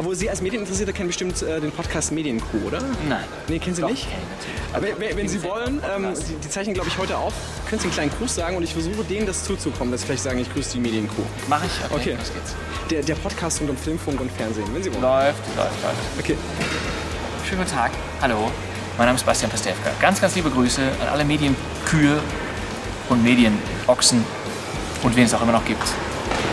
[0.00, 2.78] Obwohl Sie als Medieninteressierte kennen bestimmt äh, den Podcast Medienkuh, oder?
[3.06, 3.22] Nein.
[3.48, 4.08] Nee, kennen Sie Doch, nicht?
[4.72, 5.10] Aber natürlich.
[5.10, 7.34] wenn, wenn Sie wollen, ähm, die, die zeichnen, glaube ich, heute auf.
[7.68, 10.22] Können Sie einen kleinen Gruß sagen und ich versuche denen das zuzukommen, dass Sie vielleicht
[10.22, 11.22] sagen, ich grüße die Medienkuh.
[11.50, 11.72] Mach ich?
[11.94, 12.12] Okay.
[12.12, 12.54] Los geht's.
[12.88, 15.02] Der, der Podcast rund um Filmfunk und Fernsehen, wenn Sie wollen.
[15.02, 16.18] Läuft, läuft, läuft.
[16.18, 16.36] Okay.
[17.46, 17.90] Schönen guten Tag.
[18.22, 18.50] Hallo.
[18.96, 19.90] Mein Name ist Bastian Pastewka.
[20.00, 22.18] Ganz, ganz liebe Grüße an alle Medienkühe
[23.10, 24.24] und Medienochsen
[25.02, 25.84] und wen es auch immer noch gibt.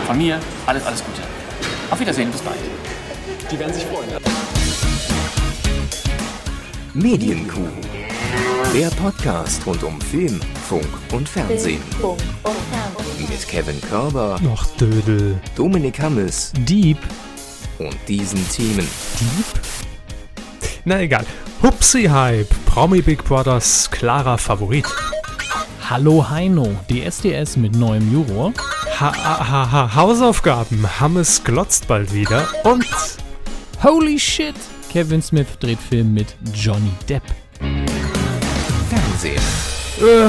[0.06, 1.22] Von mir alles, alles Gute.
[1.90, 2.58] Auf Wiedersehen, bis bald.
[3.50, 4.08] Die werden sich freuen.
[6.94, 7.68] Medienkuh.
[8.74, 11.80] Der Podcast rund um Film, Funk und Fernsehen.
[12.00, 13.28] Funk und Fernsehen.
[13.30, 15.40] Mit Kevin Körber, Noch Dödel.
[15.56, 16.98] Dominik Hammes Dieb.
[17.78, 18.86] und diesen Themen.
[19.20, 19.46] Dieb?
[20.84, 21.24] Na egal.
[21.62, 22.48] Hupsi-Hype.
[22.66, 24.86] Promi Big Brothers klarer Favorit.
[25.88, 28.52] Hallo Heino, DSDS mit neuem Juror.
[29.00, 30.86] Ha ha ha Hausaufgaben.
[31.00, 32.46] Hammes glotzt bald wieder.
[32.64, 32.84] Und
[33.82, 34.56] Holy shit!
[34.90, 37.22] Kevin Smith dreht Film mit Johnny Depp.
[38.88, 39.42] Fernsehen.
[40.00, 40.26] äh,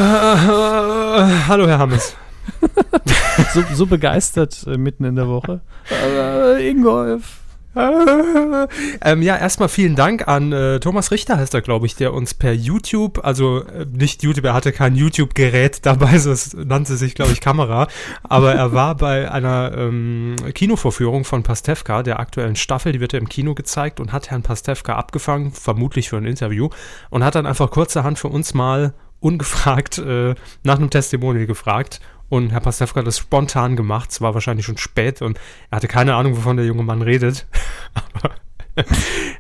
[1.48, 2.16] hallo Herr Hammes.
[3.54, 5.62] So, so begeistert äh, mitten in der Woche.
[5.90, 7.40] Äh, Ingolf.
[9.04, 12.34] ähm, ja, erstmal vielen Dank an äh, Thomas Richter, heißt er, glaube ich, der uns
[12.34, 17.32] per YouTube, also äh, nicht YouTube, er hatte kein YouTube-Gerät dabei, so nannte sich, glaube
[17.32, 17.88] ich, Kamera,
[18.24, 23.20] aber er war bei einer ähm, Kinovorführung von Pastewka, der aktuellen Staffel, die wird ja
[23.20, 26.70] im Kino gezeigt und hat Herrn Pastewka abgefangen, vermutlich für ein Interview,
[27.10, 32.52] und hat dann einfach kurzerhand für uns mal ungefragt äh, nach einem Testimonial gefragt und
[32.52, 34.12] Herr Pastewka hat das spontan gemacht.
[34.12, 35.40] Es war wahrscheinlich schon spät und
[35.72, 37.48] er hatte keine Ahnung, wovon der junge Mann redet.
[37.94, 38.32] Aber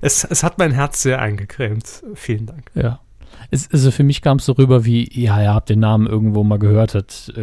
[0.02, 2.04] es, es hat mein Herz sehr eingecremt.
[2.16, 2.72] Vielen Dank.
[2.73, 3.00] Ja.
[3.52, 6.44] Es, also für mich kam es so rüber wie, ja, ihr habt den Namen irgendwo
[6.44, 7.34] mal gehört, hat,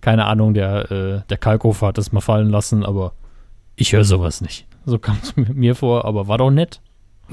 [0.00, 3.12] keine Ahnung, der, äh, der Kalkofer hat das mal fallen lassen, aber
[3.74, 4.66] ich höre sowas nicht.
[4.84, 6.80] So kam es mir vor, aber war doch nett.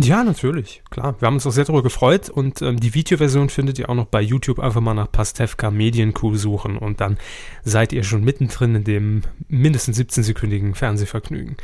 [0.02, 1.16] Ja, natürlich, klar.
[1.20, 4.06] Wir haben uns auch sehr darüber gefreut und ähm, die Videoversion findet ihr auch noch
[4.06, 4.60] bei YouTube.
[4.60, 7.18] Einfach mal nach Pastewka Medienkuh suchen und dann
[7.66, 11.58] seid ihr schon mittendrin in dem mindestens 17-sekündigen Fernsehvergnügen.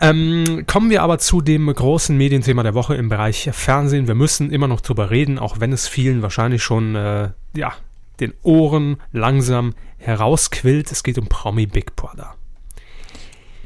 [0.00, 4.06] Ähm, kommen wir aber zu dem großen Medienthema der Woche im Bereich Fernsehen.
[4.06, 7.72] Wir müssen immer noch drüber reden, auch wenn es vielen wahrscheinlich schon äh, ja,
[8.20, 10.92] den Ohren langsam herausquillt.
[10.92, 12.36] Es geht um Promi Big Brother.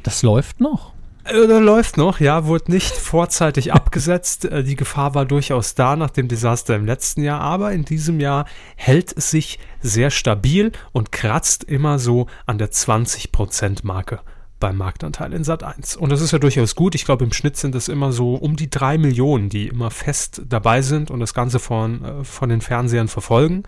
[0.01, 0.92] Das läuft noch.
[1.23, 4.45] Äh, Der läuft noch, ja, wurde nicht vorzeitig abgesetzt.
[4.45, 8.19] Äh, Die Gefahr war durchaus da nach dem Desaster im letzten Jahr, aber in diesem
[8.19, 8.45] Jahr
[8.75, 14.19] hält es sich sehr stabil und kratzt immer so an der 20%-Marke
[14.59, 15.97] beim Marktanteil in Sat 1.
[15.97, 16.95] Und das ist ja durchaus gut.
[16.95, 20.41] Ich glaube, im Schnitt sind es immer so um die drei Millionen, die immer fest
[20.47, 23.63] dabei sind und das Ganze von, äh, von den Fernsehern verfolgen.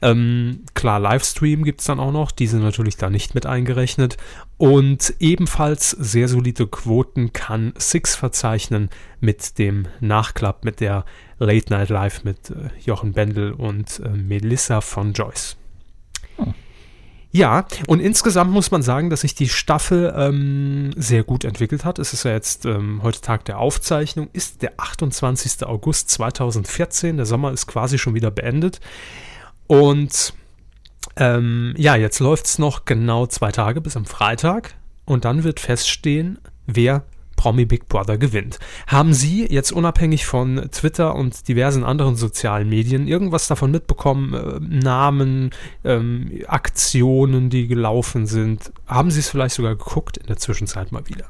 [0.00, 4.16] Ähm, klar, Livestream gibt es dann auch noch, die sind natürlich da nicht mit eingerechnet.
[4.58, 11.04] Und ebenfalls sehr solide Quoten kann Six verzeichnen mit dem Nachklapp, mit der
[11.38, 15.56] Late Night Live mit äh, Jochen Bendel und äh, Melissa von Joyce.
[17.30, 21.98] Ja, und insgesamt muss man sagen, dass sich die Staffel ähm, sehr gut entwickelt hat.
[21.98, 25.64] Es ist ja jetzt ähm, heute Tag der Aufzeichnung, ist der 28.
[25.66, 27.16] August 2014.
[27.18, 28.80] Der Sommer ist quasi schon wieder beendet.
[29.66, 30.32] Und
[31.18, 34.74] ähm, ja, jetzt läuft es noch genau zwei Tage bis am Freitag.
[35.04, 37.04] Und dann wird feststehen, wer
[37.38, 38.58] Promi Big Brother gewinnt.
[38.88, 44.34] Haben Sie jetzt unabhängig von Twitter und diversen anderen sozialen Medien irgendwas davon mitbekommen?
[44.34, 45.50] Äh, Namen,
[45.84, 48.72] ähm, Aktionen, die gelaufen sind?
[48.86, 51.26] Haben Sie es vielleicht sogar geguckt in der Zwischenzeit mal wieder?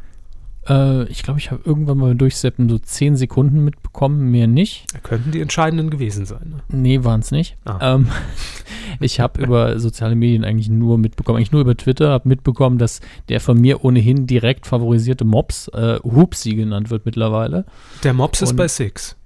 [0.68, 4.86] Äh, ich glaube, ich habe irgendwann mal durchseppen so 10 Sekunden mitbekommen, mehr nicht.
[5.02, 6.54] Könnten die entscheidenden gewesen sein.
[6.56, 6.62] Ne?
[6.68, 7.56] Nee, waren es nicht.
[7.64, 7.94] Ah.
[7.94, 8.08] Ähm,
[9.00, 13.00] ich habe über soziale Medien eigentlich nur mitbekommen, eigentlich nur über Twitter, habe mitbekommen, dass
[13.28, 17.64] der von mir ohnehin direkt favorisierte Mops, äh, Hupsi genannt wird mittlerweile.
[18.02, 19.16] Der Mops ist Und- bei Six.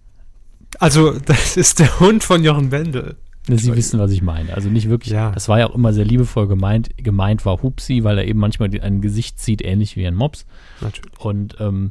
[0.78, 3.16] Also, das ist der Hund von Jochen Wendel.
[3.48, 4.54] Sie wissen, was ich meine.
[4.54, 5.32] Also nicht wirklich, Ja.
[5.32, 6.90] das war ja auch immer sehr liebevoll gemeint.
[6.96, 10.46] Gemeint war Hupsi, weil er eben manchmal ein Gesicht zieht, ähnlich wie ein Mops.
[10.80, 11.18] Natürlich.
[11.18, 11.90] Und ähm,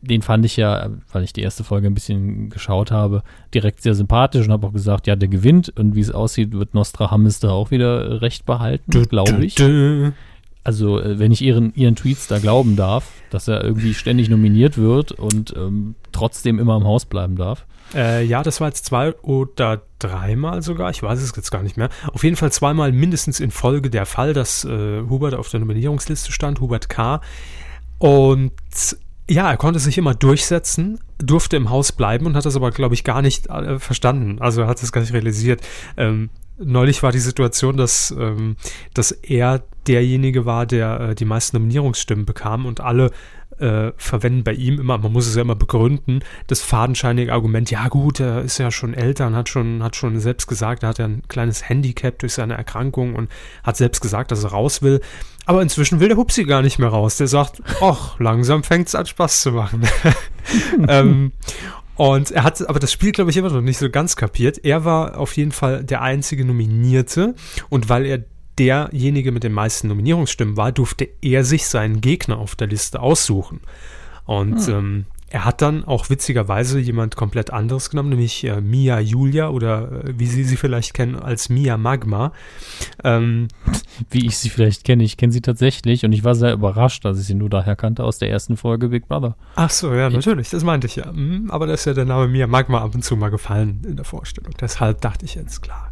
[0.00, 3.22] den fand ich ja, weil ich die erste Folge ein bisschen geschaut habe,
[3.52, 5.68] direkt sehr sympathisch und habe auch gesagt, ja, der gewinnt.
[5.76, 9.56] Und wie es aussieht, wird Nostra Hammes da auch wieder recht behalten, glaube ich.
[9.56, 10.12] Dö.
[10.64, 14.78] Also, äh, wenn ich ihren, ihren Tweets da glauben darf, dass er irgendwie ständig nominiert
[14.78, 17.66] wird und ähm, trotzdem immer im Haus bleiben darf.
[17.94, 21.76] Äh, ja, das war jetzt zwei oder dreimal sogar, ich weiß es jetzt gar nicht
[21.76, 21.90] mehr.
[22.12, 26.32] Auf jeden Fall zweimal mindestens in Folge der Fall, dass äh, Hubert auf der Nominierungsliste
[26.32, 27.20] stand, Hubert K.
[27.98, 28.52] Und
[29.28, 32.94] ja, er konnte sich immer durchsetzen, durfte im Haus bleiben und hat das aber, glaube
[32.94, 34.40] ich, gar nicht äh, verstanden.
[34.40, 35.60] Also er hat es gar nicht realisiert.
[35.96, 38.56] Ähm, neulich war die Situation, dass, ähm,
[38.94, 43.10] dass er derjenige war, der äh, die meisten Nominierungsstimmen bekam und alle
[43.58, 47.88] äh, verwenden bei ihm immer, man muss es ja immer begründen, das fadenscheinige Argument, ja
[47.88, 50.98] gut, er ist ja schon älter und hat schon, hat schon selbst gesagt, er hat
[50.98, 53.30] ja ein kleines Handicap durch seine Erkrankung und
[53.62, 55.00] hat selbst gesagt, dass er raus will.
[55.44, 57.16] Aber inzwischen will der Hupsi gar nicht mehr raus.
[57.16, 59.82] Der sagt, ach, langsam fängt es an Spaß zu machen.
[60.88, 61.32] ähm,
[61.96, 64.64] und er hat aber das Spiel, glaube ich, immer noch nicht so ganz kapiert.
[64.64, 67.34] Er war auf jeden Fall der einzige Nominierte.
[67.68, 68.24] Und weil er
[68.58, 73.60] derjenige mit den meisten Nominierungsstimmen war, durfte er sich seinen Gegner auf der Liste aussuchen.
[74.24, 74.74] Und hm.
[74.74, 80.04] ähm, er hat dann auch witzigerweise jemand komplett anderes genommen, nämlich äh, Mia Julia oder
[80.04, 82.32] äh, wie Sie sie vielleicht kennen als Mia Magma.
[83.02, 83.48] Ähm,
[84.10, 87.18] wie ich sie vielleicht kenne, ich kenne sie tatsächlich und ich war sehr überrascht, als
[87.18, 89.36] ich sie nur daher kannte aus der ersten Folge Big Brother.
[89.54, 91.10] Ach so, ja, natürlich, das meinte ich ja.
[91.10, 93.96] Mhm, aber da ist ja der Name Mia Magma ab und zu mal gefallen in
[93.96, 94.52] der Vorstellung.
[94.60, 95.91] Deshalb dachte ich jetzt, klar.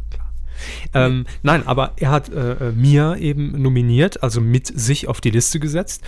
[0.93, 5.31] Ähm, nein, aber er hat äh, äh, Mia eben nominiert, also mit sich auf die
[5.31, 6.03] Liste gesetzt.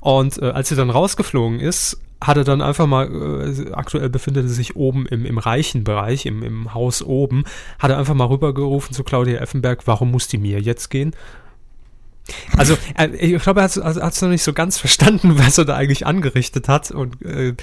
[0.00, 4.46] Und äh, als sie dann rausgeflogen ist, hat er dann einfach mal, äh, aktuell befindet
[4.46, 7.44] er sich oben im, im reichen Bereich, im, im Haus oben,
[7.78, 11.14] hat er einfach mal rübergerufen zu Claudia Effenberg, warum muss die Mia jetzt gehen?
[12.56, 15.64] Also, äh, ich glaube, er hat es also, noch nicht so ganz verstanden, was er
[15.64, 16.90] da eigentlich angerichtet hat.
[16.90, 17.54] Und, äh,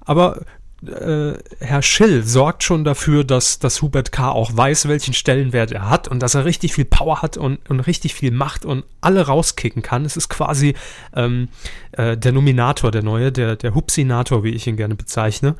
[0.00, 0.42] aber
[0.86, 4.30] äh, Herr Schill sorgt schon dafür, dass, dass Hubert K.
[4.30, 7.80] auch weiß, welchen Stellenwert er hat und dass er richtig viel Power hat und, und
[7.80, 10.04] richtig viel Macht und alle rauskicken kann.
[10.04, 10.74] Es ist quasi
[11.14, 11.48] ähm,
[11.92, 15.56] äh, der Nominator, der neue, der, der Hupsinator, wie ich ihn gerne bezeichne.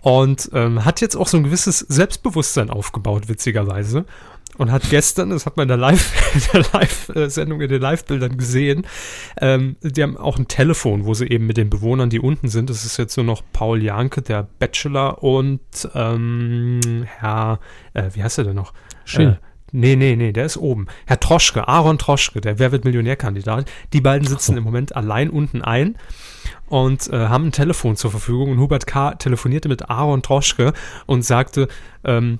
[0.00, 4.04] Und ähm, hat jetzt auch so ein gewisses Selbstbewusstsein aufgebaut, witzigerweise
[4.58, 8.86] und hat gestern, das hat man in der Live-Sendung, in, in den Live-Bildern gesehen,
[9.40, 12.68] ähm, die haben auch ein Telefon, wo sie eben mit den Bewohnern, die unten sind,
[12.68, 15.60] das ist jetzt nur noch Paul Janke, der Bachelor und
[15.94, 17.60] ähm, Herr,
[17.94, 18.74] äh, wie heißt er denn noch?
[19.04, 19.38] Schill.
[19.40, 20.86] Äh, Nee, nee, nee, der ist oben.
[21.06, 23.70] Herr Troschke, Aaron Troschke, der Wer wird Millionärkandidat.
[23.92, 24.58] Die beiden sitzen so.
[24.58, 25.96] im Moment allein unten ein
[26.68, 28.50] und äh, haben ein Telefon zur Verfügung.
[28.50, 29.14] Und Hubert K.
[29.16, 30.72] telefonierte mit Aaron Troschke
[31.04, 31.68] und sagte,
[32.02, 32.38] ähm,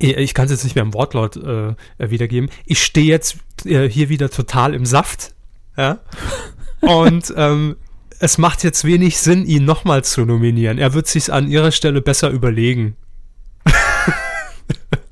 [0.00, 4.08] ich kann es jetzt nicht mehr im Wortlaut äh, wiedergeben, ich stehe jetzt äh, hier
[4.08, 5.34] wieder total im Saft.
[5.76, 6.00] Ja?
[6.80, 7.76] Und ähm,
[8.18, 10.78] es macht jetzt wenig Sinn, ihn nochmal zu nominieren.
[10.78, 12.96] Er wird sich an ihrer Stelle besser überlegen.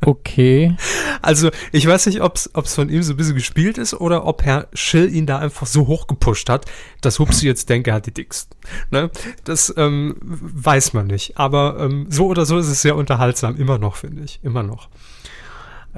[0.01, 0.75] Okay.
[1.23, 4.43] Also, ich weiß nicht, ob es von ihm so ein bisschen gespielt ist oder ob
[4.43, 6.67] Herr Schill ihn da einfach so hoch gepusht hat,
[7.01, 8.57] dass Hupsi jetzt denkt, er hat die dicksten.
[8.91, 9.11] Ne?
[9.45, 11.39] Das ähm, weiß man nicht.
[11.39, 14.41] Aber ähm, so oder so ist es sehr unterhaltsam, immer noch, finde ich.
[14.43, 14.89] Immer noch.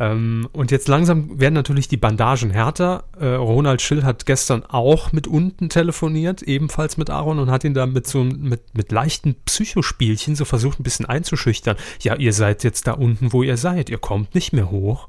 [0.00, 3.04] Ähm, und jetzt langsam werden natürlich die Bandagen härter.
[3.20, 7.74] Äh, Ronald Schill hat gestern auch mit unten telefoniert, ebenfalls mit Aaron und hat ihn
[7.74, 11.76] da mit so mit, mit leichten Psychospielchen so versucht, ein bisschen einzuschüchtern.
[12.00, 13.90] Ja, ihr seid jetzt da unten, wo ihr seid.
[13.90, 15.08] Ihr kommt nicht mehr hoch.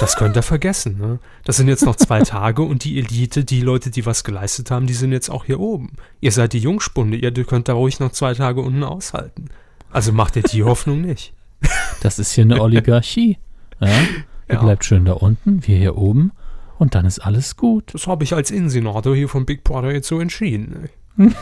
[0.00, 0.98] Das könnt ihr vergessen.
[0.98, 1.20] Ne?
[1.44, 4.88] Das sind jetzt noch zwei Tage und die Elite, die Leute, die was geleistet haben,
[4.88, 5.92] die sind jetzt auch hier oben.
[6.20, 9.50] Ihr seid die Jungspunde, ihr könnt da ruhig noch zwei Tage unten aushalten.
[9.92, 11.32] Also macht ihr die Hoffnung nicht.
[12.00, 13.38] Das ist hier eine Oligarchie.
[13.80, 13.88] Ja?
[14.48, 14.62] Ihr ja.
[14.62, 16.32] bleibt schön da unten, wir hier oben
[16.78, 17.92] und dann ist alles gut.
[17.92, 20.88] Das habe ich als Insenator hier von Big Brother jetzt so entschieden.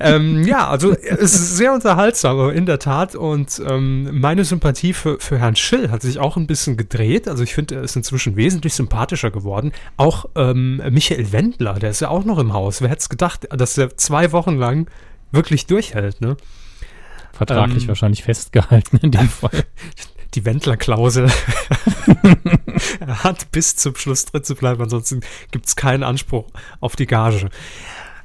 [0.00, 3.14] ähm, ja, also es ist sehr unterhaltsam, in der Tat.
[3.14, 7.28] Und ähm, meine Sympathie für, für Herrn Schill hat sich auch ein bisschen gedreht.
[7.28, 9.72] Also ich finde, er ist inzwischen wesentlich sympathischer geworden.
[9.98, 12.80] Auch ähm, Michael Wendler, der ist ja auch noch im Haus.
[12.80, 14.90] Wer hätte es gedacht, dass er zwei Wochen lang
[15.30, 16.38] wirklich durchhält, ne?
[17.32, 19.64] Vertraglich ähm, wahrscheinlich festgehalten in dem Fall
[20.36, 21.30] die Wendler-Klausel.
[23.00, 26.46] er hat bis zum Schluss drin zu bleiben, ansonsten gibt es keinen Anspruch
[26.80, 27.48] auf die Gage.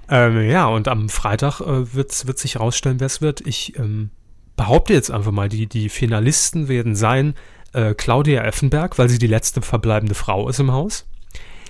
[0.10, 3.42] Ähm, ja, und am Freitag äh, wird, wird sich herausstellen, wer es wird.
[3.48, 4.12] Ich ähm,
[4.58, 7.34] behaupte jetzt einfach mal, die, die Finalisten werden sein
[7.74, 11.08] äh, Claudia Effenberg, weil sie die letzte verbleibende Frau ist im Haus.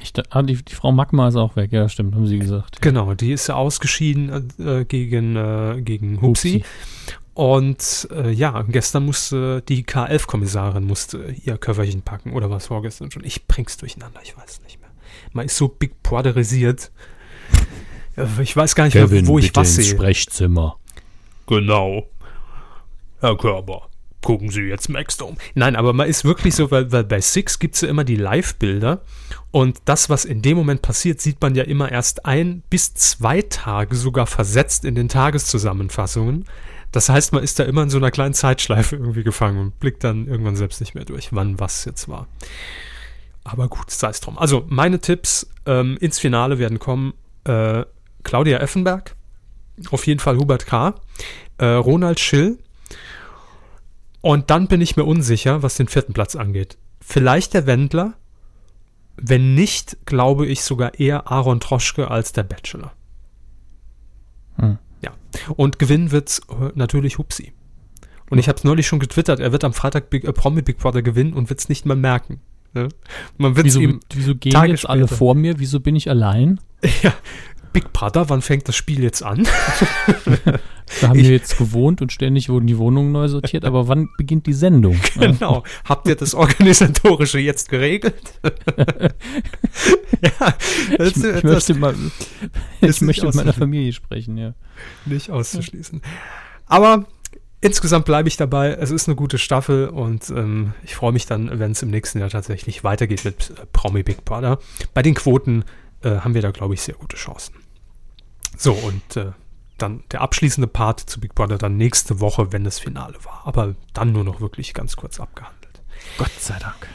[0.01, 2.81] Ich, ah, die, die, Frau Magma ist auch weg, ja, stimmt, haben sie gesagt.
[2.81, 6.53] Genau, die ist ja ausgeschieden äh, gegen, äh, gegen Hupsi.
[6.53, 6.65] Hupsi.
[7.33, 13.23] Und äh, ja, gestern musste die K11-Kommissarin musste ihr Köfferchen packen oder was vorgestern schon.
[13.23, 14.89] Ich bring's durcheinander, ich weiß nicht mehr.
[15.31, 16.91] Man ist so big brotherisiert.
[18.41, 19.95] Ich weiß gar nicht Kevin, mehr, wo ich bitte was ins sehe.
[19.95, 20.77] Sprechzimmer.
[21.47, 22.07] Genau.
[23.21, 23.87] Herr Körber,
[24.21, 25.37] gucken Sie jetzt Maxdome.
[25.53, 28.17] Nein, aber man ist wirklich so, weil, weil bei Six gibt es ja immer die
[28.17, 29.01] Live-Bilder
[29.51, 33.41] und das, was in dem Moment passiert, sieht man ja immer erst ein bis zwei
[33.41, 36.45] Tage sogar versetzt in den Tageszusammenfassungen.
[36.91, 40.03] Das heißt, man ist da immer in so einer kleinen Zeitschleife irgendwie gefangen und blickt
[40.03, 42.27] dann irgendwann selbst nicht mehr durch, wann was jetzt war.
[43.43, 44.37] Aber gut, sei es drum.
[44.37, 47.13] Also, meine Tipps ähm, ins Finale werden kommen:
[47.45, 47.85] äh,
[48.23, 49.15] Claudia Effenberg,
[49.89, 50.93] auf jeden Fall Hubert K.,
[51.57, 52.59] äh, Ronald Schill.
[54.21, 56.77] Und dann bin ich mir unsicher, was den vierten Platz angeht.
[56.99, 58.13] Vielleicht der Wendler.
[59.17, 62.91] Wenn nicht, glaube ich sogar eher Aaron Troschke als der Bachelor.
[65.55, 67.53] Und gewinnen wird äh, natürlich Hupsi.
[68.29, 70.77] Und ich habe es neulich schon getwittert, er wird am Freitag Big, äh, Promi Big
[70.77, 72.39] Brother gewinnen und wird es nicht mal merken.
[72.73, 72.87] Ne?
[73.37, 75.59] Man wird Wieso, ihm wieso gehen Tage jetzt alle vor mir?
[75.59, 76.59] Wieso bin ich allein?
[77.03, 77.13] ja,
[77.73, 79.47] Big Brother, wann fängt das Spiel jetzt an?
[80.99, 84.09] Da haben Ich- wir jetzt gewohnt und ständig wurden die Wohnungen neu sortiert, aber wann
[84.17, 84.99] beginnt die Sendung?
[85.19, 85.63] genau.
[85.85, 88.15] Habt ihr das Organisatorische jetzt geregelt?
[90.21, 90.53] ja,
[90.97, 91.95] das, Ich, ich das möchte mal,
[92.81, 93.53] ich möchte mit meiner.
[93.53, 94.53] Familie sprechen, ja.
[95.05, 96.01] nicht auszuschließen.
[96.65, 97.05] Aber
[97.61, 98.71] insgesamt bleibe ich dabei.
[98.73, 102.19] Es ist eine gute Staffel und ähm, ich freue mich dann, wenn es im nächsten
[102.19, 104.59] Jahr tatsächlich weitergeht mit äh, Promi Big Brother.
[104.93, 105.63] Bei den Quoten
[106.03, 107.53] äh, haben wir da, glaube ich, sehr gute Chancen.
[108.57, 109.31] So, und äh,
[109.77, 113.41] dann der abschließende Part zu Big Brother dann nächste Woche, wenn das Finale war.
[113.45, 115.81] Aber dann nur noch wirklich ganz kurz abgehandelt.
[116.17, 116.87] Gott sei Dank.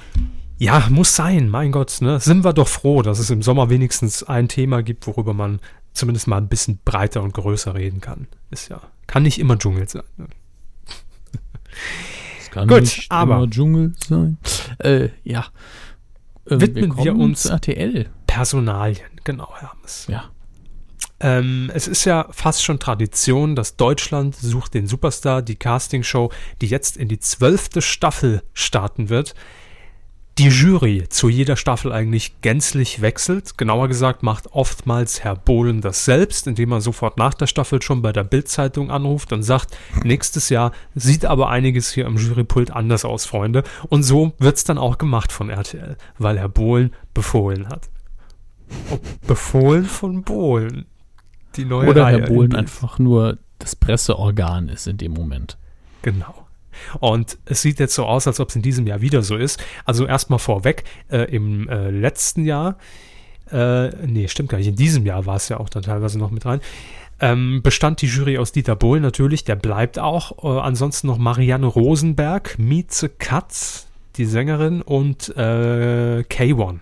[0.59, 2.19] Ja, muss sein, mein Gott, ne?
[2.21, 5.61] Sind wir doch froh, dass es im Sommer wenigstens ein Thema gibt, worüber man
[5.93, 8.27] zumindest mal ein bisschen breiter und größer reden kann.
[8.51, 10.03] Ist ja, kann nicht immer Dschungel sein.
[10.17, 10.29] Ne?
[12.41, 14.39] Es kann Gut, nicht aber- immer Dschungel sein.
[14.79, 15.47] Äh, ja.
[16.47, 18.09] Äh, Widmen wir kommen uns- RTL.
[18.27, 20.07] Personalien, genau, Hermes.
[20.09, 20.31] Ja.
[21.19, 26.31] Ähm, es ist ja fast schon Tradition, dass Deutschland sucht den Superstar, die Castingshow,
[26.61, 29.35] die jetzt in die zwölfte Staffel starten wird,
[30.39, 33.57] die Jury zu jeder Staffel eigentlich gänzlich wechselt.
[33.57, 38.03] Genauer gesagt macht oftmals Herr Bohlen das selbst, indem er sofort nach der Staffel schon
[38.03, 43.07] bei der Bild-Zeitung anruft und sagt, nächstes Jahr sieht aber einiges hier am Jurypult anders
[43.07, 43.63] aus, Freunde.
[43.89, 47.89] Und so wird's dann auch gemacht von RTL, weil Herr Bohlen befohlen hat.
[49.27, 50.85] Befohlen von Bohlen.
[51.57, 55.57] Die neue Oder Reihe Herr Bohlen einfach nur das Presseorgan ist in dem Moment.
[56.03, 56.47] Genau.
[57.01, 59.63] Und es sieht jetzt so aus, als ob es in diesem Jahr wieder so ist.
[59.85, 62.77] Also erstmal vorweg, äh, im äh, letzten Jahr,
[63.51, 66.31] äh, nee, stimmt gar nicht, in diesem Jahr war es ja auch dann teilweise noch
[66.31, 66.61] mit rein,
[67.19, 70.45] ähm, bestand die Jury aus Dieter Bohlen natürlich, der bleibt auch.
[70.45, 73.87] Äh, ansonsten noch Marianne Rosenberg, Mieze Katz,
[74.17, 76.81] die Sängerin und äh, K1.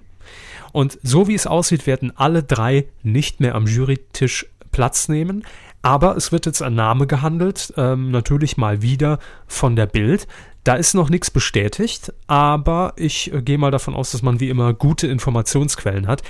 [0.72, 5.44] Und so wie es aussieht, werden alle drei nicht mehr am Jurytisch Platz nehmen.
[5.82, 10.26] Aber es wird jetzt ein Name gehandelt, ähm, natürlich mal wieder von der Bild.
[10.64, 14.48] Da ist noch nichts bestätigt, aber ich äh, gehe mal davon aus, dass man wie
[14.48, 16.22] immer gute Informationsquellen hat.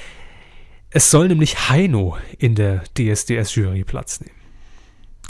[0.90, 4.34] Es soll nämlich Heino in der DSDS-Jury Platz nehmen.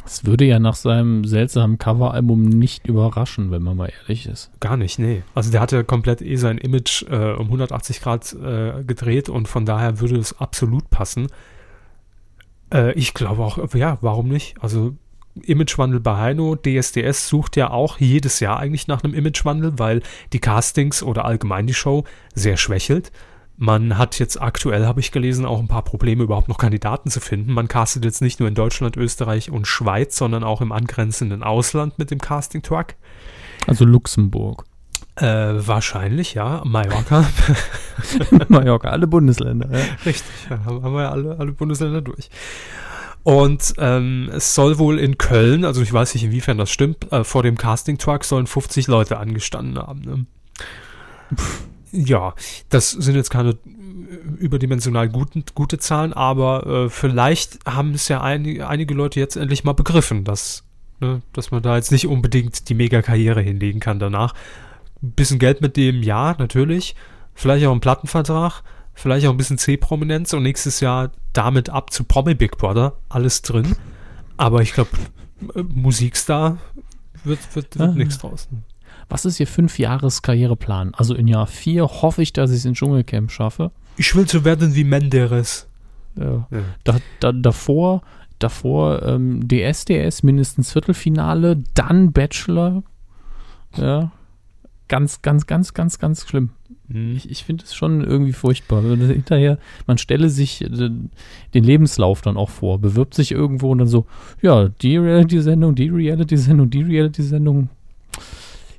[0.06, 4.50] Es würde ja nach seinem seltsamen Coveralbum nicht überraschen, wenn man mal ehrlich ist.
[4.60, 5.22] Gar nicht, nee.
[5.34, 9.64] Also der hatte komplett eh sein Image äh, um 180 Grad äh, gedreht und von
[9.64, 11.28] daher würde es absolut passen.
[12.74, 14.56] Äh, ich glaube auch, ja, warum nicht?
[14.60, 14.94] Also
[15.42, 20.02] Imagewandel bei Heino, DSDS sucht ja auch jedes Jahr eigentlich nach einem Imagewandel, weil
[20.32, 22.04] die Castings oder allgemein die Show
[22.34, 23.10] sehr schwächelt.
[23.56, 27.20] Man hat jetzt aktuell, habe ich gelesen, auch ein paar Probleme, überhaupt noch Kandidaten zu
[27.20, 27.52] finden.
[27.52, 31.98] Man castet jetzt nicht nur in Deutschland, Österreich und Schweiz, sondern auch im angrenzenden Ausland
[31.98, 32.94] mit dem Casting-Truck.
[33.68, 34.64] Also Luxemburg.
[35.16, 35.24] Äh,
[35.66, 36.62] wahrscheinlich, ja.
[36.64, 37.24] Mallorca.
[38.48, 39.68] Mallorca, alle Bundesländer.
[39.70, 39.84] Ja.
[40.04, 42.30] Richtig, ja, haben haben wir ja alle, alle Bundesländer durch.
[43.22, 47.24] Und ähm, es soll wohl in Köln, also ich weiß nicht, inwiefern das stimmt, äh,
[47.24, 50.00] vor dem Casting-Truck sollen 50 Leute angestanden haben.
[50.02, 50.26] Ne?
[51.92, 52.34] Ja,
[52.68, 53.56] das sind jetzt keine
[54.38, 59.64] überdimensional guten, gute Zahlen, aber äh, vielleicht haben es ja einige, einige Leute jetzt endlich
[59.64, 60.64] mal begriffen, dass,
[61.00, 64.34] ne, dass man da jetzt nicht unbedingt die Mega-Karriere hinlegen kann danach.
[65.04, 66.94] Ein bisschen Geld mit dem, ja, natürlich.
[67.34, 68.62] Vielleicht auch ein Plattenvertrag,
[68.94, 72.94] vielleicht auch ein bisschen C-Prominenz und nächstes Jahr damit ab zu Promi Big Brother.
[73.08, 73.76] Alles drin.
[74.36, 74.90] Aber ich glaube,
[75.72, 76.58] Musikstar
[77.24, 77.92] wird, wird, wird Ah.
[77.94, 78.48] nichts draus.
[79.08, 80.94] Was ist Ihr Fünf-Jahres-Karriereplan?
[80.94, 83.70] Also in Jahr vier hoffe ich, dass ich es in Dschungelcamp schaffe.
[83.96, 85.68] Ich will so werden wie Menderes.
[86.16, 86.46] Ja.
[86.50, 86.60] Ja.
[86.84, 88.02] Da, da, davor,
[88.38, 92.82] davor ähm, DSDS, mindestens Viertelfinale, dann Bachelor.
[93.76, 94.10] Ja.
[94.88, 96.50] Ganz, ganz, ganz, ganz, ganz schlimm.
[96.90, 97.16] Hm.
[97.16, 98.82] Ich, ich finde es schon irgendwie furchtbar.
[98.82, 103.78] Das Hinterher, man stelle sich äh, den Lebenslauf dann auch vor, bewirbt sich irgendwo und
[103.78, 104.06] dann so,
[104.42, 107.70] ja, die Reality-Sendung, die Reality-Sendung, die Reality-Sendung.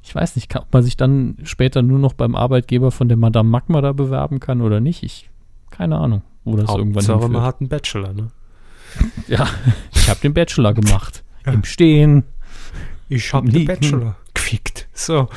[0.04, 3.18] Ich weiß nicht, kann, ob man sich dann später nur noch beim Arbeitgeber von der
[3.18, 5.02] Madame Magma da bewerben kann oder nicht.
[5.02, 5.30] Ich,
[5.72, 7.32] keine Ahnung, wo das irgendwann Hauptsache, hinführt.
[7.32, 8.28] man hat einen Bachelor, ne?
[9.28, 9.48] Ja,
[9.94, 11.24] ich habe den Bachelor gemacht.
[11.46, 11.54] Ja.
[11.54, 12.24] Im Stehen.
[13.10, 14.88] Ich habe den Bachelor gefickt.
[14.94, 15.30] So.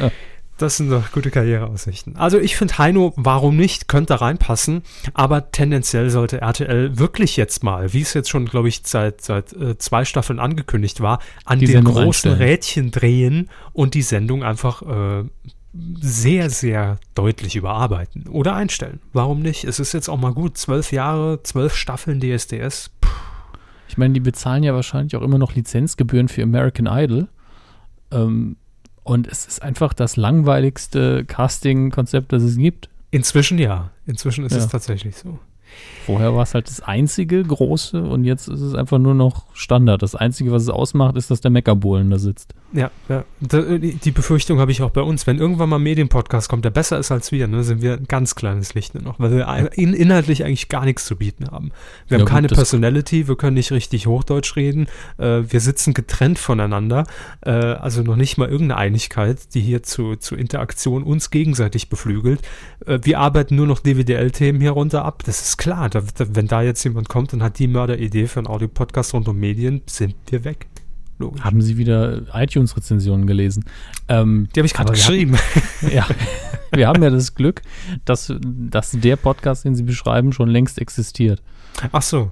[0.00, 0.10] Ja.
[0.58, 2.16] Das sind doch gute Karriereaussichten.
[2.16, 4.82] Also ich finde Heino, warum nicht, könnte reinpassen,
[5.14, 9.52] aber tendenziell sollte RTL wirklich jetzt mal, wie es jetzt schon, glaube ich, seit, seit
[9.52, 12.36] äh, zwei Staffeln angekündigt war, an Die den Sendung großen einstellen.
[12.38, 15.24] Rädchen drehen und die Sendung einfach äh,
[16.00, 18.98] sehr, sehr deutlich überarbeiten oder einstellen.
[19.12, 19.62] Warum nicht?
[19.62, 20.58] Es ist jetzt auch mal gut.
[20.58, 22.90] Zwölf Jahre, zwölf Staffeln DSDS.
[23.00, 23.08] Puh.
[23.88, 27.28] Ich meine, die bezahlen ja wahrscheinlich auch immer noch Lizenzgebühren für American Idol.
[28.10, 28.56] Ähm,
[29.04, 32.90] und es ist einfach das langweiligste Casting-Konzept, das es gibt.
[33.10, 33.90] Inzwischen ja.
[34.06, 34.58] Inzwischen ist Ja.
[34.58, 35.38] es tatsächlich so.
[36.06, 40.02] Vorher war es halt das einzige große und jetzt ist es einfach nur noch Standard.
[40.02, 42.54] Das einzige, was es ausmacht, ist, dass der Meckerbohlen da sitzt.
[42.72, 43.24] Ja, ja.
[43.40, 45.26] Da, die Befürchtung habe ich auch bei uns.
[45.26, 48.06] Wenn irgendwann mal ein Medienpodcast kommt, der besser ist als wir, ne, sind wir ein
[48.08, 51.72] ganz kleines Licht nur noch, weil wir in, inhaltlich eigentlich gar nichts zu bieten haben.
[52.08, 54.86] Wir Ja, haben gut, keine das- Personality, wir können nicht richtig Hochdeutsch reden,
[55.18, 57.04] äh, wir sitzen getrennt voneinander,
[57.42, 62.40] äh, also noch nicht mal irgendeine Einigkeit, die hier zu, zu Interaktion uns gegenseitig beflügelt.
[62.86, 65.22] Äh, wir arbeiten nur noch DWDL-Themen hier runter ab.
[65.26, 65.90] Das ist klar.
[65.90, 69.38] Da, wenn da jetzt jemand kommt und hat die Mörderidee für einen Audiopodcast rund um
[69.38, 70.66] Medien, sind wir weg.
[71.18, 71.42] Logisch.
[71.42, 73.64] Haben Sie wieder iTunes-Rezensionen gelesen?
[74.08, 75.36] Ähm, Die habe ich gerade geschrieben.
[75.92, 76.06] ja,
[76.72, 77.62] wir haben ja das Glück,
[78.04, 81.42] dass, dass der Podcast, den Sie beschreiben, schon längst existiert.
[81.92, 82.30] Ach so.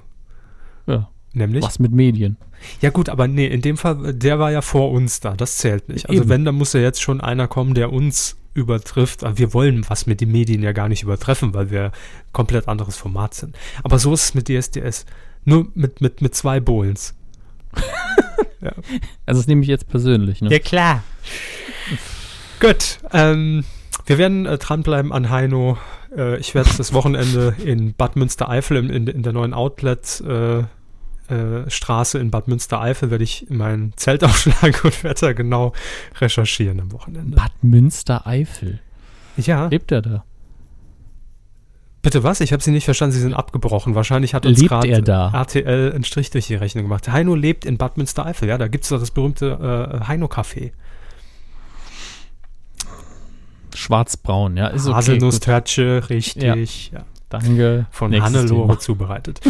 [0.87, 1.65] Ja, Nämlich?
[1.65, 2.37] was mit Medien?
[2.81, 5.35] Ja gut, aber nee, in dem Fall, der war ja vor uns da.
[5.35, 6.09] Das zählt nicht.
[6.09, 6.31] Also Eben.
[6.31, 9.23] wenn, dann muss ja jetzt schon einer kommen, der uns übertrifft.
[9.25, 11.93] Aber wir wollen was mit den Medien ja gar nicht übertreffen, weil wir
[12.33, 13.57] komplett anderes Format sind.
[13.83, 15.07] Aber so ist es mit DSDS.
[15.45, 17.15] Nur mit, mit, mit zwei Bowlens.
[19.27, 20.41] Also das nehme ich jetzt persönlich.
[20.41, 20.51] Ne?
[20.51, 21.05] Ja, klar.
[22.59, 23.65] Gut, ähm,
[24.07, 25.79] wir werden äh, dranbleiben an Heino.
[26.17, 30.65] Äh, ich werde das Wochenende in Bad Münstereifel, in, in, in der neuen Outlet äh,
[31.31, 35.73] äh, Straße in Bad Münstereifel, werde ich mein Zelt aufschlagen und da genau
[36.21, 37.37] recherchieren am Wochenende.
[37.37, 38.81] Bad Münstereifel.
[39.37, 40.25] Ja, Lebt er da?
[42.07, 42.41] bitte was?
[42.41, 43.97] Ich habe Sie nicht verstanden, Sie sind abgebrochen.
[43.97, 45.35] Wahrscheinlich hat uns gerade er?
[45.35, 47.09] RTL einen Strich durch die Rechnung gemacht.
[47.09, 50.71] Heino lebt in Bad Münstereifel, ja, da gibt es doch das berühmte äh, Heino-Café.
[53.75, 54.95] Schwarzbraun, ja, ist okay.
[54.95, 56.93] Haselnusstörtche, richtig.
[56.93, 57.05] Ja.
[57.29, 57.87] Danke.
[57.91, 59.41] von Hannelore zubereitet.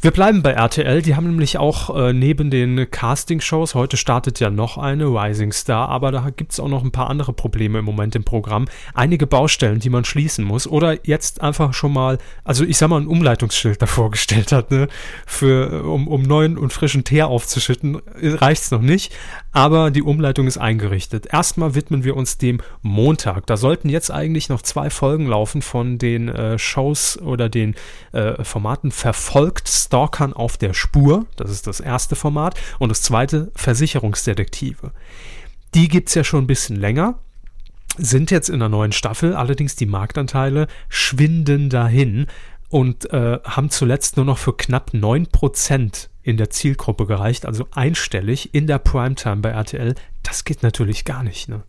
[0.00, 1.00] Wir bleiben bei RTL.
[1.02, 5.88] Die haben nämlich auch äh, neben den Casting-Shows, heute startet ja noch eine, Rising Star,
[5.88, 8.66] aber da gibt es auch noch ein paar andere Probleme im Moment im Programm.
[8.94, 10.66] Einige Baustellen, die man schließen muss.
[10.66, 14.88] Oder jetzt einfach schon mal, also ich sag mal, ein Umleitungsschild davor gestellt hat, ne?
[15.26, 19.12] Für, um, um neuen und frischen Teer aufzuschütten, reicht's noch nicht.
[19.52, 21.26] Aber die Umleitung ist eingerichtet.
[21.32, 23.46] Erstmal widmen wir uns dem Montag.
[23.46, 27.74] Da sollten jetzt eigentlich noch zwei Folgen laufen von den äh, Shows oder den
[28.12, 31.26] äh, Formaten Verfolgt Stalkern auf der Spur.
[31.36, 32.60] Das ist das erste Format.
[32.78, 34.92] Und das zweite Versicherungsdetektive.
[35.74, 37.18] Die gibt's ja schon ein bisschen länger
[37.98, 42.26] sind jetzt in der neuen Staffel, allerdings die Marktanteile schwinden dahin
[42.68, 48.54] und äh, haben zuletzt nur noch für knapp 9% in der Zielgruppe gereicht, also einstellig
[48.54, 49.94] in der Primetime bei RTL.
[50.22, 51.48] Das geht natürlich gar nicht.
[51.48, 51.62] Ne?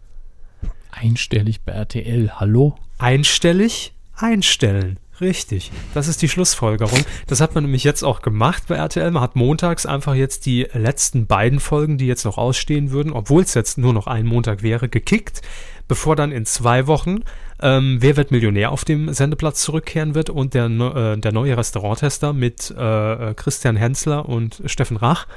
[0.92, 2.32] Einstellig bei RTL.
[2.40, 2.76] Hallo?
[2.98, 5.00] Einstellig einstellen.
[5.20, 7.00] Richtig, das ist die Schlussfolgerung.
[7.28, 9.12] Das hat man nämlich jetzt auch gemacht bei RTL.
[9.12, 13.44] Man hat montags einfach jetzt die letzten beiden Folgen, die jetzt noch ausstehen würden, obwohl
[13.44, 15.44] es jetzt nur noch ein Montag wäre, gekickt,
[15.88, 17.20] bevor dann in zwei Wochen
[17.62, 22.34] ähm, Wer wird Millionär auf dem Sendeplatz zurückkehren wird und der, äh, der neue Restauranttester
[22.34, 25.28] mit äh, äh, Christian Hensler und Steffen Rach.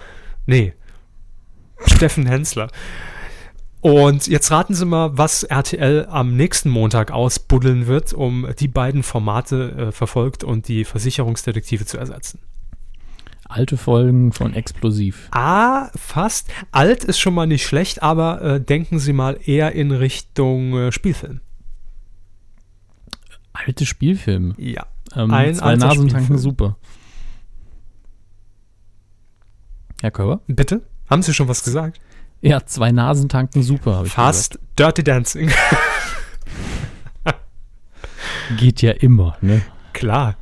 [0.47, 0.75] Nee,
[1.87, 2.69] Steffen Hensler.
[3.81, 9.03] Und jetzt raten Sie mal, was RTL am nächsten Montag ausbuddeln wird, um die beiden
[9.03, 12.39] Formate äh, verfolgt und die Versicherungsdetektive zu ersetzen.
[13.47, 15.29] Alte Folgen von Explosiv.
[15.33, 16.49] Ah, fast.
[16.73, 20.91] Alt ist schon mal nicht schlecht, aber äh, denken Sie mal eher in Richtung äh,
[20.91, 21.41] Spielfilm.
[23.67, 24.55] Alte Spielfilme.
[24.59, 24.87] Ja.
[25.15, 26.77] Ähm, Ein zwei Nasen tanken super.
[30.03, 30.41] Herr Körber?
[30.47, 30.83] Bitte?
[31.09, 32.01] Haben Sie schon was gesagt?
[32.41, 35.47] Ja, zwei Nasen tanken super, habe ich Fast Dirty Dancing.
[35.47, 35.77] gesagt.
[38.59, 39.63] Geht ja immer, ne?
[39.95, 40.37] Klar.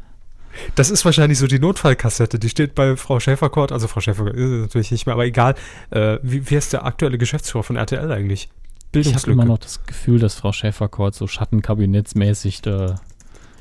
[0.75, 4.51] Das ist wahrscheinlich so die Notfallkassette, die steht bei Frau Schäferkort, also Frau Schäferkort ist
[4.51, 5.55] natürlich nicht mehr, aber egal.
[5.91, 8.49] Äh, wie, wie ist der aktuelle Geschäftsführer von RTL eigentlich?
[8.95, 12.97] Ich habe immer noch das Gefühl, dass Frau Schäferkort so Schattenkabinettsmäßig da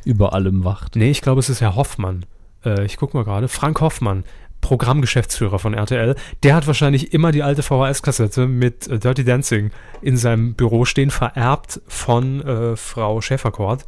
[0.06, 0.96] über allem wacht.
[0.96, 2.26] Nee, ich glaube, es ist Herr Hoffmann.
[2.66, 3.48] Äh, ich gucke mal gerade.
[3.48, 4.24] Frank Hoffmann,
[4.62, 6.16] Programmgeschäftsführer von RTL.
[6.44, 11.12] Der hat wahrscheinlich immer die alte VHS-Kassette mit äh, Dirty Dancing in seinem Büro stehen,
[11.12, 13.86] vererbt von äh, Frau Schäferkort.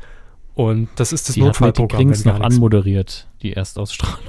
[0.56, 2.10] Und das ist das Die hat Notfallprogramm.
[2.10, 4.20] Wenn gar noch anmoderiert, die Erstausstrahlung.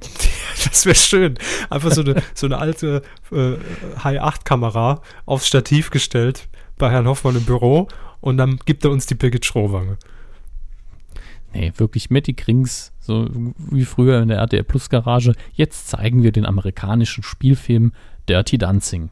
[0.64, 1.34] Das wäre schön.
[1.68, 3.56] Einfach so eine, so eine alte äh,
[4.02, 7.88] High-8-Kamera aufs Stativ gestellt bei Herrn Hoffmann im Büro
[8.20, 9.98] und dann gibt er uns die Birgit Schrowange.
[11.54, 15.34] Nee, wirklich Matty Krings, so wie früher in der RTL Plus Garage.
[15.52, 17.92] Jetzt zeigen wir den amerikanischen Spielfilm
[18.28, 19.10] Dirty Dancing.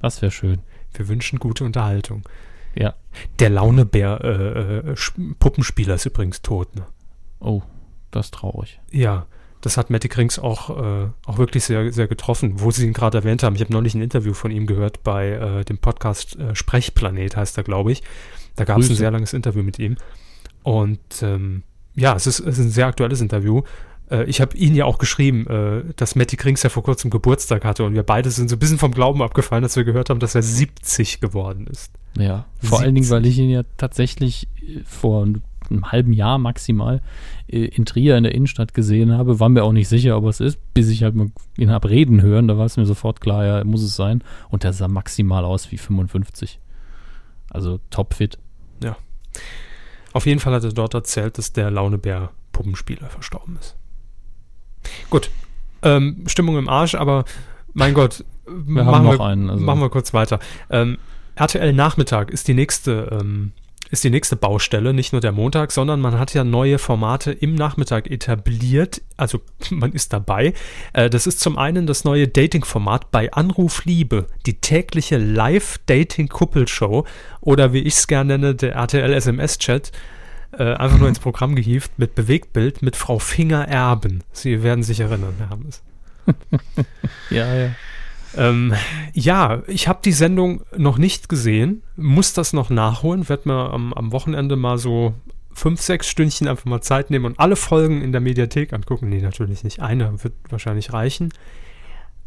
[0.00, 0.60] Das wäre schön.
[0.94, 2.22] Wir wünschen gute Unterhaltung.
[2.74, 2.94] Ja.
[3.40, 4.94] Der Launebär äh, äh,
[5.38, 6.74] Puppenspieler ist übrigens tot.
[6.76, 6.86] Ne?
[7.40, 7.62] Oh,
[8.10, 8.80] das ist traurig.
[8.90, 9.26] Ja,
[9.60, 13.18] das hat Matty Krings auch, äh, auch wirklich sehr, sehr getroffen, wo Sie ihn gerade
[13.18, 13.56] erwähnt haben.
[13.56, 17.58] Ich habe neulich ein Interview von ihm gehört bei äh, dem Podcast äh, Sprechplanet, heißt
[17.58, 18.02] er, glaube ich.
[18.56, 19.96] Da gab es ein sehr langes Interview mit ihm.
[20.62, 21.62] Und ähm,
[21.94, 23.62] ja, es ist, es ist ein sehr aktuelles Interview.
[24.10, 27.64] Äh, ich habe ihn ja auch geschrieben, äh, dass Matty Krings ja vor kurzem Geburtstag
[27.64, 30.20] hatte und wir beide sind so ein bisschen vom Glauben abgefallen, dass wir gehört haben,
[30.20, 31.92] dass er 70 geworden ist.
[32.16, 35.42] Ja, vor allen Dingen, weil ich ihn ja tatsächlich äh, vor einem
[35.90, 37.02] halben Jahr maximal
[37.48, 39.40] äh, in Trier in der Innenstadt gesehen habe.
[39.40, 42.22] War mir auch nicht sicher, ob es ist, bis ich halt mal ihn hab reden
[42.22, 42.48] hören.
[42.48, 44.22] Da war es mir sofort klar, ja, muss es sein.
[44.48, 46.60] Und der sah maximal aus wie 55.
[47.50, 48.38] Also topfit.
[50.12, 53.76] Auf jeden Fall hat er dort erzählt, dass der Launebär Puppenspieler verstorben ist.
[55.10, 55.30] Gut,
[55.82, 57.24] ähm, Stimmung im Arsch, aber
[57.74, 59.50] mein Gott, Wir machen, haben noch wir, einen.
[59.50, 60.38] Also machen wir kurz weiter.
[60.70, 60.98] Ähm,
[61.34, 63.52] RTL Nachmittag ist die nächste ähm,
[63.90, 67.54] ist die nächste Baustelle, nicht nur der Montag, sondern man hat ja neue Formate im
[67.54, 69.02] Nachmittag etabliert.
[69.16, 70.54] Also man ist dabei.
[70.92, 77.06] Äh, das ist zum einen das neue Dating-Format bei Anruf Liebe, die tägliche Live-Dating-Kuppelshow
[77.40, 79.92] oder wie ich es gerne nenne, der RTL SMS-Chat.
[80.52, 84.24] Äh, einfach nur ins Programm gehievt mit Bewegtbild mit Frau Finger Erben.
[84.32, 85.82] Sie werden sich erinnern, Herr Hammes.
[87.30, 87.70] ja, ja.
[88.36, 88.74] Ähm,
[89.14, 93.92] ja, ich habe die Sendung noch nicht gesehen, muss das noch nachholen, werde mir am,
[93.92, 95.14] am Wochenende mal so
[95.52, 99.08] fünf, sechs Stündchen einfach mal Zeit nehmen und alle Folgen in der Mediathek angucken.
[99.08, 99.80] Nee, natürlich nicht.
[99.80, 101.32] Eine wird wahrscheinlich reichen.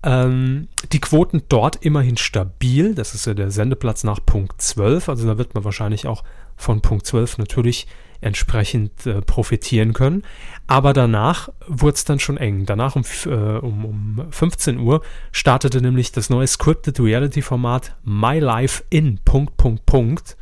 [0.04, 2.94] Ähm, die Quoten dort immerhin stabil.
[2.96, 5.10] Das ist ja der Sendeplatz nach Punkt 12.
[5.10, 6.24] Also da wird man wahrscheinlich auch
[6.58, 7.88] von Punkt 12 natürlich
[8.22, 10.24] entsprechend äh, profitieren können.
[10.68, 12.66] Aber danach wurde es dann schon eng.
[12.66, 18.40] Danach um, äh, um, um 15 Uhr startete nämlich das neue Scripted Reality Format My
[18.40, 20.38] Life in Punkt, Punkt, Punkt.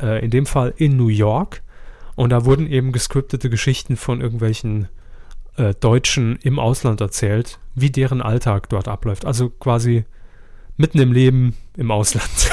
[0.00, 1.62] Äh, in dem Fall in New York.
[2.14, 4.88] Und da wurden eben gescriptete Geschichten von irgendwelchen
[5.56, 9.24] äh, Deutschen im Ausland erzählt, wie deren Alltag dort abläuft.
[9.24, 10.04] Also quasi
[10.76, 12.28] mitten im Leben im Ausland.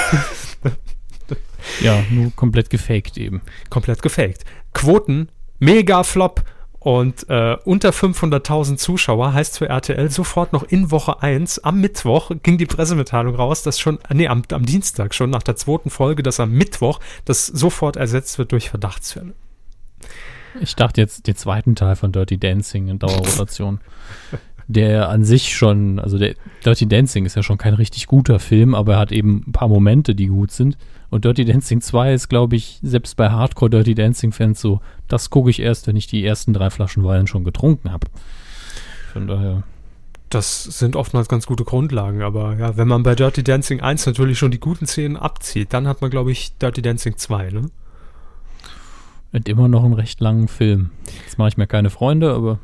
[1.81, 3.41] Ja, nur komplett gefaked eben.
[3.69, 4.43] Komplett gefaked.
[4.73, 6.43] Quoten, mega Flop.
[6.79, 12.31] Und äh, unter 500.000 Zuschauer heißt für RTL sofort noch in Woche 1, am Mittwoch
[12.43, 16.23] ging die Pressemitteilung raus, dass schon, nee, am, am Dienstag schon nach der zweiten Folge,
[16.23, 19.31] dass am Mittwoch das sofort ersetzt wird durch Verdachtsfälle.
[20.59, 23.79] Ich dachte jetzt den zweiten Teil von Dirty Dancing in Dauerrotation.
[24.67, 28.75] der an sich schon, also der Dirty Dancing ist ja schon kein richtig guter Film,
[28.75, 30.77] aber er hat eben ein paar Momente, die gut sind.
[31.13, 35.51] Und Dirty Dancing 2 ist, glaube ich, selbst bei Hardcore Dirty Dancing-Fans so, das gucke
[35.51, 38.07] ich erst, wenn ich die ersten drei Flaschen Wein schon getrunken habe.
[39.11, 39.61] Von daher.
[40.31, 44.39] Das sind oftmals ganz gute Grundlagen, aber ja, wenn man bei Dirty Dancing 1 natürlich
[44.39, 47.69] schon die guten Szenen abzieht, dann hat man, glaube ich, Dirty Dancing 2, ne?
[49.33, 50.89] Und immer noch einen recht langen Film.
[51.25, 52.57] Jetzt mache ich mir keine Freunde, aber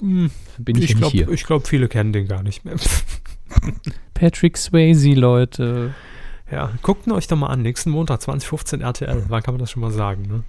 [0.00, 1.28] Hm, bin ich, ich ja nicht glaube, hier.
[1.28, 2.76] ich glaub, viele kennen den gar nicht mehr.
[4.14, 5.92] Patrick Swayze, Leute.
[6.50, 7.62] Ja, guckt ihn euch doch mal an.
[7.62, 9.24] Nächsten Montag, 2015 RTL.
[9.28, 10.44] Wann kann man das schon mal sagen, ne?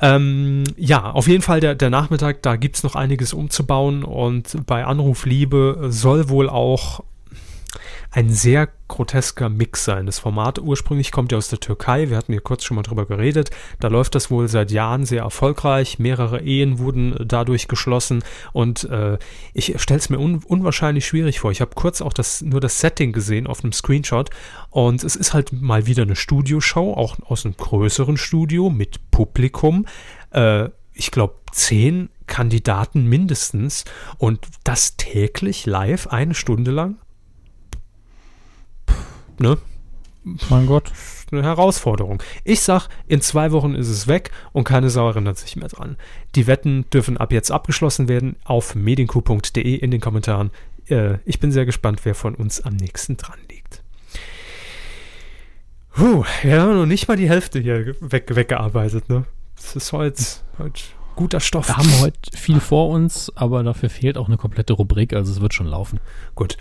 [0.00, 4.66] Ähm, ja, auf jeden Fall der, der Nachmittag, da gibt es noch einiges umzubauen und
[4.66, 7.04] bei Anruf Liebe soll wohl auch
[8.12, 10.04] ein sehr grotesker Mix sein.
[10.04, 12.10] Das Format ursprünglich kommt ja aus der Türkei.
[12.10, 13.50] Wir hatten hier kurz schon mal drüber geredet.
[13.80, 15.98] Da läuft das wohl seit Jahren sehr erfolgreich.
[15.98, 18.22] Mehrere Ehen wurden äh, dadurch geschlossen
[18.52, 19.18] und äh,
[19.54, 21.50] ich stelle es mir un unwahrscheinlich schwierig vor.
[21.50, 24.28] Ich habe kurz auch das, nur das Setting gesehen auf einem Screenshot
[24.68, 29.86] und es ist halt mal wieder eine Studioshow, auch aus einem größeren Studio mit Publikum.
[30.32, 33.86] Äh, ich glaube, zehn Kandidaten mindestens
[34.18, 36.98] und das täglich live eine Stunde lang.
[39.38, 39.58] Ne?
[40.50, 40.92] Mein Gott.
[41.32, 42.22] eine Herausforderung.
[42.44, 45.96] Ich sag, in zwei Wochen ist es weg und keine Sau erinnert sich mehr dran.
[46.36, 50.50] Die Wetten dürfen ab jetzt abgeschlossen werden auf medienku.de in den Kommentaren.
[50.88, 53.82] Äh, ich bin sehr gespannt, wer von uns am nächsten dran liegt.
[55.94, 59.24] Puh, wir haben noch nicht mal die Hälfte hier weg, weggearbeitet, ne?
[59.56, 60.22] Das ist heute,
[60.58, 60.82] heute
[61.16, 61.68] guter Stoff.
[61.68, 65.40] Wir haben heute viel vor uns, aber dafür fehlt auch eine komplette Rubrik, also es
[65.40, 66.00] wird schon laufen.
[66.34, 66.56] Gut.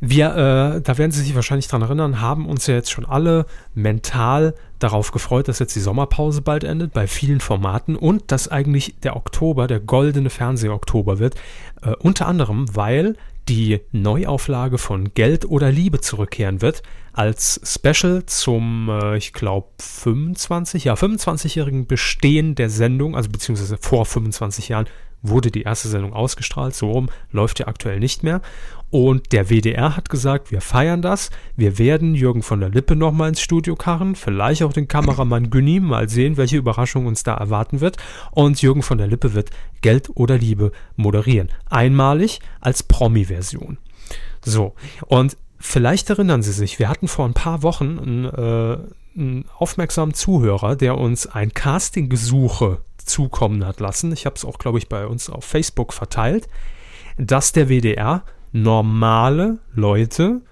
[0.00, 3.46] Wir, äh, da werden Sie sich wahrscheinlich dran erinnern, haben uns ja jetzt schon alle
[3.74, 8.96] mental darauf gefreut, dass jetzt die Sommerpause bald endet, bei vielen Formaten und dass eigentlich
[9.02, 11.34] der Oktober, der goldene Fernseh-Oktober wird.
[11.82, 13.16] Äh, unter anderem, weil
[13.48, 16.82] die Neuauflage von Geld oder Liebe zurückkehren wird,
[17.12, 24.04] als Special zum, äh, ich glaube, 25, ja, 25-jährigen Bestehen der Sendung, also beziehungsweise vor
[24.04, 24.86] 25 Jahren,
[25.22, 28.42] wurde die erste Sendung ausgestrahlt, so rum läuft ja aktuell nicht mehr.
[28.90, 33.30] Und der WDR hat gesagt, wir feiern das, wir werden Jürgen von der Lippe nochmal
[33.30, 37.80] ins Studio karren, vielleicht auch den Kameramann Günni, mal sehen, welche Überraschung uns da erwarten
[37.80, 37.96] wird.
[38.30, 41.48] Und Jürgen von der Lippe wird Geld oder Liebe moderieren.
[41.68, 43.78] Einmalig als Promi-Version.
[44.44, 44.74] So,
[45.06, 48.78] und vielleicht erinnern Sie sich, wir hatten vor ein paar Wochen einen, äh,
[49.18, 54.12] einen aufmerksamen Zuhörer, der uns ein Casting-Gesuche zukommen hat lassen.
[54.12, 56.48] Ich habe es auch, glaube ich, bei uns auf Facebook verteilt,
[57.18, 58.24] dass der WDR
[58.62, 60.42] normale Leute,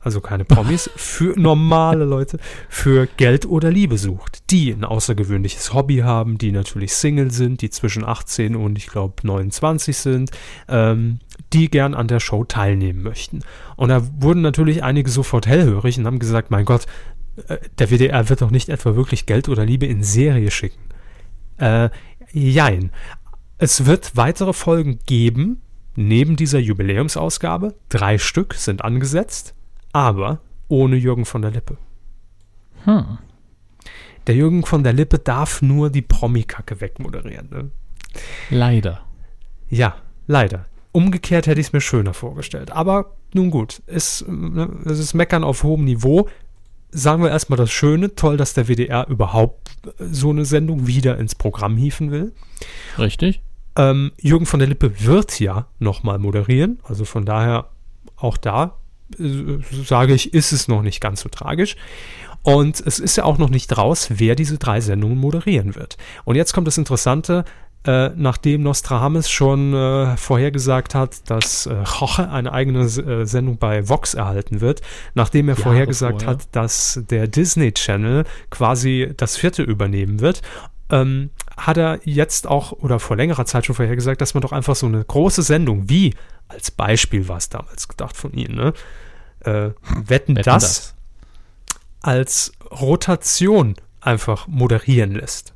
[0.00, 5.98] also keine Promis, für normale Leute, für Geld oder Liebe sucht, die ein außergewöhnliches Hobby
[5.98, 10.30] haben, die natürlich Single sind, die zwischen 18 und ich glaube 29 sind,
[10.68, 11.18] ähm,
[11.52, 13.40] die gern an der Show teilnehmen möchten.
[13.76, 16.86] Und da wurden natürlich einige sofort hellhörig und haben gesagt, mein Gott,
[17.48, 20.82] äh, der WDR wird doch nicht etwa wirklich Geld oder Liebe in Serie schicken.
[21.56, 21.90] Äh,
[22.32, 22.90] jein.
[23.58, 25.62] Es wird weitere Folgen geben,
[25.96, 27.74] neben dieser Jubiläumsausgabe.
[27.88, 29.54] Drei Stück sind angesetzt,
[29.92, 31.76] aber ohne Jürgen von der Lippe.
[32.84, 33.18] Hm.
[34.26, 37.48] Der Jürgen von der Lippe darf nur die Promikacke wegmoderieren.
[37.50, 37.70] Ne?
[38.50, 39.04] Leider.
[39.68, 40.66] Ja, leider.
[40.92, 42.70] Umgekehrt hätte ich es mir schöner vorgestellt.
[42.70, 46.28] Aber nun gut, es, ne, es ist Meckern auf hohem Niveau.
[46.90, 51.34] Sagen wir erstmal das Schöne, toll, dass der WDR überhaupt so eine Sendung wieder ins
[51.34, 52.32] Programm hieven will.
[52.98, 53.42] Richtig.
[53.76, 57.70] Ähm, Jürgen von der Lippe wird ja nochmal moderieren, also von daher
[58.16, 58.78] auch da
[59.18, 61.76] äh, sage ich, ist es noch nicht ganz so tragisch.
[62.42, 65.96] Und es ist ja auch noch nicht raus, wer diese drei Sendungen moderieren wird.
[66.24, 67.44] Und jetzt kommt das Interessante,
[67.86, 73.88] äh, nachdem Nostradamus schon äh, vorhergesagt hat, dass äh, Jorge eine eigene äh, Sendung bei
[73.88, 74.80] Vox erhalten wird,
[75.14, 76.38] nachdem er Jahre vorhergesagt vorher.
[76.38, 80.42] hat, dass der Disney Channel quasi das vierte übernehmen wird,
[80.94, 84.76] ähm, hat er jetzt auch oder vor längerer Zeit schon vorhergesagt, dass man doch einfach
[84.76, 86.14] so eine große Sendung wie,
[86.48, 88.72] als Beispiel war es damals gedacht von Ihnen, ne?
[89.40, 89.72] Äh,
[90.06, 90.94] wetten, Wetten, das,
[92.00, 95.53] als Rotation einfach moderieren lässt.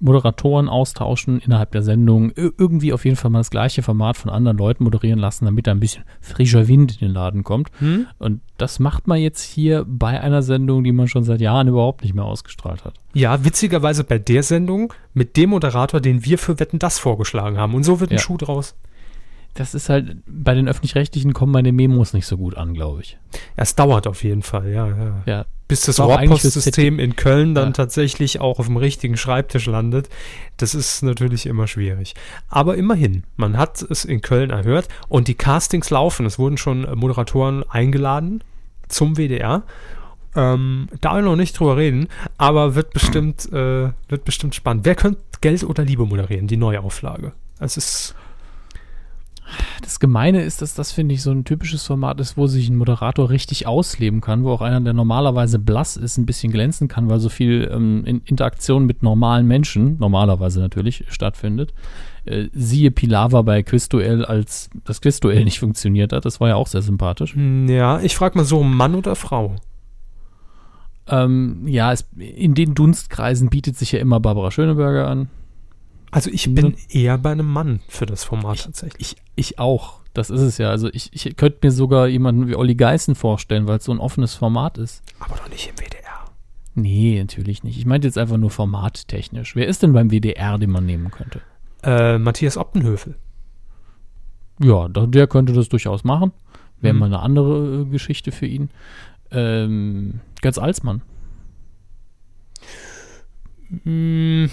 [0.00, 2.30] Moderatoren austauschen innerhalb der Sendung.
[2.30, 5.66] Ir- Irgendwie auf jeden Fall mal das gleiche Format von anderen Leuten moderieren lassen, damit
[5.66, 7.70] da ein bisschen frischer Wind in den Laden kommt.
[7.78, 8.06] Hm?
[8.18, 12.02] Und das macht man jetzt hier bei einer Sendung, die man schon seit Jahren überhaupt
[12.02, 12.94] nicht mehr ausgestrahlt hat.
[13.14, 17.74] Ja, witzigerweise bei der Sendung mit dem Moderator, den wir für Wetten das vorgeschlagen haben.
[17.74, 18.20] Und so wird ein Ja.
[18.20, 18.74] Schuh draus.
[19.54, 23.18] Das ist halt, bei den Öffentlich-Rechtlichen kommen meine Memos nicht so gut an, glaube ich.
[23.56, 25.22] Ja, es dauert auf jeden Fall, ja, ja.
[25.26, 27.72] Ja, Bis das Rohrpostsystem in Köln dann Ja.
[27.72, 30.08] tatsächlich auch auf dem richtigen Schreibtisch landet,
[30.56, 32.14] das ist natürlich immer schwierig.
[32.48, 36.26] Aber immerhin, man hat es in Köln erhört und die Castings laufen.
[36.26, 38.42] Es wurden schon Moderatoren eingeladen
[38.88, 39.64] zum WDR.
[40.36, 42.06] Ähm, da wir noch nicht drüber reden,
[42.38, 44.84] aber wird bestimmt, äh, wird bestimmt spannend.
[44.86, 47.32] Wer könnte Geld oder Liebe moderieren, die Neuauflage?
[47.58, 48.14] Es ist,
[49.82, 52.76] Das Gemeine ist, dass das, finde ich, so ein typisches Format ist, wo sich ein
[52.76, 57.08] Moderator richtig ausleben kann, wo auch einer, der normalerweise blass ist, ein bisschen glänzen kann,
[57.08, 61.72] weil so viel ähm, in Interaktion mit normalen Menschen, normalerweise natürlich, stattfindet.
[62.24, 66.24] Äh, siehe Pilava bei Quizduell, als das Quizduell nicht funktioniert hat.
[66.24, 67.34] Das war ja auch sehr sympathisch.
[67.34, 69.56] hm, ja, ich frage mal so, Mann oder Frau?
[71.08, 75.28] Ähm, ja, es, in den Dunstkreisen bietet sich ja immer Barbara Schöneberger an.
[76.10, 79.16] Also ich bin eher bei einem Mann für das Format tatsächlich.
[79.36, 80.00] Ich, ich auch.
[80.12, 80.70] Das ist es ja.
[80.70, 84.00] Also ich, ich könnte mir sogar jemanden wie Olli Geißen vorstellen, weil es so ein
[84.00, 85.02] offenes Format ist.
[85.20, 86.24] Aber doch nicht im WDR.
[86.74, 87.78] Nee, natürlich nicht.
[87.78, 89.54] Ich meinte jetzt einfach nur formattechnisch.
[89.54, 91.42] Wer ist denn beim WDR, den man nehmen könnte?
[91.84, 93.16] Äh, Matthias Optenhöfel.
[94.62, 96.32] Ja, der könnte das durchaus machen.
[96.80, 97.00] Wäre Mhm.
[97.00, 98.70] mal eine andere äh, Geschichte für ihn.
[99.30, 101.02] Ähm, Götz Alsmann.
[103.84, 104.46] Mm,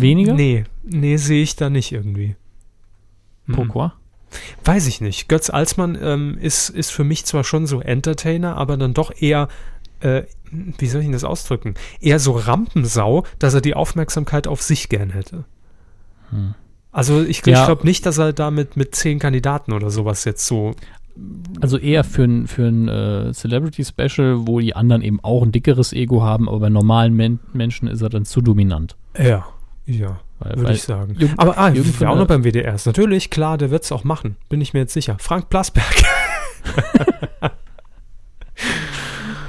[0.00, 0.34] Weniger?
[0.34, 2.36] Nee, nee, sehe ich da nicht irgendwie.
[3.46, 3.52] Mhm.
[3.54, 3.90] Pourquoi?
[4.64, 5.28] Weiß ich nicht.
[5.28, 9.48] Götz Alsmann ähm, ist, ist für mich zwar schon so Entertainer, aber dann doch eher,
[10.00, 11.74] äh, wie soll ich denn das ausdrücken?
[12.00, 15.44] Eher so Rampensau, dass er die Aufmerksamkeit auf sich gern hätte.
[16.30, 16.54] Hm.
[16.92, 17.60] Also ich, Ja.
[17.60, 20.74] ich glaube nicht, dass er damit mit zehn Kandidaten oder sowas jetzt so.
[21.60, 25.92] Also eher für ein, für ein äh, Celebrity-Special, wo die anderen eben auch ein dickeres
[25.92, 28.96] Ego haben, aber bei normalen Men Menschen ist er dann zu dominant.
[29.18, 29.46] Ja,
[29.88, 31.14] ja, würde ich sagen.
[31.14, 32.86] Jürgen- aber ah, Jürgen auch noch beim WDR ist.
[32.86, 34.36] Natürlich, klar, der wird es auch machen.
[34.48, 35.16] Bin ich mir jetzt sicher.
[35.18, 36.04] Frank Plasberg.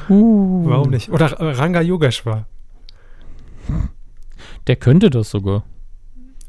[0.10, 1.10] Uh, Warum nicht?
[1.10, 2.48] Oder äh, Ranga Yogeshwar.
[4.66, 5.64] Der könnte das sogar.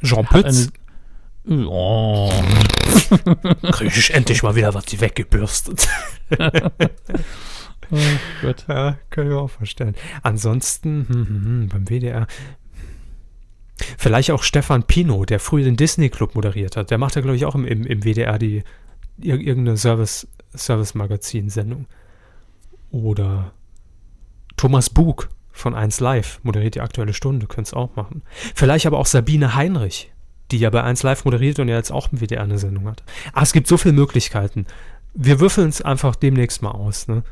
[0.03, 0.70] Jean Pütz.
[1.46, 2.33] oh.
[3.70, 5.88] Krieg ich endlich mal wieder was die weggebürstet.
[6.38, 7.96] oh
[8.40, 8.64] Gott.
[8.66, 9.94] Ja, kann ich mir auch vorstellen.
[10.22, 12.26] Ansonsten, hm, hm, hm, beim WDR.
[13.99, 16.90] Vielleicht auch Stefan Pino, der früher den Disney Club moderiert hat.
[16.90, 18.62] Der macht ja, glaube ich, auch im, im, im WDR die
[19.23, 21.87] ir irgendeine Service, Service-Magazin-Sendung.
[22.90, 23.53] Oder
[24.57, 28.23] Thomas Bug von 1 Live moderiert die aktuelle Stunde, könnte es auch machen.
[28.55, 30.12] Vielleicht aber auch Sabine Heinrich,
[30.51, 33.03] die ja bei 1 Live moderiert und ja jetzt auch im WDR eine Sendung hat.
[33.33, 34.66] Ah, es gibt so viele Möglichkeiten.
[35.14, 37.23] Wir würfeln es einfach demnächst mal aus, ne?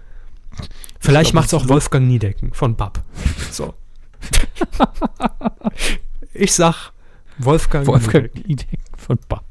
[0.98, 3.02] Vielleicht macht es auch Wolfgang Niedecken von BAP.
[3.50, 3.74] So.
[6.38, 6.92] ich sag
[7.38, 8.34] Wolfgang, Wolfgang.
[8.46, 9.44] Niedecken von BAP.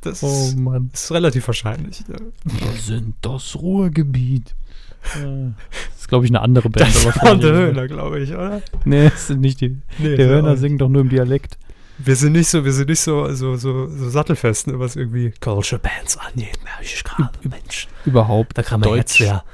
[0.00, 0.90] Das Oh Mann.
[0.92, 2.00] ist relativ wahrscheinlich.
[2.08, 2.16] Ja.
[2.44, 4.54] Wir sind das Ruhrgebiet.
[5.02, 6.94] Das ist, glaube ich, eine andere Band.
[6.94, 8.62] Das aber war von der denen- Höhner, glaube ich, oder?
[8.84, 9.76] Nee, das sind nicht die.
[9.98, 11.58] Nee, der Höhner singt doch nur im Dialekt.
[11.98, 15.32] Wir sind nicht so, wir sind nicht so, so, so, so sattelfest, ne, was irgendwie
[15.38, 17.88] Culture Bands angeht, merke ich gerade, Mensch.
[18.06, 18.56] Überhaupt.
[18.56, 19.44] Da kann man jetzt ja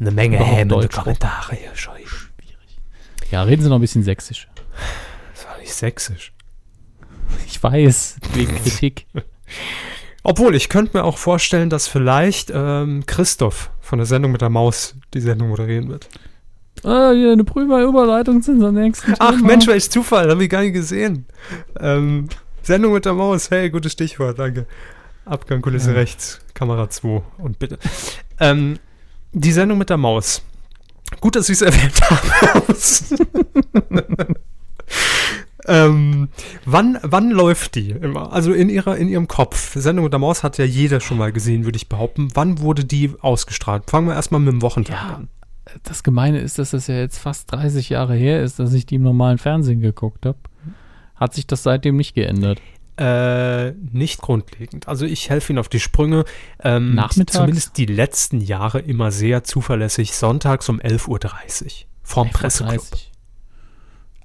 [0.00, 1.92] eine Menge Deutsch Kommentare hier schon.
[3.30, 4.48] Ja, reden Sie noch ein bisschen sächsisch.
[5.62, 6.32] Nicht sächsisch.
[7.46, 9.06] Ich weiß, wegen Kritik.
[10.24, 14.50] Obwohl, ich könnte mir auch vorstellen, dass vielleicht ähm, Christoph von der Sendung mit der
[14.50, 16.08] Maus die Sendung moderieren wird.
[16.84, 19.46] ah, hier eine Prüferüberleitung zu unserem nächsten Ach Thema.
[19.46, 21.26] Mensch, welch Zufall, habe ich gar nicht gesehen.
[21.80, 22.28] Ähm,
[22.62, 24.66] Sendung mit der Maus, hey, gutes Stichwort, danke.
[25.24, 25.96] Abgang Kulisse Ja.
[25.96, 27.78] rechts, Kamera 2 und bitte.
[28.40, 28.78] Ähm,
[29.32, 30.42] die Sendung mit der Maus.
[31.20, 32.74] Gut, dass Sie es erwähnt haben.
[35.66, 36.28] ähm,
[36.64, 38.32] wann, wann läuft die immer?
[38.32, 39.74] Also in, ihrer, in Ihrem Kopf.
[39.74, 42.28] Sendung mit der Maus hat ja jeder schon mal gesehen, würde ich behaupten.
[42.34, 43.90] Wann wurde die ausgestrahlt?
[43.90, 45.14] Fangen wir erstmal mit dem Wochentag Ja.
[45.16, 45.28] an.
[45.84, 48.96] Das Gemeine ist, dass das ja jetzt fast 30 Jahre her ist, dass ich die
[48.96, 50.38] im normalen Fernsehen geguckt habe.
[51.14, 52.60] Hat sich das seitdem nicht geändert?
[52.98, 54.86] Äh, nicht grundlegend.
[54.88, 56.24] Also ich helfe Ihnen auf die Sprünge.
[56.62, 57.38] Ähm, Nachmittags?
[57.38, 60.14] Zumindest die letzten Jahre immer sehr zuverlässig.
[60.14, 61.70] Sonntags um 11.30 Uhr.
[62.02, 62.82] Vorm Presseclub.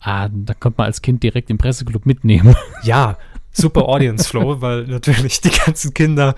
[0.01, 2.55] 11.30 Ah, da konnte man als Kind direkt im Presseclub mitnehmen.
[2.83, 3.17] Ja,
[3.51, 6.35] super Audience Flow, weil natürlich die ganzen Kinder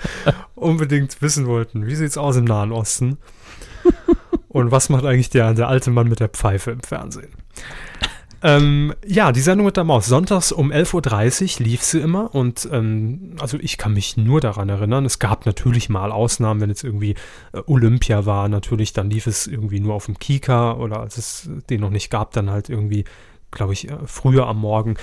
[0.55, 3.17] unbedingt wissen wollten, wie sieht's aus im Nahen Osten?
[4.47, 7.29] Und was macht eigentlich der, der alte Mann mit der Pfeife im Fernsehen?
[8.41, 10.05] Ähm, ja, die Sendung mit der Maus.
[10.05, 14.69] Sonntags um 11.30 Uhr lief sie immer und ähm, also ich kann mich nur daran
[14.69, 15.05] erinnern.
[15.05, 17.15] Es gab natürlich mal Ausnahmen, wenn jetzt irgendwie
[17.51, 21.49] äh, Olympia war, natürlich, dann lief es irgendwie nur auf dem Kika oder als es
[21.69, 23.03] den noch nicht gab, dann halt irgendwie,
[23.51, 24.95] glaube ich, äh, früher am Morgen.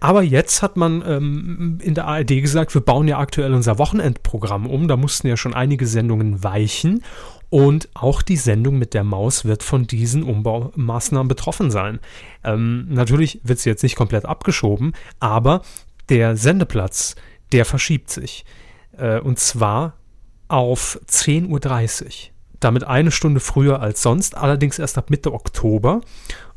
[0.00, 4.66] Aber jetzt hat man ähm, in der ARD gesagt, wir bauen ja aktuell unser Wochenendprogramm
[4.66, 4.88] um.
[4.88, 7.02] Da mussten ja schon einige Sendungen weichen.
[7.50, 12.00] Und auch die Sendung mit der Maus wird von diesen Umbaumaßnahmen betroffen sein.
[12.44, 15.60] Ähm, natürlich wird sie jetzt nicht komplett abgeschoben, aber
[16.08, 17.14] der Sendeplatz,
[17.52, 18.46] der verschiebt sich.
[18.96, 19.98] Äh, und zwar
[20.48, 22.10] auf 10.30 Uhr.
[22.58, 26.00] Damit eine Stunde früher als sonst, allerdings erst ab Mitte Oktober.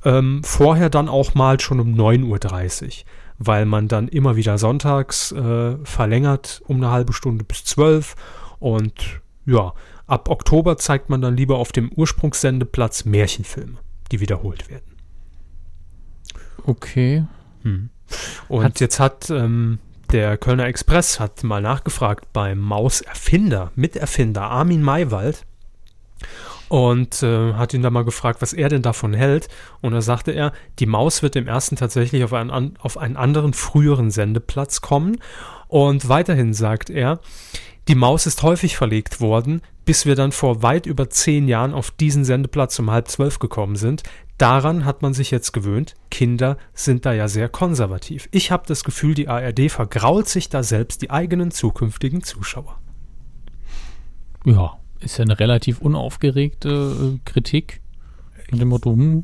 [0.05, 2.91] Ähm, vorher dann auch mal schon um 9.30 Uhr,
[3.39, 8.15] weil man dann immer wieder sonntags äh, verlängert um eine halbe Stunde bis 12
[8.59, 9.73] und ja,
[10.07, 13.77] ab Oktober zeigt man dann lieber auf dem Ursprungssendeplatz Märchenfilme,
[14.11, 14.95] die wiederholt werden.
[16.65, 17.25] Okay.
[18.47, 19.79] Und Hat- jetzt hat ähm,
[20.11, 25.45] der Kölner Express hat mal nachgefragt beim Mauserfinder, Miterfinder Armin Maywald
[26.75, 29.47] und äh, hat ihn da mal gefragt, was er denn davon hält.
[29.79, 33.53] Und da sagte er, die Maus wird im ersten tatsächlich auf einen, auf einen anderen
[33.53, 35.19] früheren Sendeplatz kommen.
[35.69, 37.21] Und weiterhin sagt er,
[37.87, 41.91] die Maus ist häufig verlegt worden, bis wir dann vor weit über zehn Jahren auf
[41.91, 44.03] diesen Sendeplatz um halb zwölf gekommen sind.
[44.37, 45.95] Daran hat man sich jetzt gewöhnt.
[46.11, 48.27] Kinder sind da ja sehr konservativ.
[48.31, 52.81] Ich habe das Gefühl, die ARD vergrault sich da selbst die eigenen zukünftigen Zuschauer.
[54.43, 57.81] Ja, ist ja eine relativ unaufgeregte äh, Kritik.
[58.51, 59.23] Mit dem Motto, hm,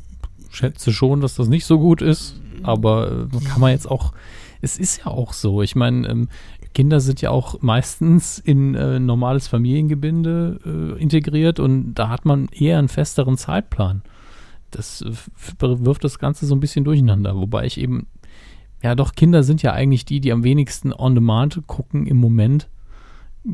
[0.49, 2.39] schätze schon, dass das nicht so gut ist.
[2.63, 4.13] Aber äh, kann man jetzt auch,
[4.61, 5.61] es ist ja auch so.
[5.61, 6.27] Ich meine, ähm,
[6.73, 12.47] Kinder sind ja auch meistens in äh, normales Familiengebinde äh, integriert und da hat man
[12.47, 14.03] eher einen festeren Zeitplan.
[14.69, 15.11] Das äh,
[15.59, 17.35] wirft das Ganze so ein bisschen durcheinander.
[17.35, 18.07] Wobei ich eben,
[18.81, 22.69] ja doch, Kinder sind ja eigentlich die, die am wenigsten on demand gucken im Moment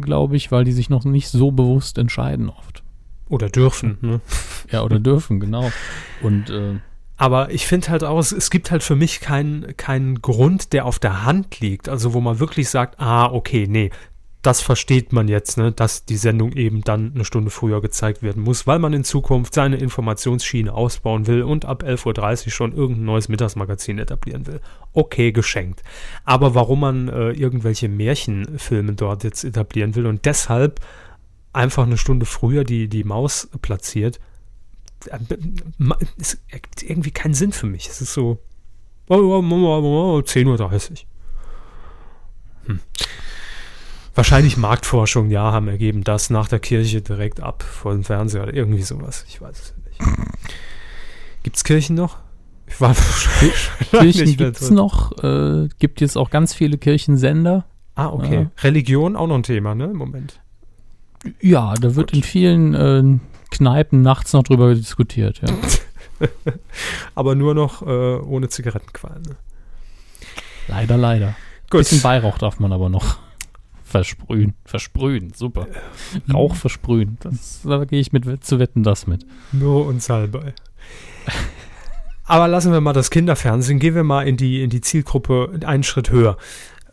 [0.01, 2.83] glaube ich, weil die sich noch nicht so bewusst entscheiden oft.
[3.29, 3.97] Oder dürfen.
[4.01, 4.21] Ne?
[4.69, 5.71] Ja, oder dürfen, genau.
[6.21, 6.79] Und äh,
[7.15, 10.85] Aber ich finde halt auch, es, es gibt halt für mich keinen keinen Grund, der
[10.85, 11.87] auf der Hand liegt.
[11.87, 13.91] Also wo man wirklich sagt, ah, okay, nee,
[14.41, 18.43] das versteht man jetzt, ne, dass die Sendung eben dann eine Stunde früher gezeigt werden
[18.43, 23.05] muss, weil man in Zukunft seine Informationsschiene ausbauen will und ab 11.30 Uhr schon irgendein
[23.05, 24.61] neues Mittagsmagazin etablieren will.
[24.93, 25.83] Okay, geschenkt.
[26.23, 30.79] Aber warum man äh, irgendwelche Märchenfilme dort jetzt etablieren will und deshalb
[31.51, 34.19] einfach eine Stunde früher die, die Maus platziert,
[36.17, 37.87] es ergibt irgendwie keinen Sinn für mich.
[37.87, 38.39] Es ist so,
[39.09, 40.97] Oh, oh, oh, oh, 10.30 Uhr.
[42.65, 42.79] Hm.
[44.17, 48.53] Wahrscheinlich Marktforschung, ja, haben ergeben, das nach der Kirche direkt ab vor dem Fernseher oder
[48.55, 49.23] irgendwie sowas.
[49.27, 49.99] Ich weiß es nicht.
[51.43, 52.17] Gibt es Kirchen noch?
[52.65, 52.95] Ich war
[53.91, 55.23] Kirchen gibt es noch.
[55.23, 57.65] Äh, gibt jetzt auch ganz viele Kirchensender.
[57.93, 58.41] Ah, okay.
[58.41, 58.63] Ja.
[58.63, 60.39] Religion auch noch ein Thema, ne, im Moment.
[61.39, 62.17] Ja, da wird Gut.
[62.17, 63.19] in vielen äh,
[63.51, 66.27] Kneipen nachts noch drüber diskutiert, ja.
[67.13, 69.21] Aber nur noch äh, ohne Zigarettenqualm.
[69.21, 69.35] Ne?
[70.67, 71.35] Leider, leider.
[71.69, 71.81] Gut.
[71.81, 73.17] Bisschen Weihrauch darf man aber noch
[73.87, 74.53] versprühen.
[74.65, 75.67] Versprühen, super.
[76.31, 77.17] Rauch versprühen.
[77.21, 79.25] Das, da gehe ich mit zu wetten das mit.
[79.51, 80.53] Nur und Salbei.
[82.25, 85.83] Aber lassen wir mal das Kinderfernsehen, gehen wir mal in die, in die Zielgruppe einen
[85.83, 86.37] Schritt höher.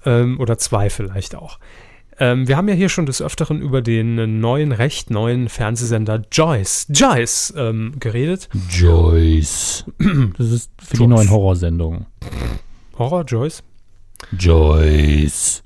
[0.04, 1.58] Ähm, oder zwei vielleicht auch.
[2.20, 6.86] Ähm, wir haben ja hier schon des Öfteren über den neuen, recht neuen Fernsehsender Joyce,
[6.90, 8.48] Joyce ähm, geredet.
[8.70, 9.84] Joyce.
[10.38, 10.98] Das ist für Joyce.
[11.00, 12.06] die neuen Horrorsendungen.
[12.96, 13.64] Horror, Joyce?
[14.38, 15.63] Joyce.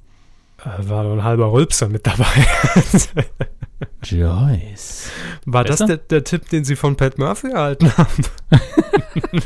[0.69, 2.27] Äh, war ein halber Rülpser mit dabei.
[4.03, 5.11] Joyce.
[5.45, 5.87] War Besser?
[5.87, 8.25] das der, der, Tipp, den Sie von Pat Murphy erhalten haben?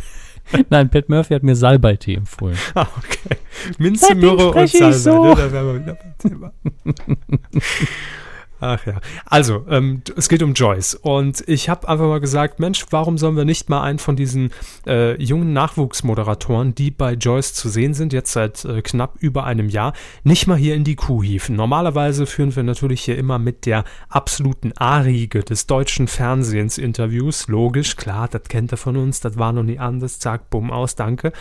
[0.70, 2.58] Nein, Pat Murphy hat mir Salbei-Tee empfohlen.
[2.74, 3.36] Ah, okay.
[3.78, 4.92] Minze, Myrrhe und Salbei.
[4.92, 5.24] So.
[5.24, 5.34] Ne?
[5.36, 6.52] Da wären wir wieder beim Thema.
[8.64, 9.00] Ach ja.
[9.26, 10.94] Also, ähm, es geht um Joyce.
[10.94, 14.52] Und ich habe einfach mal gesagt, Mensch, warum sollen wir nicht mal einen von diesen
[14.86, 19.68] äh, jungen Nachwuchsmoderatoren, die bei Joyce zu sehen sind, jetzt seit äh, knapp über einem
[19.68, 21.56] Jahr, nicht mal hier in die Kuh hieven?
[21.56, 27.48] Normalerweise führen wir natürlich hier immer mit der absoluten A-Riege des deutschen Fernsehens Interviews.
[27.48, 30.20] Logisch, klar, das kennt er von uns, das war noch nie anders.
[30.20, 31.32] Zack, bumm, aus, danke.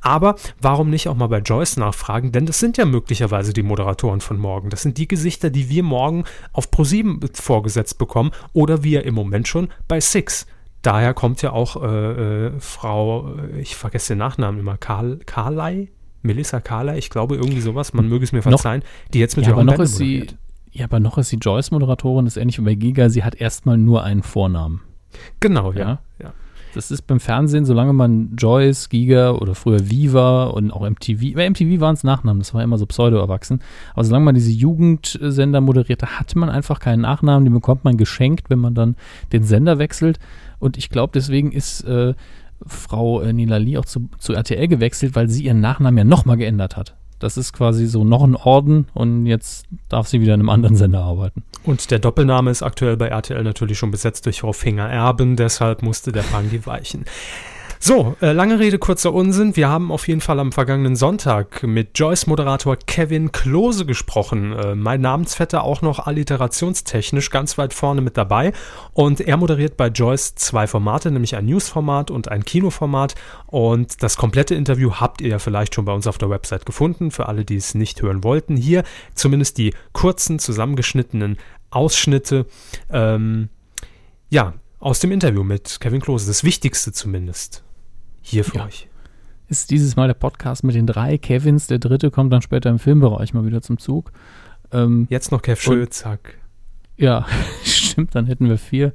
[0.00, 2.32] Aber warum nicht auch mal bei Joyce nachfragen?
[2.32, 4.70] Denn das sind ja möglicherweise die Moderatoren von morgen.
[4.70, 6.24] Das sind die Gesichter, die wir morgen
[6.54, 10.46] auf ProSieben vorgesetzt bekommen oder wie ja im Moment schon bei Six.
[10.82, 15.88] Daher kommt ja auch äh, äh, Frau, äh, ich vergesse den Nachnamen immer, Karl, Karlei?
[16.22, 19.46] Melissa Carley, ich glaube irgendwie sowas, man möge es mir verzeihen, noch, die jetzt mit
[19.46, 20.26] ja, aber noch ist sie,
[20.70, 23.78] Ja, aber noch ist sie Joyce-Moderatorin, das ist ähnlich wie bei Giga, sie hat erstmal
[23.78, 24.82] nur einen Vornamen.
[25.40, 26.00] Genau, ja.
[26.18, 26.32] ja.
[26.74, 31.48] Das ist beim Fernsehen, solange man Joyce, Giga oder früher Viva und auch MTV, bei
[31.48, 33.60] MTV waren es Nachnamen, das war immer so pseudo-erwachsen.
[33.94, 38.50] Aber solange man diese Jugendsender moderierte, hatte man einfach keinen Nachnamen, den bekommt man geschenkt,
[38.50, 38.96] wenn man dann
[39.32, 40.20] den Sender wechselt.
[40.60, 42.14] Und ich glaube, deswegen ist äh,
[42.64, 46.76] Frau äh, Nilali auch zu, zu RTL gewechselt, weil sie ihren Nachnamen ja nochmal geändert
[46.76, 46.94] hat.
[47.20, 50.74] Das ist quasi so noch ein Orden und jetzt darf sie wieder in einem anderen
[50.74, 51.44] Sender arbeiten.
[51.64, 55.82] Und der Doppelname ist aktuell bei RTL natürlich schon besetzt durch Frau Finger Erben, deshalb
[55.82, 57.04] musste der Pangi weichen.
[57.82, 59.56] So, äh, lange Rede, kurzer Unsinn.
[59.56, 64.52] Wir haben auf jeden Fall am vergangenen Sonntag mit Joyce-Moderator Kevin Klose gesprochen.
[64.52, 68.52] Äh, mein Namensvetter auch noch alliterationstechnisch ganz weit vorne mit dabei.
[68.92, 73.14] Und er moderiert bei Joyce zwei Formate, nämlich ein Newsformat und ein Kinoformat.
[73.46, 77.10] Und das komplette Interview habt ihr ja vielleicht schon bei uns auf der Website gefunden,
[77.10, 78.58] für alle, die es nicht hören wollten.
[78.58, 81.38] Hier zumindest die kurzen, zusammengeschnittenen
[81.70, 82.44] Ausschnitte.
[82.90, 83.48] Ähm,
[84.28, 86.26] ja, aus dem Interview mit Kevin Klose.
[86.26, 87.64] Das Wichtigste zumindest
[88.22, 88.66] hier für ja.
[88.66, 88.88] euch.
[89.48, 91.66] Ist dieses Mal der Podcast mit den drei Kevins.
[91.66, 94.12] Der dritte kommt dann später im Filmbereich mal wieder zum Zug.
[94.72, 96.38] Ähm, Jetzt noch Kev Schulzack.
[96.96, 97.26] Ja,
[97.64, 98.92] stimmt, dann hätten wir vier.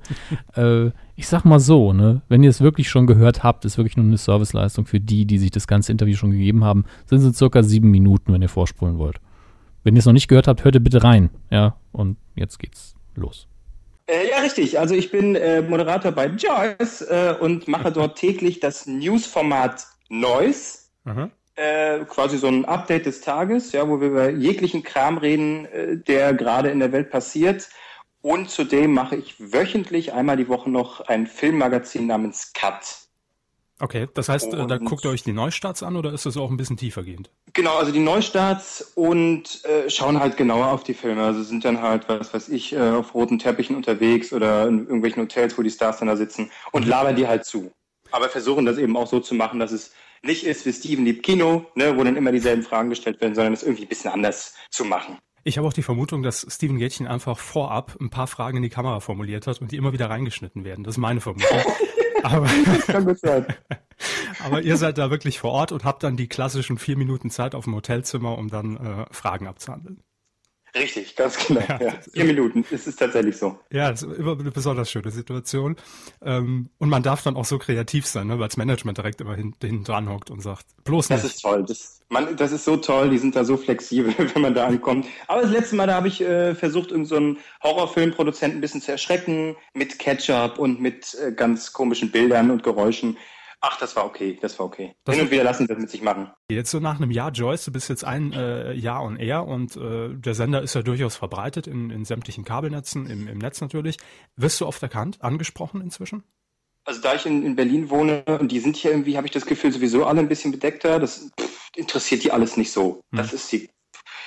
[0.56, 3.98] äh, ich sag mal so, ne, wenn ihr es wirklich schon gehört habt, ist wirklich
[3.98, 7.38] nur eine Serviceleistung für die, die sich das ganze Interview schon gegeben haben, sind es
[7.38, 9.20] circa sieben Minuten, wenn ihr vorspulen wollt.
[9.84, 11.30] Wenn ihr es noch nicht gehört habt, hört ihr bitte rein.
[11.50, 13.48] Ja, und jetzt geht's los.
[14.08, 14.80] Äh, ja, richtig.
[14.80, 20.80] Also ich bin äh, Moderator bei Joyce äh, und mache dort täglich das Newsformat Noise.
[21.56, 25.98] Äh, quasi so ein Update des Tages, ja, wo wir über jeglichen Kram reden, äh,
[25.98, 27.70] der gerade in der Welt passiert.
[28.22, 33.05] Und zudem mache ich wöchentlich einmal die Woche noch ein Filmmagazin namens Cut.
[33.80, 36.50] Okay, das heißt, und, da guckt ihr euch die Neustarts an oder ist das auch
[36.50, 37.30] ein bisschen tiefergehend?
[37.54, 41.24] Genau, also die Neustarts und äh, schauen halt genauer auf die Filme.
[41.24, 45.24] Also sind dann halt, was weiß ich, äh, auf roten Teppichen unterwegs oder in irgendwelchen
[45.24, 46.90] Hotels, wo die Stars dann da sitzen und mhm.
[46.90, 47.72] labern die halt zu.
[48.12, 51.24] Aber versuchen das eben auch so zu machen, dass es nicht ist wie Steven liebt
[51.24, 54.56] Kino, ne, wo dann immer dieselben Fragen gestellt werden, sondern es irgendwie ein bisschen anders
[54.72, 55.18] zu machen.
[55.44, 58.70] Ich habe auch die Vermutung, dass Steven Gätchen einfach vorab ein paar Fragen in die
[58.70, 60.84] Kamera formuliert hat und die immer wieder reingeschnitten werden.
[60.84, 61.60] Das ist meine Vermutung.
[62.26, 62.48] Aber,
[62.88, 63.46] kann gut sein.
[64.44, 67.54] aber ihr seid da wirklich vor Ort und habt dann die klassischen vier Minuten Zeit
[67.56, 70.02] auf dem Hotelzimmer, um dann äh, Fragen abzuhandeln.
[70.76, 71.62] Richtig, ganz genau.
[71.62, 71.94] Ja, ja.
[72.12, 73.58] Vier Minuten, es ist tatsächlich so.
[73.72, 75.78] Ja, das ist immer eine besonders schöne Situation.
[76.22, 79.36] Ähm, und man darf dann auch so kreativ sein, ne, weil das Management direkt immer
[79.36, 81.24] hinten dran hockt und sagt, bloß nicht.
[81.24, 81.64] Das ist toll.
[81.66, 85.08] Das, man, das ist so toll, die sind da so flexibel, wenn man da ankommt.
[85.28, 88.92] Aber das letzte Mal, da habe ich äh, versucht, irgendeinen so Horrorfilmproduzenten ein bisschen zu
[88.92, 93.18] erschrecken mit Ketchup und mit äh, ganz komischen Bildern und Geräuschen.
[93.68, 94.94] Ach, das war okay, das war okay.
[95.06, 96.30] Das Hin und wieder lassen sie das mit sich machen.
[96.52, 99.76] Jetzt so nach einem Jahr, Joyce, du bist jetzt ein äh, Jahr on Air und
[99.76, 103.98] äh, der Sender ist ja durchaus verbreitet in, in sämtlichen Kabelnetzen, im, im Netz natürlich.
[104.36, 106.24] Wirst du oft erkannt, angesprochen inzwischen?
[106.84, 109.48] Also da ich in, in Berlin wohne und die sind hier irgendwie, habe ich das
[109.48, 111.00] Gefühl, sowieso alle ein bisschen bedeckter.
[111.00, 113.02] Das pff, interessiert die alles nicht so.
[113.10, 113.18] Hm.
[113.18, 113.68] Das ist die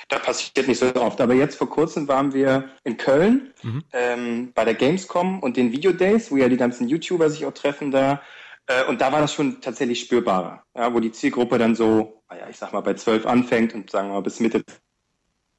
[0.09, 1.21] da passiert nicht so oft.
[1.21, 3.83] Aber jetzt vor kurzem waren wir in Köln mhm.
[3.93, 7.53] ähm, bei der Gamescom und den Video Days, wo ja die ganzen YouTuber sich auch
[7.53, 8.21] treffen da.
[8.69, 12.45] Äh, und da war das schon tatsächlich spürbarer, ja, wo die Zielgruppe dann so, naja,
[12.49, 14.63] ich sag mal, bei zwölf anfängt und sagen wir mal bis Mitte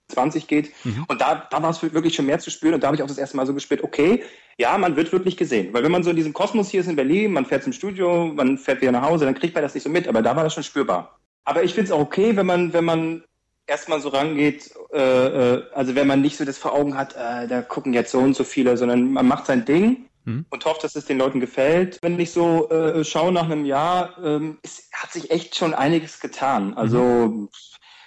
[0.08, 0.72] 20 geht.
[0.84, 1.04] Mhm.
[1.08, 2.74] Und da, da war es wirklich schon mehr zu spüren.
[2.74, 4.22] Und da habe ich auch das erste Mal so gespürt, okay,
[4.58, 5.72] ja, man wird wirklich gesehen.
[5.72, 8.26] Weil wenn man so in diesem Kosmos hier ist in Berlin, man fährt zum Studio,
[8.26, 10.06] man fährt wieder nach Hause, dann kriegt man das nicht so mit.
[10.06, 11.18] Aber da war das schon spürbar.
[11.44, 13.24] Aber ich finde es auch okay, wenn man, wenn man
[13.66, 17.48] erstmal so rangeht, äh, äh, also wenn man nicht so das vor Augen hat, äh,
[17.48, 20.46] da gucken jetzt so und so viele, sondern man macht sein Ding mhm.
[20.50, 21.98] und hofft, dass es den Leuten gefällt.
[22.02, 26.20] Wenn ich so äh, schaue nach einem Jahr, ähm, es hat sich echt schon einiges
[26.20, 26.74] getan.
[26.74, 27.48] Also mhm.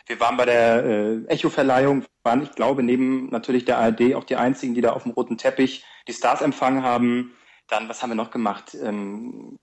[0.07, 4.36] wir waren bei der äh, Echo-Verleihung, waren, ich glaube, neben natürlich der ARD auch die
[4.36, 7.34] einzigen, die da auf dem roten Teppich die Stars empfangen haben.
[7.68, 8.76] Dann, was haben wir noch gemacht?
[8.82, 9.57] Ähm,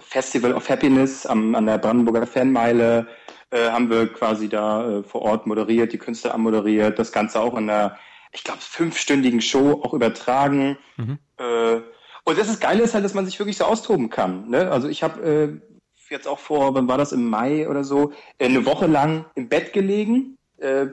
[0.00, 3.06] Festival of Happiness am, an der Brandenburger Fanmeile
[3.50, 7.56] äh, haben wir quasi da äh, vor Ort moderiert, die Künstler anmoderiert, das Ganze auch
[7.56, 7.98] in einer,
[8.32, 10.78] ich glaube, fünfstündigen Show auch übertragen.
[10.96, 11.18] Mhm.
[11.38, 11.80] Äh,
[12.24, 14.48] und das ist Geile ist halt, dass man sich wirklich so austoben kann.
[14.50, 14.70] Ne?
[14.70, 18.46] Also ich habe äh, jetzt auch vor, wann war das im Mai oder so, äh,
[18.46, 20.36] eine Woche lang im Bett gelegen.
[20.58, 20.86] Äh,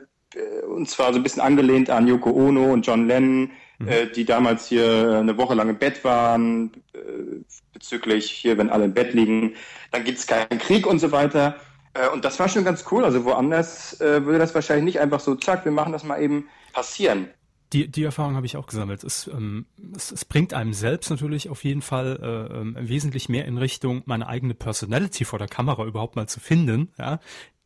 [0.67, 3.88] und zwar so ein bisschen angelehnt an Yoko Ono und John Lennon, mhm.
[3.88, 8.86] äh, die damals hier eine Woche lang im Bett waren, äh, bezüglich hier, wenn alle
[8.86, 9.53] im Bett liegen,
[9.91, 11.55] dann gibt's keinen Krieg und so weiter.
[11.93, 13.05] Äh, und das war schon ganz cool.
[13.05, 16.47] Also woanders äh, würde das wahrscheinlich nicht einfach so, zack, wir machen das mal eben
[16.76, 17.30] passieren.
[17.73, 19.03] Die, die Erfahrung habe ich auch gesammelt.
[19.03, 19.65] Es, ähm,
[19.95, 24.03] es, es bringt einem selbst natürlich auf jeden Fall äh, ähm, wesentlich mehr in Richtung,
[24.05, 26.91] meine eigene Personality vor der Kamera überhaupt mal zu finden.
[26.99, 27.19] Ja?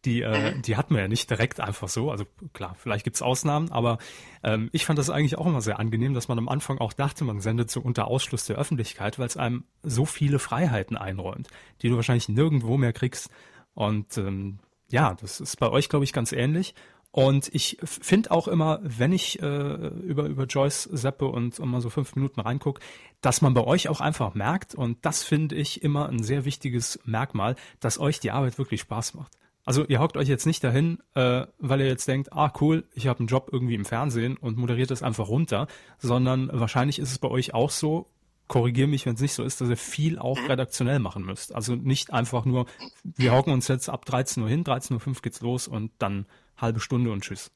[0.05, 0.61] Die, äh, mhm.
[0.61, 2.09] die hat man ja nicht direkt einfach so.
[2.09, 3.97] Also klar, vielleicht gibt's Ausnahmen, aber
[4.41, 7.25] ähm, ich fand das eigentlich auch immer sehr angenehm, dass man am Anfang auch dachte,
[7.25, 11.49] man sendet so unter Ausschluss der Öffentlichkeit, weil es einem so viele Freiheiten einräumt,
[11.81, 13.29] die du wahrscheinlich nirgendwo mehr kriegst.
[13.73, 16.73] Und ähm, ja, das ist bei euch, glaube ich, ganz ähnlich.
[17.11, 21.81] Und ich finde auch immer, wenn ich äh, über, über Joyce seppe und, und mal
[21.81, 22.79] so fünf Minuten reinguck,
[23.21, 26.99] dass man bei euch auch einfach merkt, und das finde ich immer ein sehr wichtiges
[27.05, 29.31] Merkmal, dass euch die Arbeit wirklich Spaß macht.
[29.65, 33.07] Also ihr hockt euch jetzt nicht dahin, äh, weil ihr jetzt denkt, ah cool, ich
[33.07, 37.19] habe einen Job irgendwie im Fernsehen und moderiert das einfach runter, sondern wahrscheinlich ist es
[37.19, 38.07] bei euch auch so,
[38.47, 41.53] korrigiere mich, wenn es nicht so ist, dass ihr viel auch redaktionell machen müsst.
[41.53, 42.65] Also nicht einfach nur,
[43.03, 46.25] wir hocken uns jetzt ab 13 Uhr hin, 13.05 Uhr geht's los und dann
[46.61, 47.51] halbe Stunde und tschüss.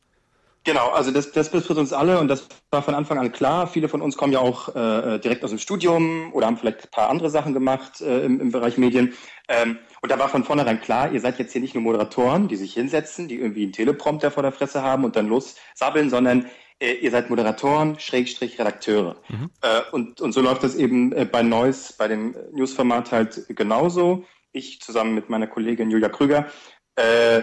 [0.65, 3.67] Genau, also das, das betrifft uns alle und das war von Anfang an klar.
[3.67, 6.91] Viele von uns kommen ja auch äh, direkt aus dem Studium oder haben vielleicht ein
[6.91, 9.13] paar andere Sachen gemacht äh, im, im Bereich Medien.
[9.49, 12.55] Ähm, und da war von vornherein klar, ihr seid jetzt hier nicht nur Moderatoren, die
[12.55, 16.45] sich hinsetzen, die irgendwie einen Teleprompter vor der Fresse haben und dann lossabbeln, sondern
[16.79, 19.17] äh, ihr seid Moderatoren, Schrägstrich Redakteure.
[19.27, 19.49] Mhm.
[19.61, 24.23] Äh, und, und so läuft das eben äh, bei Neues, bei dem Newsformat halt genauso.
[24.53, 26.47] Ich zusammen mit meiner Kollegin Julia Krüger.
[26.95, 27.41] Äh,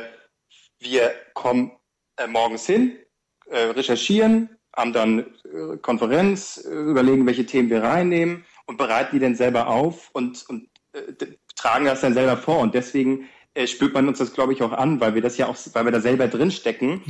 [0.81, 1.73] wir kommen
[2.17, 2.97] äh, morgens hin,
[3.47, 9.21] äh, recherchieren, haben dann äh, Konferenz, äh, überlegen, welche Themen wir reinnehmen und bereiten die
[9.21, 11.27] dann selber auf und, und äh,
[11.57, 12.59] tragen das dann selber vor.
[12.61, 15.47] Und deswegen äh, spürt man uns das, glaube ich, auch an, weil wir das ja
[15.47, 17.03] auch, weil wir da selber drin stecken.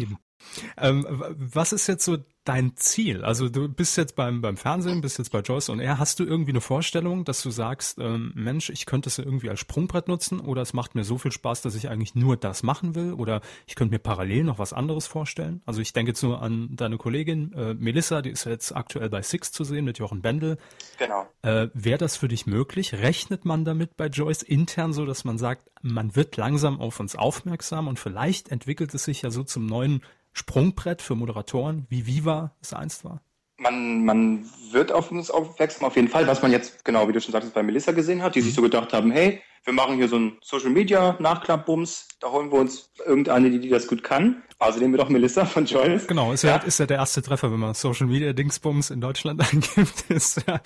[0.77, 3.23] Ähm, was ist jetzt so dein Ziel?
[3.23, 5.99] Also du bist jetzt beim, beim Fernsehen, bist jetzt bei Joyce und er.
[5.99, 9.61] Hast du irgendwie eine Vorstellung, dass du sagst, ähm, Mensch, ich könnte es irgendwie als
[9.61, 12.95] Sprungbrett nutzen oder es macht mir so viel Spaß, dass ich eigentlich nur das machen
[12.95, 15.63] will oder ich könnte mir parallel noch was anderes vorstellen?
[15.67, 19.23] Also ich denke jetzt nur an deine Kollegin äh, Melissa, die ist jetzt aktuell bei
[19.23, 20.57] Six zu sehen mit Jochen Bendel.
[20.99, 21.29] Genau.
[21.43, 22.95] Äh, Wäre das für dich möglich?
[22.95, 27.17] Rechnet man damit bei Joyce intern so, dass man sagt, man wird langsam auf uns
[27.17, 30.03] aufmerksam und vielleicht entwickelt es sich ja so zum neuen
[30.33, 33.23] Sprungbrett für Moderatoren, wie Viva es einst war?
[33.61, 37.21] Man, man wird auf uns aufmerksam, auf jeden Fall, was man jetzt, genau wie du
[37.21, 38.45] schon sagtest, bei Melissa gesehen hat, die mhm.
[38.45, 42.51] sich so gedacht haben, hey, wir machen hier so ein Social Media Nachklappbums, da holen
[42.51, 44.43] wir uns irgendeine, die, die das gut kann.
[44.59, 46.07] Also nehmen wir doch Melissa von Joyce.
[46.07, 49.41] Genau, ist ja, ist ja der erste Treffer, wenn man Social Media Dingsbums in Deutschland
[49.53, 50.61] eingibt, ist ja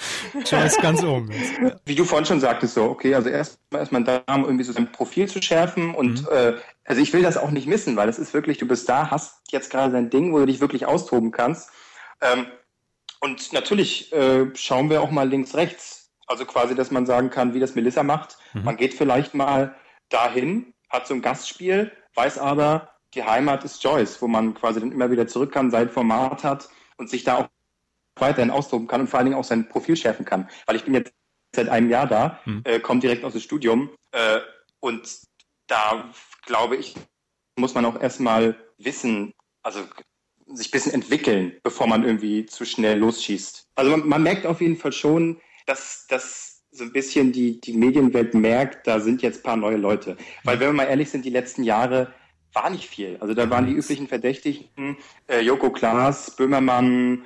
[0.44, 1.30] Joyce ganz oben.
[1.32, 1.76] Ja.
[1.84, 4.72] Wie du vorhin schon sagtest, so, okay, also erstmal ist man da, um irgendwie so
[4.72, 6.28] sein Profil zu schärfen und mhm.
[6.30, 6.52] äh,
[6.84, 9.40] also ich will das auch nicht missen, weil das ist wirklich, du bist da, hast
[9.50, 11.70] jetzt gerade dein Ding, wo du dich wirklich austoben kannst.
[12.20, 12.46] Ähm,
[13.24, 16.12] und natürlich äh, schauen wir auch mal links, rechts.
[16.26, 18.36] Also quasi, dass man sagen kann, wie das Melissa macht.
[18.52, 18.64] Mhm.
[18.64, 19.74] Man geht vielleicht mal
[20.10, 24.92] dahin, hat so ein Gastspiel, weiß aber, die Heimat ist Joyce, wo man quasi dann
[24.92, 26.68] immer wieder zurück kann, sein Format hat
[26.98, 27.48] und sich da auch
[28.16, 30.50] weiterhin austoben kann und vor allen Dingen auch sein Profil schärfen kann.
[30.66, 31.14] Weil ich bin jetzt
[31.56, 32.60] seit einem Jahr da, hm.
[32.64, 33.88] äh, kommt direkt aus dem Studium.
[34.12, 34.40] Äh,
[34.80, 35.22] und
[35.66, 36.12] da
[36.44, 36.94] glaube ich,
[37.56, 39.80] muss man auch erstmal wissen, also
[40.52, 43.68] sich ein bisschen entwickeln, bevor man irgendwie zu schnell losschießt.
[43.74, 47.72] Also man, man merkt auf jeden Fall schon, dass, dass so ein bisschen die, die
[47.72, 50.16] Medienwelt merkt, da sind jetzt ein paar neue Leute.
[50.42, 52.12] Weil wenn wir mal ehrlich sind, die letzten Jahre
[52.52, 53.16] war nicht viel.
[53.20, 57.24] Also da waren die üblichen Verdächtigen, äh, Joko Klaas, Böhmermann,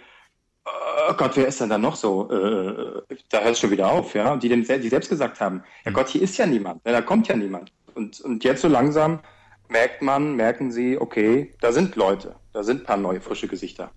[1.09, 2.31] oh Gott, wer ist denn da noch so?
[2.31, 4.37] Äh, da hört es schon wieder auf, ja.
[4.37, 7.73] Die, die selbst gesagt haben, ja Gott, hier ist ja niemand, da kommt ja niemand.
[7.95, 9.21] Und, und jetzt so langsam
[9.69, 13.91] merkt man, merken sie, okay, da sind Leute, da sind ein paar neue, frische Gesichter.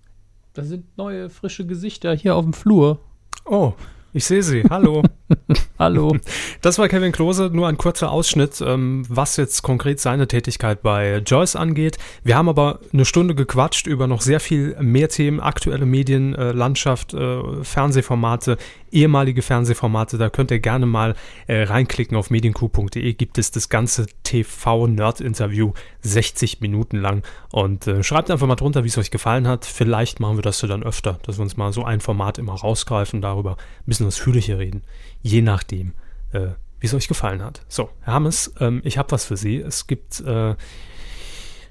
[0.52, 3.00] Da sind neue, frische Gesichter hier auf dem Flur.
[3.44, 3.72] Oh,
[4.14, 4.62] ich sehe sie.
[4.68, 5.02] Hallo.
[5.78, 6.14] Hallo.
[6.60, 11.22] Das war Kevin Klose, nur ein kurzer Ausschnitt, ähm, was jetzt konkret seine Tätigkeit bei
[11.24, 11.96] Joyce angeht.
[12.22, 17.38] Wir haben aber eine Stunde gequatscht über noch sehr viel mehr Themen, aktuelle Medienlandschaft, äh,
[17.38, 18.58] äh, Fernsehformate,
[18.90, 20.18] ehemalige Fernsehformate.
[20.18, 21.14] Da könnt ihr gerne mal
[21.46, 23.14] äh, reinklicken auf medienku.de.
[23.14, 25.72] Gibt es das ganze TV-Nerd-Interview
[26.02, 27.22] 60 Minuten lang.
[27.50, 29.64] Und äh, schreibt einfach mal drunter, wie es euch gefallen hat.
[29.64, 32.54] Vielleicht machen wir das so dann öfter, dass wir uns mal so ein Format immer
[32.54, 34.82] rausgreifen, darüber ein bisschen ausführlicher reden
[35.22, 35.92] je nachdem,
[36.32, 36.48] äh,
[36.80, 37.62] wie es euch gefallen hat.
[37.68, 39.56] So, Herr Hammes, ähm, ich habe was für Sie.
[39.56, 40.56] Es gibt äh,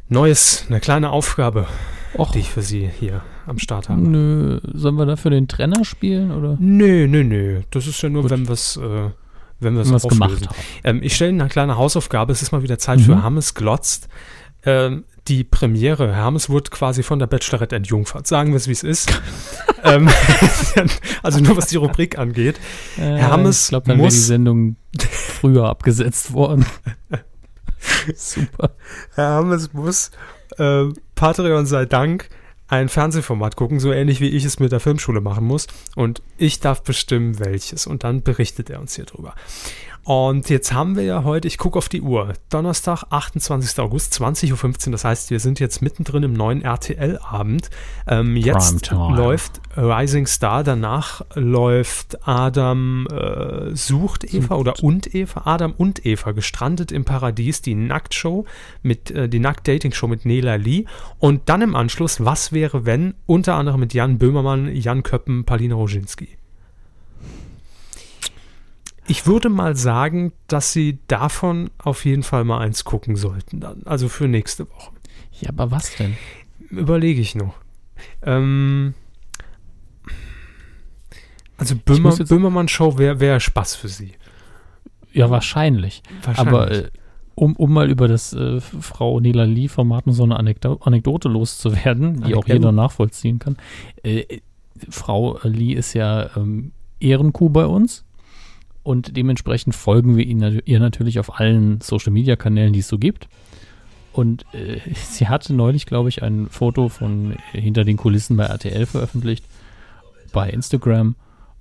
[0.07, 1.67] Neues, eine kleine Aufgabe,
[2.17, 2.31] Och.
[2.31, 4.01] die ich für Sie hier am Start habe.
[4.01, 6.31] Nö, sollen wir dafür den Trenner spielen?
[6.31, 6.57] Oder?
[6.59, 7.61] Nö, nö, nö.
[7.71, 8.31] Das ist ja nur, Gut.
[8.31, 9.09] wenn wir es äh,
[9.61, 10.55] wenn wir es gemacht haben.
[10.83, 12.31] Ähm, ich stelle Ihnen eine kleine Hausaufgabe.
[12.31, 13.03] Es ist mal wieder Zeit mhm.
[13.03, 14.09] für Hammes glotzt.
[14.63, 16.13] Ähm, die Premiere.
[16.15, 18.27] Hermes wurde quasi von der Bachelorette entjungfert.
[18.27, 19.21] Sagen wir es, wie es ist.
[19.83, 20.09] ähm,
[21.23, 22.59] also nur was die Rubrik angeht.
[22.97, 26.65] Äh, Hermes ich glaube, dann wäre die Sendung früher abgesetzt worden.
[28.15, 28.71] Super.
[29.15, 30.11] Hermes muss,
[30.57, 30.85] äh,
[31.15, 32.29] Patreon sei Dank,
[32.71, 35.67] ein Fernsehformat gucken, so ähnlich wie ich es mit der Filmschule machen muss.
[35.95, 37.85] Und ich darf bestimmen, welches.
[37.85, 39.35] Und dann berichtet er uns hier drüber.
[40.03, 43.79] Und jetzt haben wir ja heute, ich gucke auf die Uhr, Donnerstag, 28.
[43.79, 44.91] August, 20.15 Uhr.
[44.93, 47.69] Das heißt, wir sind jetzt mittendrin im neuen RTL-Abend.
[48.07, 55.73] Ähm, jetzt läuft Rising Star, danach läuft Adam äh, sucht Eva oder und Eva, Adam
[55.77, 58.45] und Eva, gestrandet im Paradies, die Nacktshow
[58.81, 60.85] mit, äh, die Nackt-Dating-Show mit Nela Lee.
[61.19, 65.75] Und dann im Anschluss, was wäre, wenn, unter anderem mit Jan Böhmermann, Jan Köppen, Paulina
[65.75, 66.40] Roginski.
[69.07, 73.83] Ich würde mal sagen, dass Sie davon auf jeden Fall mal eins gucken sollten dann.
[73.85, 74.91] Also für nächste Woche.
[75.39, 76.15] Ja, aber was denn?
[76.69, 77.55] Überlege ich noch.
[78.21, 78.93] Ähm,
[81.57, 84.13] also Böhmer, Böhmermann-Show wäre wär Spaß für Sie.
[85.11, 86.03] Ja, wahrscheinlich.
[86.23, 86.53] wahrscheinlich.
[86.53, 86.89] Aber äh,
[87.35, 92.15] um, um mal über das äh, Frau Nela Lee-Format nur so eine Anekdo Anekdote loszuwerden,
[92.15, 92.37] die Anekdote.
[92.37, 93.57] auch jeder nachvollziehen kann.
[94.03, 94.41] Äh,
[94.89, 98.05] Frau Lee ist ja ähm, Ehrenkuh bei uns
[98.83, 103.27] und dementsprechend folgen wir ihr natürlich auf allen Social-Media-Kanälen, die es so gibt.
[104.13, 108.85] Und äh, sie hatte neulich, glaube ich, ein Foto von hinter den Kulissen bei RTL
[108.85, 109.45] veröffentlicht,
[110.33, 111.15] bei Instagram.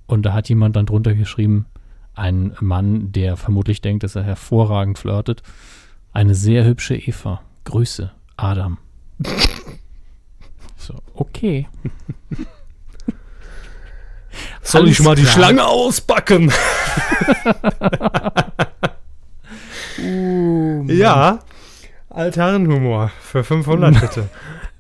[0.07, 1.67] Und da hat jemand dann drunter geschrieben,
[2.15, 5.43] ein Mann, der vermutlich denkt, dass er hervorragend flirtet.
[6.13, 7.41] Eine sehr hübsche Eva.
[7.65, 8.79] Grüße, Adam.
[10.77, 11.69] so, okay.
[14.63, 15.27] Soll Alles ich mal klar.
[15.27, 16.53] die Schlange ausbacken?
[20.03, 21.41] uh, ja,
[22.11, 24.29] Altherrenhumor für 500 bitte.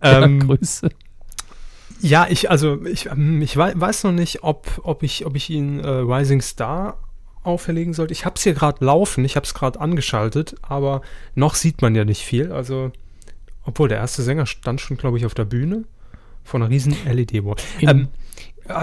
[0.03, 0.90] ähm, Grüße.
[2.01, 5.80] Ja, ich, also, ich, ähm, ich weiß noch nicht, ob, ob, ich, ob ich ihn
[5.80, 6.98] äh, Rising Star
[7.42, 8.12] auferlegen sollte.
[8.12, 11.03] Ich habe es hier gerade laufen, ich habe es gerade angeschaltet, aber
[11.34, 12.53] noch sieht man ja nicht viel.
[12.53, 12.90] Also,
[13.64, 15.84] obwohl der erste Sänger stand schon, glaube ich, auf der Bühne
[16.42, 17.57] von einer riesen LED-Wall.
[17.80, 18.07] Ähm, äh,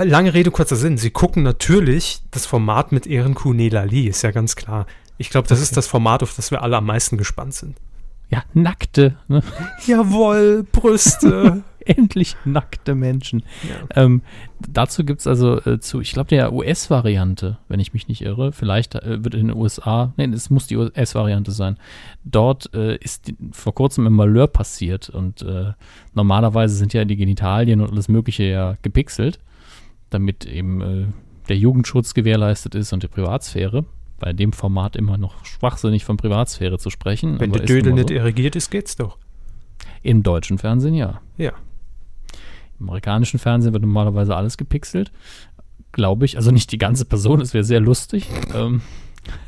[0.03, 0.97] lange Rede, kurzer Sinn.
[0.97, 4.85] Sie gucken natürlich das Format mit Ehrenkuh Nela Lee, ist ja ganz klar.
[5.17, 5.63] Ich glaube, das okay.
[5.63, 7.77] ist das Format, auf das wir alle am meisten gespannt sind.
[8.29, 9.15] Ja, nackte.
[9.27, 9.41] Ne?
[9.85, 11.63] Jawohl, Brüste.
[11.85, 13.43] Endlich nackte Menschen.
[13.63, 14.03] Ja.
[14.03, 14.21] Ähm,
[14.59, 18.51] dazu gibt es also äh, zu, ich glaube, der US-Variante, wenn ich mich nicht irre,
[18.51, 21.77] vielleicht äh, wird in den USA, nein, es muss die US-Variante sein.
[22.25, 25.71] Dort äh, ist die, vor kurzem im Malheur passiert und äh,
[26.13, 29.39] normalerweise sind ja die Genitalien und alles Mögliche ja gepixelt
[30.09, 31.05] damit eben äh,
[31.49, 33.85] der Jugendschutz gewährleistet ist und die Privatsphäre.
[34.19, 37.39] Bei dem Format immer noch schwachsinnig von Privatsphäre zu sprechen.
[37.39, 38.15] Wenn der Dödel nicht so.
[38.15, 39.17] irrigiert ist, geht's doch.
[40.01, 41.21] Im deutschen Fernsehen ja.
[41.37, 41.53] Ja.
[42.79, 45.11] Im amerikanischen Fernsehen wird normalerweise alles gepixelt.
[45.91, 46.37] Glaube ich.
[46.37, 48.27] Also nicht die ganze Person, das wäre sehr lustig.
[48.55, 48.81] ähm,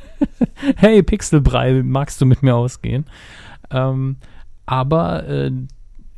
[0.76, 3.06] hey, Pixelbrei, magst du mit mir ausgehen?
[3.72, 4.18] Ähm,
[4.66, 5.52] aber äh,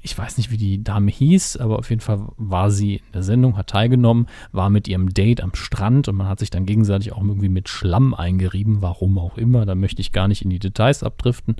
[0.03, 3.23] ich weiß nicht, wie die Dame hieß, aber auf jeden Fall war sie in der
[3.23, 7.13] Sendung, hat teilgenommen, war mit ihrem Date am Strand und man hat sich dann gegenseitig
[7.13, 9.65] auch irgendwie mit Schlamm eingerieben, warum auch immer.
[9.65, 11.55] Da möchte ich gar nicht in die Details abdriften.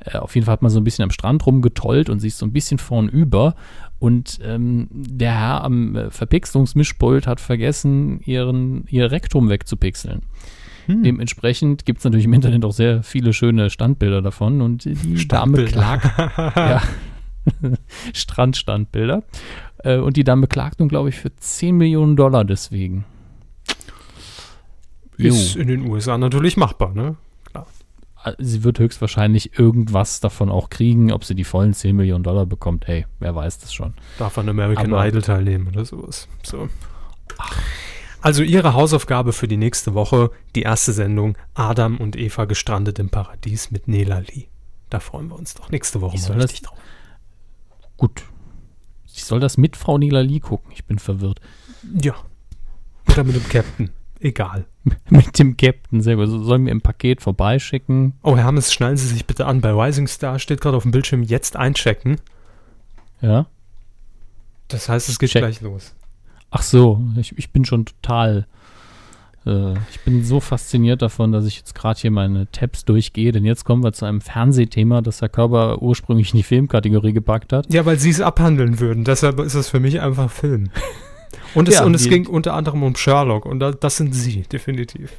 [0.00, 2.44] Äh, auf jeden Fall hat man so ein bisschen am Strand rumgetollt und sich so
[2.46, 3.54] ein bisschen vornüber.
[4.00, 10.22] Und ähm, der Herr am äh, Verpixlungsmischpult hat vergessen, ihren, ihr Rektum wegzupixeln.
[10.86, 11.02] Hm.
[11.02, 15.64] Dementsprechend gibt es natürlich im Internet auch sehr viele schöne Standbilder davon und die Dame
[15.64, 16.06] klagt.
[16.56, 16.82] ja,
[18.14, 19.22] Strandstandbilder.
[19.78, 23.04] Äh, und die Dame klagt nun, glaube ich, für 10 Millionen Dollar deswegen.
[25.16, 25.60] Ist jo.
[25.60, 27.16] in den USA natürlich machbar, ne?
[27.44, 27.66] Klar.
[28.24, 32.46] Äh, sie wird höchstwahrscheinlich irgendwas davon auch kriegen, ob sie die vollen 10 Millionen Dollar
[32.46, 32.86] bekommt.
[32.86, 33.94] Hey, wer weiß das schon.
[34.18, 36.28] Darf an American Aber, Idol teilnehmen oder sowas.
[36.42, 36.68] So.
[38.20, 43.10] Also ihre Hausaufgabe für die nächste Woche, die erste Sendung Adam und Eva gestrandet im
[43.10, 44.46] Paradies mit Nela Lee.
[44.88, 46.78] Da freuen wir uns doch nächste Woche mal richtig drauf.
[47.96, 48.24] Gut.
[49.06, 50.72] Ich soll das mit Frau Nilali gucken.
[50.72, 51.40] Ich bin verwirrt.
[52.00, 52.14] Ja.
[53.08, 53.90] Oder mit dem Captain.
[54.20, 54.66] Egal.
[55.10, 56.28] mit dem Captain, sehr gut.
[56.28, 58.14] Sollen wir im Paket vorbeischicken?
[58.22, 59.60] Oh, Herr Hammes, schnallen Sie sich bitte an.
[59.60, 62.16] Bei Rising Star steht gerade auf dem Bildschirm jetzt einchecken.
[63.20, 63.46] Ja.
[64.68, 65.42] Das heißt, es geht Check.
[65.42, 65.94] gleich los.
[66.50, 68.46] Ach so, ich, ich bin schon total
[69.46, 73.44] äh, ich bin so fasziniert davon, dass ich jetzt gerade hier meine Tabs durchgehe, denn
[73.44, 77.72] jetzt kommen wir zu einem Fernsehthema, das Herr Körber ursprünglich in die Filmkategorie gepackt hat.
[77.72, 79.04] Ja, weil Sie es abhandeln würden.
[79.04, 80.70] Deshalb ist es für mich einfach Film.
[81.54, 85.12] Und es, ja, und es ging unter anderem um Sherlock und das sind Sie, definitiv.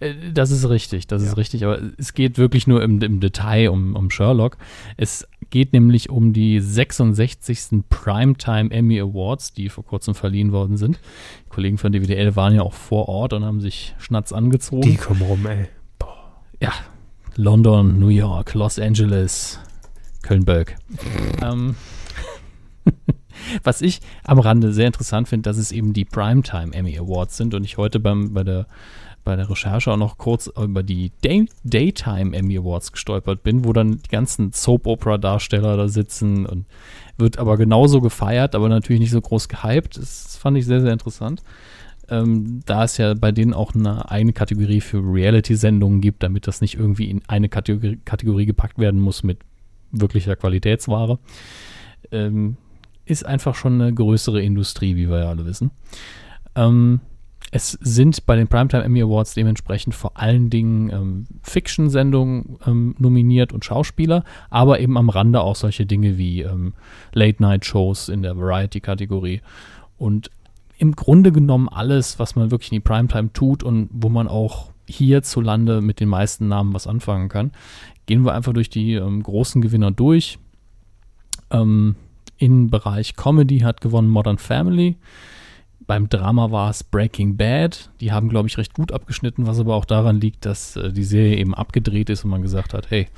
[0.00, 1.28] Äh, das ist richtig, das ja.
[1.28, 4.56] ist richtig, aber es geht wirklich nur im, im Detail um, um Sherlock.
[4.96, 7.84] Es geht nämlich um die 66.
[7.90, 10.98] Primetime Emmy Awards, die vor kurzem verliehen worden sind.
[11.44, 14.80] Die Kollegen von DWDL waren ja auch vor Ort und haben sich Schnatz angezogen.
[14.80, 15.68] Die kommen rum, ey.
[15.98, 16.40] Boah.
[16.58, 16.72] Ja,
[17.36, 19.60] London, New York, Los Angeles,
[20.22, 20.74] Köln-Bölk.
[21.42, 21.76] ähm,
[23.62, 27.52] was ich am Rande sehr interessant finde, dass es eben die Primetime Emmy Awards sind
[27.52, 28.66] und ich heute beim, bei der
[29.24, 33.72] bei der Recherche auch noch kurz über die Day Daytime Emmy Awards gestolpert bin, wo
[33.72, 36.66] dann die ganzen Soap-Opera-Darsteller da sitzen und
[37.18, 39.96] wird aber genauso gefeiert, aber natürlich nicht so groß gehypt.
[39.96, 41.42] Das fand ich sehr, sehr interessant.
[42.08, 46.60] Ähm, da es ja bei denen auch eine eigene Kategorie für Reality-Sendungen gibt, damit das
[46.60, 49.38] nicht irgendwie in eine Kategorie, Kategorie gepackt werden muss mit
[49.92, 51.18] wirklicher Qualitätsware.
[52.10, 52.56] Ähm,
[53.04, 55.70] ist einfach schon eine größere Industrie, wie wir ja alle wissen.
[56.54, 57.00] Ähm,
[57.50, 63.52] es sind bei den Primetime Emmy Awards dementsprechend vor allen Dingen ähm, Fiction-Sendungen ähm, nominiert
[63.52, 66.72] und Schauspieler, aber eben am Rande auch solche Dinge wie ähm,
[67.12, 69.42] Late-Night-Shows in der Variety-Kategorie.
[69.98, 70.30] Und
[70.78, 74.70] im Grunde genommen alles, was man wirklich in die Primetime tut und wo man auch
[74.86, 77.52] hierzulande mit den meisten Namen was anfangen kann.
[78.06, 80.38] Gehen wir einfach durch die ähm, großen Gewinner durch.
[81.50, 81.96] Ähm,
[82.38, 84.96] Im Bereich Comedy hat gewonnen Modern Family.
[85.86, 87.90] Beim Drama war es Breaking Bad.
[88.00, 91.04] Die haben, glaube ich, recht gut abgeschnitten, was aber auch daran liegt, dass äh, die
[91.04, 93.08] Serie eben abgedreht ist und man gesagt hat, hey,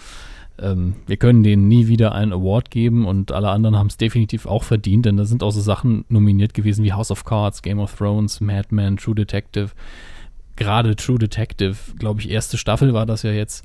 [0.59, 4.47] ähm, wir können denen nie wieder einen Award geben und alle anderen haben es definitiv
[4.47, 7.81] auch verdient, denn da sind auch so Sachen nominiert gewesen wie House of Cards, Game
[7.81, 9.71] of Thrones, Mad Men, True Detective.
[10.57, 13.65] Gerade True Detective, glaube ich, erste Staffel war das ja jetzt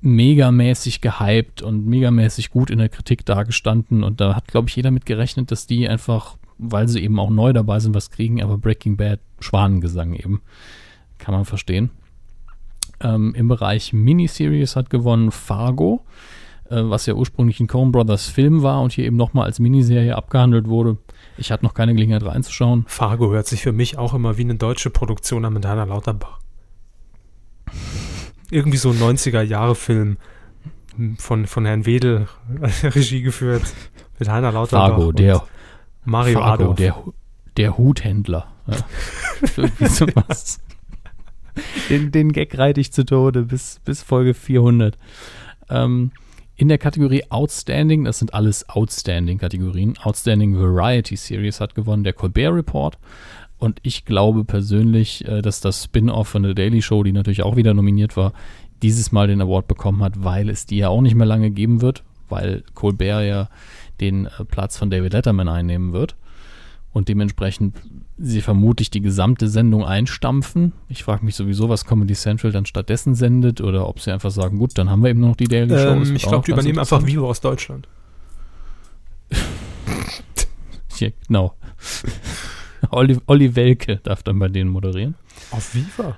[0.00, 4.90] megamäßig gehypt und megamäßig gut in der Kritik dargestanden und da hat, glaube ich, jeder
[4.90, 8.58] mit gerechnet, dass die einfach weil sie eben auch neu dabei sind, was kriegen, aber
[8.58, 10.42] Breaking Bad, Schwanengesang eben.
[11.18, 11.90] Kann man verstehen.
[13.00, 16.04] Ähm, Im Bereich Miniseries hat gewonnen Fargo,
[16.70, 20.16] äh, was ja ursprünglich ein Coen Brothers Film war und hier eben nochmal als Miniserie
[20.16, 20.96] abgehandelt wurde.
[21.36, 22.84] Ich hatte noch keine Gelegenheit reinzuschauen.
[22.86, 26.38] Fargo hört sich für mich auch immer wie eine deutsche Produktion an mit Heiner Lauterbach.
[28.50, 30.16] Irgendwie so ein 90er-Jahre-Film
[31.18, 32.28] von, von Herrn Wedel
[32.82, 33.64] Regie geführt
[34.18, 34.88] mit Heiner Lauterbach.
[34.88, 35.42] Fargo, der,
[36.06, 36.76] Mario Fargo, Adolf.
[36.76, 36.96] Der,
[37.56, 38.46] der Huthändler.
[38.66, 38.76] Ja.
[39.88, 40.60] sowas.
[41.88, 44.96] Den, den Gag reite ich zu Tode bis, bis Folge 400.
[45.70, 46.12] Ähm,
[46.56, 49.98] in der Kategorie Outstanding, das sind alles Outstanding-Kategorien.
[50.02, 52.98] Outstanding Variety Series hat gewonnen der Colbert Report.
[53.58, 57.56] Und ich glaube persönlich, äh, dass das Spin-off von der Daily Show, die natürlich auch
[57.56, 58.32] wieder nominiert war,
[58.82, 61.80] dieses Mal den Award bekommen hat, weil es die ja auch nicht mehr lange geben
[61.80, 63.48] wird, weil Colbert ja
[64.00, 66.16] den äh, Platz von David Letterman einnehmen wird.
[66.92, 67.76] Und dementsprechend
[68.16, 70.72] sie vermutlich die gesamte Sendung einstampfen.
[70.88, 74.58] Ich frage mich sowieso, was Comedy Central dann stattdessen sendet oder ob sie einfach sagen,
[74.58, 75.90] gut, dann haben wir eben noch die Daily Show.
[75.90, 77.86] Ähm, ich glaube, die übernehmen einfach Vivo aus Deutschland.
[80.98, 81.54] ja, genau.
[82.90, 85.16] Olli, Olli Welke darf dann bei denen moderieren.
[85.50, 86.16] Auf Viva?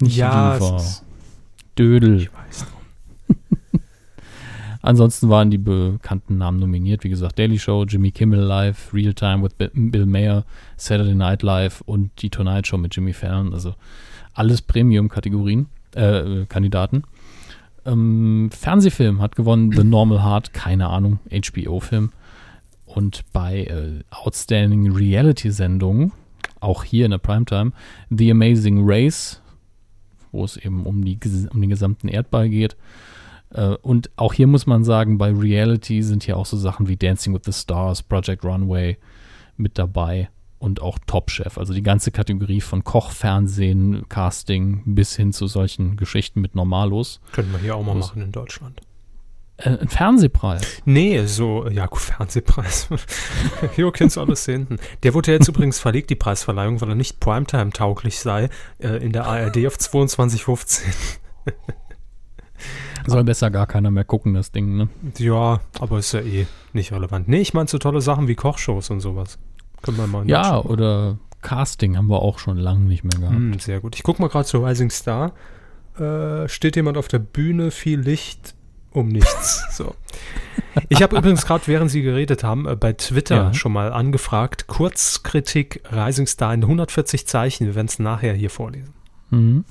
[0.00, 0.82] Nicht ja, Viva.
[1.78, 2.22] Dödel.
[2.22, 2.66] Ich weiß
[4.80, 9.42] Ansonsten waren die bekannten Namen nominiert, wie gesagt, Daily Show, Jimmy Kimmel Live, Real Time
[9.42, 10.44] with Bill Mayer,
[10.76, 13.52] Saturday Night Live und die Tonight Show mit Jimmy Fallon.
[13.52, 13.74] Also
[14.34, 17.02] alles Premium-Kategorien, äh, Kandidaten.
[17.84, 22.12] Ähm, Fernsehfilm hat gewonnen The Normal Heart, keine Ahnung, HBO-Film.
[22.86, 26.12] Und bei äh, Outstanding Reality-Sendungen,
[26.60, 27.72] auch hier in der Primetime,
[28.10, 29.40] The Amazing Race,
[30.32, 31.18] wo es eben um, die,
[31.52, 32.76] um den gesamten Erdball geht.
[33.50, 36.96] Äh, und auch hier muss man sagen, bei Reality sind hier auch so Sachen wie
[36.96, 38.98] Dancing with the Stars, Project Runway
[39.56, 40.28] mit dabei
[40.58, 41.58] und auch Top Chef.
[41.58, 47.20] Also die ganze Kategorie von Koch, Fernsehen, Casting bis hin zu solchen Geschichten mit Normalos.
[47.32, 48.80] Können wir hier auch mal machen in Deutschland.
[49.58, 50.82] Äh, ein Fernsehpreis?
[50.84, 52.88] Nee, so, ja gut, Fernsehpreis.
[53.76, 54.78] jo, kennst du alles hinten.
[55.02, 59.26] Der wurde jetzt übrigens verlegt, die Preisverleihung, weil er nicht Primetime-tauglich sei, äh, in der
[59.26, 60.82] ARD auf 22.15.
[63.10, 64.88] Soll besser gar keiner mehr gucken, das Ding, ne?
[65.18, 67.28] Ja, aber ist ja eh nicht relevant.
[67.28, 69.38] Nee, ich meine so tolle Sachen wie Kochshows und sowas.
[69.82, 73.38] Können wir mal Ja, oder Casting haben wir auch schon lange nicht mehr gehabt.
[73.38, 73.94] Mm, sehr gut.
[73.94, 75.32] Ich gucke mal gerade zu Rising Star.
[75.98, 78.54] Äh, steht jemand auf der Bühne, viel Licht,
[78.92, 79.64] um nichts.
[79.78, 79.94] So.
[80.88, 83.54] Ich habe übrigens gerade, während Sie geredet haben, äh, bei Twitter ja.
[83.54, 84.66] schon mal angefragt.
[84.66, 87.66] Kurzkritik Rising Star in 140 Zeichen.
[87.66, 88.94] Wir werden es nachher hier vorlesen.
[89.30, 89.64] Mhm.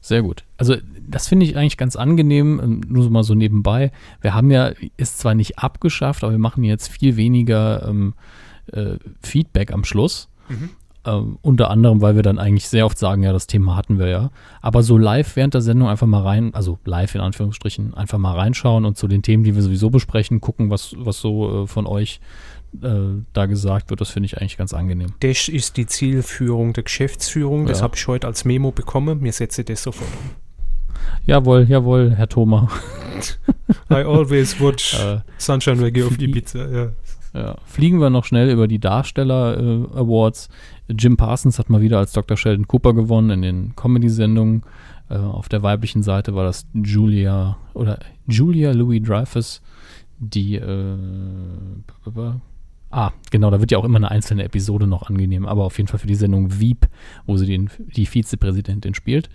[0.00, 0.44] Sehr gut.
[0.56, 0.76] Also
[1.08, 3.92] das finde ich eigentlich ganz angenehm, ähm, nur so mal so nebenbei.
[4.20, 8.14] Wir haben ja, ist zwar nicht abgeschafft, aber wir machen jetzt viel weniger ähm,
[8.72, 10.28] äh, Feedback am Schluss.
[10.48, 10.70] Mhm.
[11.04, 14.08] Ähm, unter anderem, weil wir dann eigentlich sehr oft sagen, ja, das Thema hatten wir
[14.08, 14.30] ja.
[14.60, 18.34] Aber so live während der Sendung einfach mal rein, also live in Anführungsstrichen, einfach mal
[18.34, 21.86] reinschauen und zu den Themen, die wir sowieso besprechen, gucken, was, was so äh, von
[21.86, 22.20] euch
[22.82, 25.14] äh, da gesagt wird, das finde ich eigentlich ganz angenehm.
[25.20, 29.64] Das ist die Zielführung der Geschäftsführung, das habe ich heute als Memo bekommen, mir setze
[29.64, 30.30] das sofort um.
[31.26, 32.68] Jawohl, jawohl, Herr Thoma.
[33.90, 36.92] I always watch äh, Sunshine Reggae auf Ibiza, ja.
[37.34, 37.56] Ja.
[37.66, 40.48] Fliegen wir noch schnell über die Darsteller äh, Awards.
[40.88, 42.36] Jim Parsons hat mal wieder als Dr.
[42.36, 44.62] Sheldon Cooper gewonnen in den Comedy-Sendungen.
[45.10, 49.62] Äh, auf der weiblichen Seite war das Julia oder Julia Louis Dreyfus,
[50.18, 50.96] die äh,
[52.90, 55.88] Ah, genau, da wird ja auch immer eine einzelne Episode noch angenehm, aber auf jeden
[55.88, 56.88] Fall für die Sendung Veep,
[57.26, 59.28] wo sie den, die Vizepräsidentin spielt.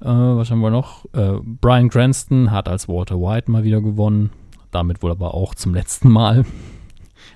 [0.00, 1.04] Äh, was haben wir noch?
[1.12, 4.30] Äh, Brian Cranston hat als Walter White mal wieder gewonnen,
[4.72, 6.44] damit wohl aber auch zum letzten Mal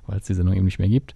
[0.07, 1.15] weil es die Sendung eben nicht mehr gibt.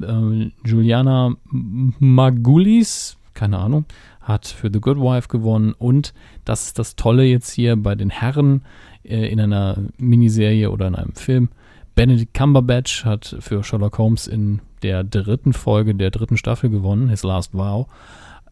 [0.00, 3.84] Äh, Juliana Magulis, keine Ahnung,
[4.20, 6.12] hat für The Good Wife gewonnen und
[6.44, 8.62] das ist das Tolle jetzt hier bei den Herren
[9.04, 11.50] äh, in einer Miniserie oder in einem Film.
[11.98, 17.24] Benedict Cumberbatch hat für Sherlock Holmes in der dritten Folge der dritten Staffel gewonnen, His
[17.24, 17.88] Last Vow.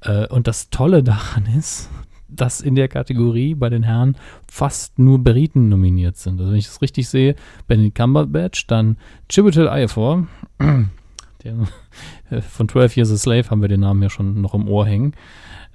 [0.01, 1.88] Äh, und das Tolle daran ist,
[2.26, 4.16] dass in der Kategorie bei den Herren
[4.51, 6.40] fast nur Briten nominiert sind.
[6.40, 7.36] Also wenn ich das richtig sehe,
[7.68, 8.97] Benedict Cumberbatch, dann
[9.28, 10.26] Chiwetel Ejiofor,
[11.44, 14.86] äh, von 12 Years a Slave haben wir den Namen ja schon noch im Ohr
[14.86, 15.14] hängen,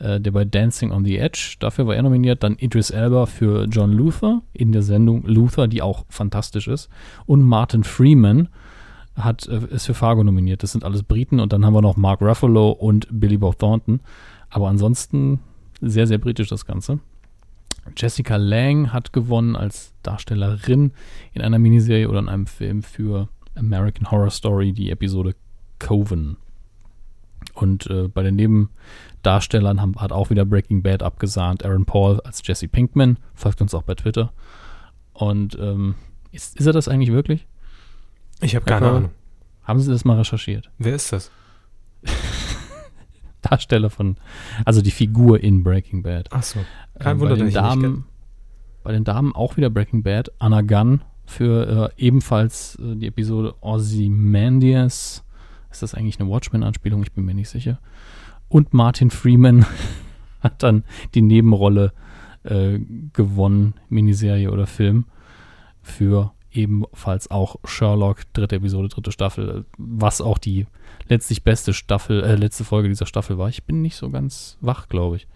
[0.01, 3.91] der bei Dancing on the Edge, dafür war er nominiert, dann Idris Elba für John
[3.91, 6.89] Luther in der Sendung Luther, die auch fantastisch ist,
[7.25, 8.49] und Martin Freeman,
[9.15, 10.63] hat, äh, ist für Fargo nominiert.
[10.63, 13.99] Das sind alles Briten und dann haben wir noch Mark Ruffalo und Billy Bob Thornton.
[14.49, 15.39] Aber ansonsten
[15.81, 16.99] sehr, sehr britisch das Ganze.
[17.97, 20.91] Jessica Lang hat gewonnen als Darstellerin
[21.33, 25.35] in einer Miniserie oder in einem Film für American Horror Story, die Episode
[25.79, 26.37] Coven.
[27.55, 28.35] Und äh, bei den
[29.21, 31.63] Nebendarstellern haben, hat auch wieder Breaking Bad abgesahnt.
[31.63, 34.33] Aaron Paul als Jesse Pinkman, folgt uns auch bei Twitter.
[35.13, 35.95] Und ähm,
[36.31, 37.47] ist, ist er das eigentlich wirklich?
[38.41, 39.09] Ich habe keine Ahnung.
[39.63, 40.71] Haben Sie das mal recherchiert?
[40.79, 41.31] Wer ist das?
[43.41, 44.17] Darsteller von,
[44.65, 46.29] also die Figur in Breaking Bad.
[46.31, 46.59] Ach so.
[46.99, 48.05] Kein äh, Wunder, bei den Damen,
[48.83, 50.31] bei den Damen auch wieder Breaking Bad.
[50.39, 55.23] Anna Gunn für äh, ebenfalls äh, die Episode Ozymandias.
[55.69, 57.03] Ist das eigentlich eine Watchmen-Anspielung?
[57.03, 57.79] Ich bin mir nicht sicher.
[58.51, 59.65] Und Martin Freeman
[60.41, 60.83] hat dann
[61.15, 61.93] die Nebenrolle
[62.43, 62.79] äh,
[63.13, 65.05] gewonnen, Miniserie oder Film,
[65.81, 70.67] für ebenfalls auch Sherlock, dritte Episode, dritte Staffel, was auch die
[71.07, 73.47] letztlich beste Staffel, äh, letzte Folge dieser Staffel war.
[73.47, 75.27] Ich bin nicht so ganz wach, glaube ich.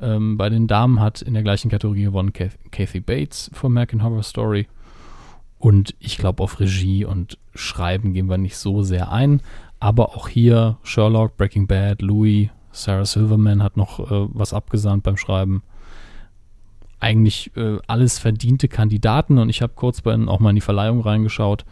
[0.00, 4.24] Ähm, bei den Damen hat in der gleichen Kategorie gewonnen Kathy Bates von American Horror
[4.24, 4.66] Story.
[5.58, 9.40] Und ich glaube, auf Regie und Schreiben gehen wir nicht so sehr ein.
[9.80, 15.16] Aber auch hier Sherlock, Breaking Bad, Louis, Sarah Silverman hat noch äh, was abgesandt beim
[15.16, 15.62] Schreiben.
[17.00, 21.00] Eigentlich äh, alles verdiente Kandidaten und ich habe kurz bei auch mal in die Verleihung
[21.00, 21.64] reingeschaut.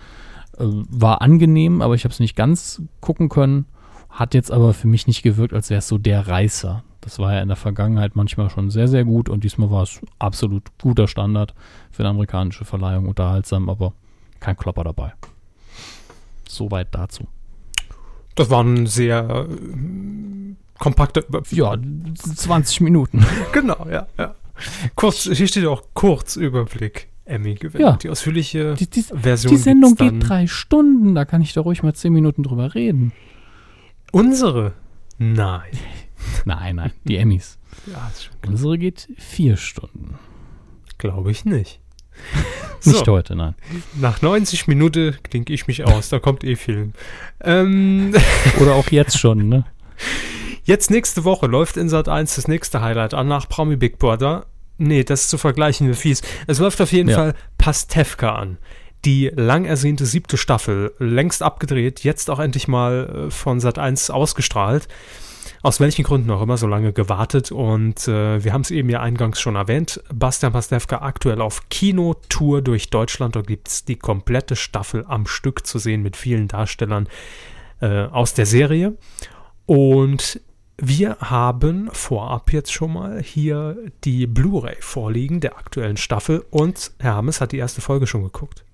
[0.57, 3.67] Äh, war angenehm, aber ich habe es nicht ganz gucken können.
[4.09, 6.83] Hat jetzt aber für mich nicht gewirkt, als wäre es so der Reißer.
[7.03, 10.01] Das war ja in der Vergangenheit manchmal schon sehr, sehr gut und diesmal war es
[10.19, 11.55] absolut guter Standard
[11.91, 13.93] für eine amerikanische Verleihung, unterhaltsam, aber
[14.41, 15.13] kein Klopper dabei.
[16.49, 17.29] Soweit dazu.
[18.39, 21.77] Das war ein sehr äh, kompakter Ja,
[22.25, 23.27] 20 Minuten.
[23.53, 24.37] Genau, ja, ja.
[24.95, 27.09] Kurz, hier steht auch Kurzüberblick.
[27.25, 27.83] Emmy gewinnt.
[27.83, 27.97] Ja.
[27.97, 29.53] Die ausführliche Die, die, Version.
[29.53, 33.13] die Sendung geht drei Stunden, da kann ich doch ruhig mal 10 Minuten drüber reden.
[34.13, 34.73] Unsere?
[35.19, 35.73] Nein.
[36.45, 37.59] Nein, nein, die Emmys.
[37.87, 38.11] Ja,
[38.47, 40.15] Unsere geht vier Stunden.
[40.97, 41.81] Glaube ich nicht.
[42.85, 43.13] Nicht So.
[43.13, 43.55] heute, nein.
[43.95, 46.09] Nach 90 Minuten klinke ich mich aus.
[46.11, 46.93] Da kommt eh Film.
[47.43, 48.15] Ähm,
[48.61, 49.65] Oder auch jetzt schon, ne?
[50.65, 54.47] jetzt nächste Woche läuft in Sat 1 das nächste Highlight an nach Promi Big Brother.
[54.77, 56.23] Nee, das ist zu vergleichen wie fies.
[56.47, 57.17] Es läuft auf jeden Ja.
[57.17, 58.59] Fall Pastewka an.
[59.05, 64.11] Die lang ersehnte siebte Staffel, längst abgedreht, jetzt auch endlich mal äh, von Sat 1
[64.11, 64.87] ausgestrahlt.
[65.63, 69.01] Aus welchen Gründen auch immer so lange gewartet und äh, wir haben es eben ja
[69.01, 70.01] eingangs schon erwähnt.
[70.13, 73.35] Bastian Pastewka aktuell auf Kinotour durch Deutschland.
[73.35, 77.09] Da gibt es die komplette Staffel am Stück zu sehen mit vielen Darstellern
[77.81, 78.97] äh, aus der Serie.
[79.67, 80.41] Und
[80.81, 87.17] wir haben vorab jetzt schon mal hier die Blu-ray vorliegen der aktuellen Staffel und Herr
[87.17, 88.65] Hammes hat die erste Folge schon geguckt.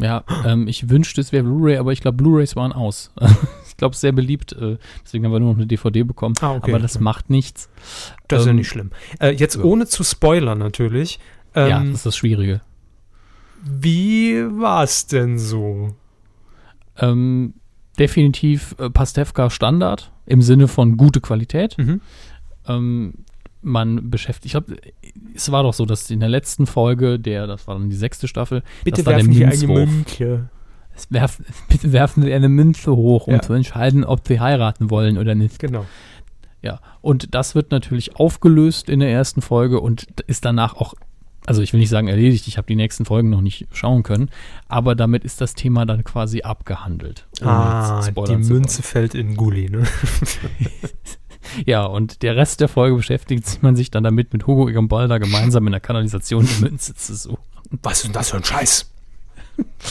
[0.00, 3.12] Ja, ähm, ich wünschte, es wäre Blu-ray, aber ich glaube, Blu-rays waren aus.
[3.78, 6.34] ich glaube, es ist sehr beliebt, äh, deswegen haben wir nur noch eine DVD bekommen.
[6.40, 6.72] Ah, okay.
[6.72, 7.70] Aber das macht nichts.
[8.26, 8.90] Das ist ja Ähm, nicht schlimm.
[9.20, 9.62] Äh, jetzt ja.
[9.62, 11.20] ohne zu spoilern natürlich.
[11.54, 12.60] Ähm, ja, das ist das Schwierige.
[13.62, 15.94] Wie war es denn so?
[16.96, 17.54] Ähm,
[18.00, 21.78] definitiv äh, Pastewka Standard im Sinne von gute Qualität.
[21.78, 22.00] Mhm.
[22.66, 23.14] Ähm,
[23.62, 24.76] man beschäftigt, ich glaube,
[25.36, 28.26] es war doch so, dass in der letzten Folge, der, das war dann die sechste
[28.26, 30.40] Staffel, Bitte das war der werfen Sie eine Münzwurf.
[30.98, 31.06] Münze.
[31.06, 33.40] Es werf, bitte werfen Sie eine Münze hoch, um Ja.
[33.42, 35.58] zu entscheiden, ob Sie heiraten wollen oder nicht.
[35.58, 35.84] Genau.
[36.62, 40.94] Ja, und das wird natürlich aufgelöst in der ersten Folge und ist danach auch,
[41.46, 44.28] also ich will nicht sagen erledigt, ich habe die nächsten Folgen noch nicht schauen können,
[44.66, 47.26] aber damit ist das Thema dann quasi abgehandelt.
[47.40, 49.84] ohne Ah, die Münze fällt in Gully, ne?
[51.64, 55.66] Ja, und der Rest der Folge beschäftigt man sich dann damit, mit Hugo Egambalda gemeinsam
[55.66, 57.38] in der Kanalisation die Münze zu suchen.
[57.82, 58.90] Was ist denn das für ein Scheiß?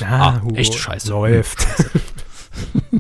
[0.04, 1.10] Ah, Hugo, echt scheiße.
[1.10, 1.66] Läuft.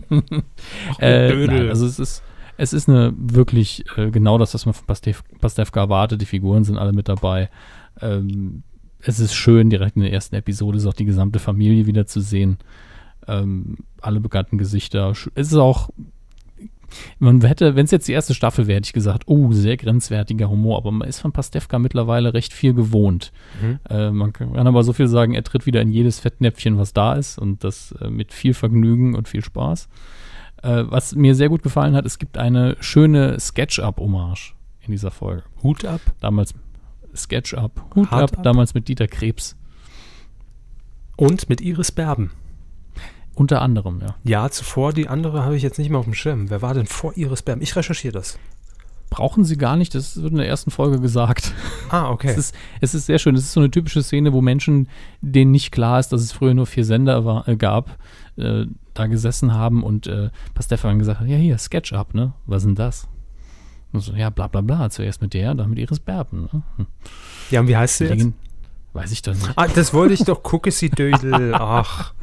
[1.00, 1.48] Äh, Dödel.
[1.48, 2.24] nein, also es ist,
[2.58, 6.22] es ist eine wirklich äh, genau das, was man von Pastewka erwartet.
[6.22, 7.50] Die Figuren sind alle mit dabei.
[8.02, 8.64] Ähm,
[9.00, 12.20] es ist schön, direkt in der ersten Episode ist auch die gesamte Familie wieder zu
[12.20, 12.58] sehen.
[13.28, 15.12] Ähm, alle bekannten Gesichter.
[15.12, 15.90] Es ist auch,
[17.20, 20.50] man hätte, wenn es jetzt die erste Staffel wäre, hätte ich gesagt, oh, sehr grenzwertiger
[20.50, 23.32] Humor, aber man ist von Pastewka mittlerweile recht viel gewohnt.
[23.62, 23.80] Mhm.
[23.90, 27.14] Äh, man kann, aber so viel sagen, er tritt wieder in jedes Fettnäpfchen, was da
[27.14, 29.90] ist und das äh, mit viel Vergnügen und viel Spaß.
[30.64, 35.44] Äh, was mir sehr gut gefallen hat, es gibt eine schöne Sketch-Up-Hommage in dieser Folge.
[35.64, 36.02] Hut ab.
[36.20, 36.54] Damals
[37.16, 38.44] Sketch-Up, Hut ab, ab.
[38.44, 39.56] damals mit Dieter Krebs.
[41.16, 42.32] Und mit Iris Berben.
[43.38, 44.16] Unter anderem, ja.
[44.24, 46.50] Ja, zuvor die andere habe ich jetzt nicht mehr auf dem Schirm.
[46.50, 47.62] Wer war denn vor Iris Berben?
[47.62, 48.40] Ich recherchiere das.
[49.12, 51.54] Brauchen sie gar nicht, das wird in der ersten Folge gesagt.
[51.90, 52.30] Ah, okay.
[52.32, 53.36] Es, ist, es ist sehr schön.
[53.36, 54.90] Es ist so eine typische Szene, wo Menschen,
[55.22, 58.00] denen nicht klar ist, dass es früher nur vier Sender war, äh, gab,
[58.38, 58.66] äh,
[58.96, 62.34] da gesessen haben und äh, Pastewka dann gesagt hat, ja hier, Sketch-Up, ne?
[62.48, 63.08] Was ist denn das?
[63.94, 66.50] Und so, ja, bla bla bla, zuerst mit der, dann mit Iris Berben.
[66.52, 66.64] Ne?
[66.78, 66.88] Hm.
[67.52, 68.28] ja, und wie heißt sie jetzt?
[68.94, 69.52] Weiß ich doch nicht.
[69.56, 70.42] Ah, das wollte ich doch.
[70.70, 71.54] Sie Dödel.
[71.54, 72.14] Ach.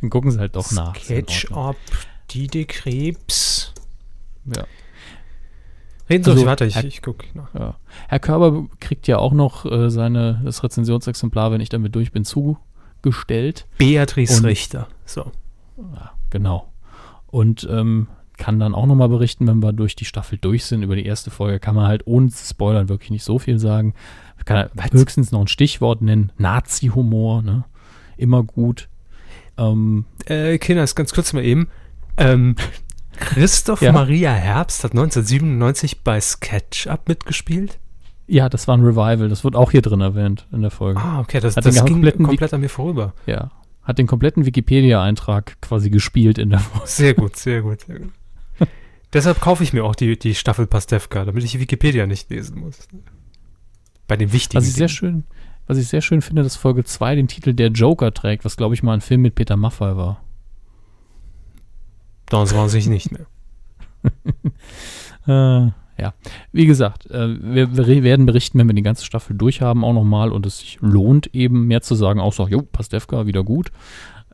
[0.00, 0.96] Dann gucken sie halt doch nach.
[0.96, 1.64] Ist in Sketch Ordnung.
[1.68, 1.76] up.
[2.32, 3.72] Didi Krebs.
[4.46, 4.64] Ja.
[6.08, 7.54] Reden Sie Also, weiter, ich, Herr- ich gucke nach.
[7.54, 7.76] Ja.
[8.08, 12.24] Herr Körber kriegt ja auch noch äh, seine, das Rezensionsexemplar, wenn ich damit durch bin,
[12.24, 13.66] zugestellt.
[13.78, 14.88] Beatrice Und- Richter.
[15.04, 15.30] So.
[15.78, 16.68] Ja, genau.
[17.28, 18.08] Und ähm,
[18.38, 20.82] kann dann auch nochmal berichten, wenn wir durch die Staffel durch sind.
[20.82, 23.94] Über die erste Folge kann man halt ohne zu spoilern wirklich nicht so viel sagen.
[24.46, 26.32] Kann er höchstens noch ein Stichwort nennen.
[26.38, 27.64] Nazi-Humor, ne?
[28.16, 28.88] Immer gut.
[29.60, 31.68] Ähm, Äh, Kinder, ganz kurz mal eben.
[32.16, 32.56] Ähm,
[33.16, 33.92] Christoph Ja.
[33.92, 37.78] Maria Herbst hat 1997 bei SketchUp mitgespielt.
[38.26, 39.28] ja, das war ein Revival.
[39.28, 41.00] Das wird auch hier drin erwähnt in der Folge.
[41.00, 43.12] Ah, okay, das, Hat das ging komplett an mir vorüber.
[43.26, 43.50] Ja.
[43.82, 46.86] Hat den kompletten Wikipedia-Eintrag quasi gespielt in der Folge.
[46.86, 48.10] Sehr gut, sehr gut, sehr gut.
[49.12, 52.78] Deshalb kaufe ich mir auch die, die Staffel Pastewka, damit ich Wikipedia nicht lesen muss.
[54.06, 54.96] Bei den wichtigen ich sehr Dingen.
[54.96, 55.24] schön,
[55.66, 58.74] was ich sehr schön finde, dass Folge 2 den Titel Der Joker trägt, was glaube
[58.74, 60.22] ich mal ein Film mit Peter Maffay war.
[62.26, 63.26] Das war sich nicht mehr.
[65.26, 66.14] Äh, ja,
[66.50, 70.32] wie gesagt, äh, wir, wir werden berichten, wenn wir die ganze Staffel durchhaben, auch nochmal
[70.32, 73.70] und es sich lohnt, eben mehr zu sagen, auch so, jo, Pastewka, wieder gut.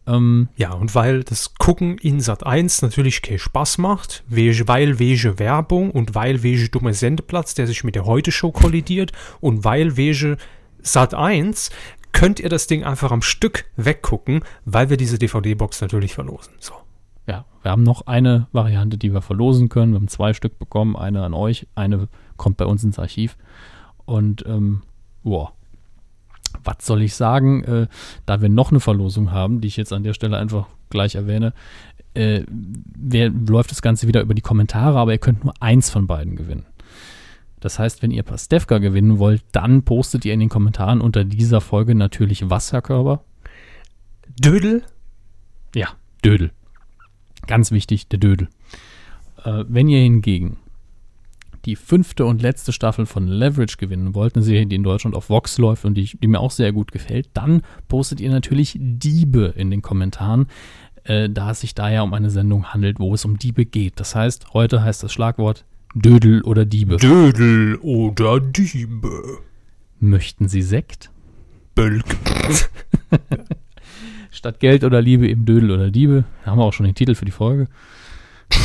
[0.06, 5.40] Ähm, ja, und weil das Gucken in Sat 1 natürlich keinen Spaß macht, weil wege
[5.40, 9.10] Werbung und weil wege dummer Sendeplatz, der sich mit der Heute-Show kollidiert
[9.40, 10.36] und weil wege
[10.86, 11.70] Sat 1,
[12.12, 16.54] könnt ihr das Ding einfach am Stück weggucken, weil wir diese DVD-Box natürlich verlosen.
[16.60, 16.74] So.
[17.26, 19.92] Ja, wir haben noch eine Variante, die wir verlosen können.
[19.92, 23.36] Wir haben zwei Stück bekommen, eine an euch, eine kommt bei uns ins Archiv.
[24.04, 24.82] Und ähm,
[25.24, 25.50] wow,
[26.62, 27.86] was soll ich sagen, äh,
[28.24, 31.52] da wir noch eine Verlosung haben, die ich jetzt an der Stelle einfach gleich erwähne,
[32.14, 36.06] äh, wer, läuft das Ganze wieder über die Kommentare, aber ihr könnt nur eins von
[36.06, 36.64] beiden gewinnen.
[37.60, 41.60] Das heißt, wenn ihr Pastewka gewinnen wollt, dann postet ihr in den Kommentaren unter dieser
[41.60, 43.24] Folge natürlich Wasserkörper.
[44.38, 44.82] Dödel?
[45.74, 45.88] Ja,
[46.24, 46.52] Dödel.
[47.46, 48.48] Ganz wichtig, der Dödel.
[49.44, 50.58] Äh, wenn ihr hingegen
[51.64, 55.30] die fünfte und letzte Staffel von Leverage gewinnen wollt, eine Serie, die in Deutschland auf
[55.30, 59.52] Vox läuft und die, die mir auch sehr gut gefällt, dann postet ihr natürlich Diebe
[59.56, 60.46] in den Kommentaren,
[61.04, 63.98] äh, da es sich da ja um eine Sendung handelt, wo es um Diebe geht.
[63.98, 65.64] Das heißt, heute heißt das Schlagwort
[65.98, 66.98] Dödel oder Diebe.
[66.98, 69.38] Dödel oder Diebe.
[69.98, 71.10] Möchten Sie Sekt?
[71.74, 72.04] Bölk.
[74.30, 76.24] Statt Geld oder Liebe eben Dödel oder Diebe.
[76.44, 77.68] Da haben wir auch schon den Titel für die Folge.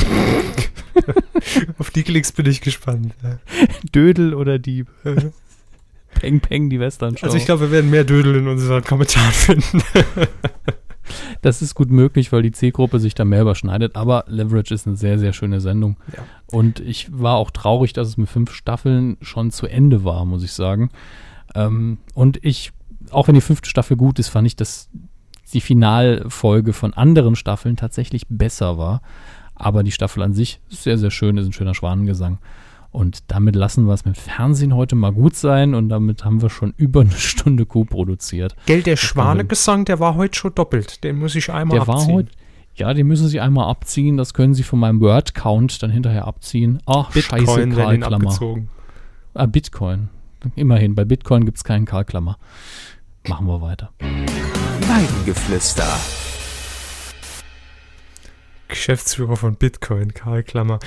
[1.78, 3.14] Auf die Klicks bin ich gespannt.
[3.96, 4.88] Dödel oder Dieb.
[6.14, 7.26] Peng Peng, die Western-Show.
[7.26, 9.82] Also ich glaube, wir werden mehr Dödel in unseren Kommentaren finden.
[11.42, 13.96] Das ist gut möglich, weil die C-Gruppe sich da mehr überschneidet.
[13.96, 15.98] Aber Leverage ist eine sehr, sehr schöne Sendung.
[16.16, 16.24] Ja.
[16.48, 20.44] Und ich war auch traurig, dass es mit fünf Staffeln schon zu Ende war, muss
[20.44, 20.90] ich sagen.
[21.56, 22.72] Ähm, und ich,
[23.10, 24.90] auch wenn die fünfte Staffel gut ist, fand ich, dass
[25.54, 29.02] die Finalfolge von anderen Staffeln tatsächlich besser war.
[29.56, 32.40] Aber die Staffel an sich ist sehr, sehr schön, ist ein schöner Schwanengesang.
[32.92, 36.50] Und damit lassen wir es mit Fernsehen heute mal gut sein und damit haben wir
[36.50, 38.56] schon über eine Stunde Kuh produziert.
[38.66, 41.04] Gell, der Schwanegesang, der war heute schon doppelt.
[41.04, 42.10] Den muss ich einmal der abziehen.
[42.10, 42.32] War heute,
[42.76, 44.18] ja, den müssen Sie einmal abziehen.
[44.18, 46.82] Das können Sie von meinem Word-Count dann hinterher abziehen.
[46.86, 48.16] Ach, Bitcoin scheiße, Karlklammer.
[48.16, 48.70] Abgezogen.
[49.34, 50.10] Ah, Bitcoin.
[50.56, 52.38] Immerhin, bei Bitcoin gibt es keinen Karlklammer.
[53.28, 53.92] Machen wir weiter.
[54.00, 55.88] Weidengeflüster.
[58.72, 60.80] Geschäftsführer von Bitcoin, Karl Klammer.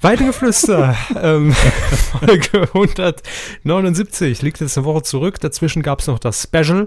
[0.00, 5.40] Weidengeflüster, ähm, Folge 179, liegt jetzt eine Woche zurück.
[5.40, 6.86] Dazwischen gab es noch das Special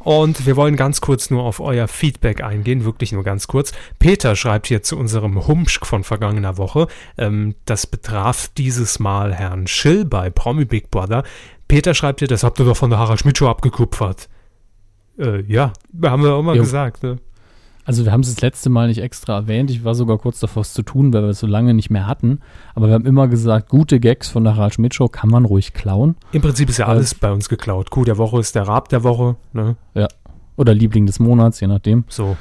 [0.00, 3.72] und wir wollen ganz kurz nur auf euer Feedback eingehen, wirklich nur ganz kurz.
[3.98, 9.66] Peter schreibt hier zu unserem Humschk von vergangener Woche, ähm, das betraf dieses Mal Herrn
[9.66, 11.22] Schill bei Promi Big Brother.
[11.68, 14.28] Peter schreibt hier, das habt ihr doch von der Harald Schmidt Show abgekupfert.
[15.18, 15.72] Äh, ja,
[16.04, 16.62] haben wir auch mal Jo.
[16.62, 17.02] gesagt.
[17.02, 17.16] Ne?
[17.84, 19.70] Also wir haben es das letzte Mal nicht extra erwähnt.
[19.70, 22.06] Ich war sogar kurz davor, es zu tun, weil wir es so lange nicht mehr
[22.06, 22.40] hatten.
[22.74, 25.72] Aber wir haben immer gesagt, gute Gags von der Harald Schmidt Show kann man ruhig
[25.72, 26.16] klauen.
[26.30, 27.90] Im Prinzip ist ja alles bei uns geklaut.
[27.90, 29.36] Kuh der Woche ist der Rab der Woche.
[29.52, 29.76] Ne?
[29.94, 30.06] Ja.
[30.56, 32.04] Oder Liebling des Monats, je nachdem.
[32.08, 32.36] So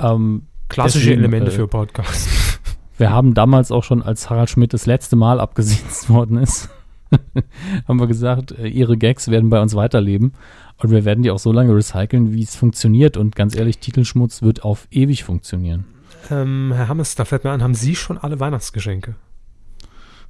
[0.00, 2.58] Ähm, klassische Deswegen, Elemente äh, für Podcasts.
[2.98, 6.68] wir haben damals auch schon, als Harald Schmidt das letzte Mal abgesetzt worden ist,
[7.88, 10.32] haben wir gesagt, äh, ihre Gags werden bei uns weiterleben.
[10.76, 13.16] Und wir werden die auch so lange recyceln, wie es funktioniert.
[13.16, 15.84] Und ganz ehrlich, Titelschmutz wird auf ewig funktionieren.
[16.30, 19.14] ähm, Herr Hammes, da fällt mir an, haben Sie schon alle Weihnachtsgeschenke?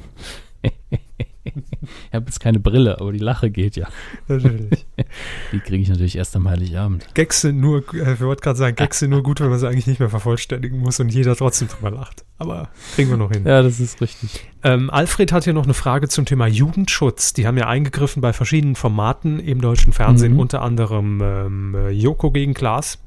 [2.09, 3.89] Ich habe jetzt keine Brille, aber die Lache geht ja.
[4.29, 4.87] Natürlich.
[5.53, 7.07] Die kriege ich natürlich erst am Heiligabend.
[7.15, 9.69] Gags sind nur, äh, ich wollte gerade sagen, Gags sind nur gut, wenn man sie
[9.69, 12.25] eigentlich nicht mehr vervollständigen muss und jeder trotzdem drüber lacht.
[12.39, 13.45] Aber kriegen wir noch hin.
[13.47, 14.47] Ja, das ist richtig.
[14.63, 17.33] Ähm, Alfred hat hier noch eine Frage zum Thema Jugendschutz.
[17.33, 20.41] Die haben ja eingegriffen bei verschiedenen Formaten im deutschen Fernsehen, Mhm.
[20.41, 22.99] unter anderem ähm, äh, Joko gegen Klaas.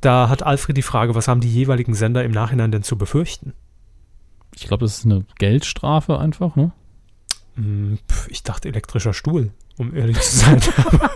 [0.00, 3.52] Da hat Alfred die Frage, was haben die jeweiligen Sender im Nachhinein denn zu befürchten?
[4.54, 6.72] Ich glaube, das ist eine Geldstrafe einfach, ne?
[7.56, 10.60] Pf, Ich dachte elektrischer Stuhl, um ehrlich zu sein.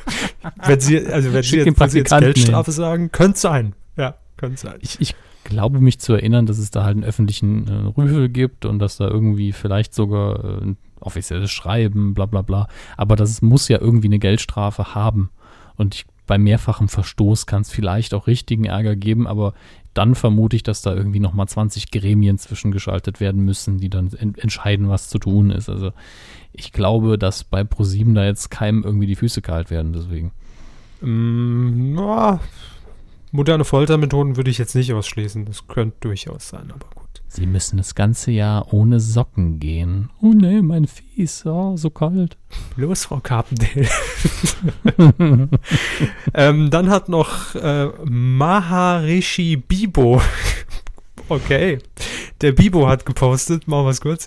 [0.65, 3.75] wenn Sie, also wenn Sie jetzt, wenn Sie jetzt Geldstrafe sagen, könnte sein.
[3.97, 4.79] Ja, könnte sein.
[4.81, 5.15] Ich, ich
[5.45, 8.99] glaube mich zu erinnern, dass es da halt einen öffentlichen äh, Rüffel gibt und dass
[8.99, 12.69] da irgendwie vielleicht sogar äh, ein offizielles Schreiben, bla bla bla.
[12.97, 15.31] Aber das muss ja irgendwie eine Geldstrafe haben.
[15.77, 19.55] Und ich, bei mehrfachem Verstoß kann es vielleicht auch richtigen Ärger geben, aber
[19.99, 24.37] dann vermute ich, dass da irgendwie nochmal 20 Gremien zwischengeschaltet werden müssen, die dann en
[24.37, 25.69] entscheiden, was zu tun ist.
[25.69, 25.91] Also
[26.53, 30.31] ich glaube, dass bei ProSieben da jetzt keinem irgendwie die Füße kalt werden, deswegen.
[31.01, 32.39] Mm, na,
[33.33, 35.47] moderne Foltermethoden würde ich jetzt nicht ausschließen.
[35.47, 36.87] Das könnte durchaus sein, aber.
[37.31, 40.09] Sie müssen das ganze Jahr ohne Socken gehen.
[40.23, 42.39] Oh nee, mein Fies, oh, so kalt.
[42.77, 43.89] Los, Frau Carpendale.
[46.35, 50.23] ähm, dann hat noch äh, Maharishi Bibo.
[51.29, 51.79] okay.
[52.41, 54.27] Der Bibo hat gepostet, machen wir es kurz.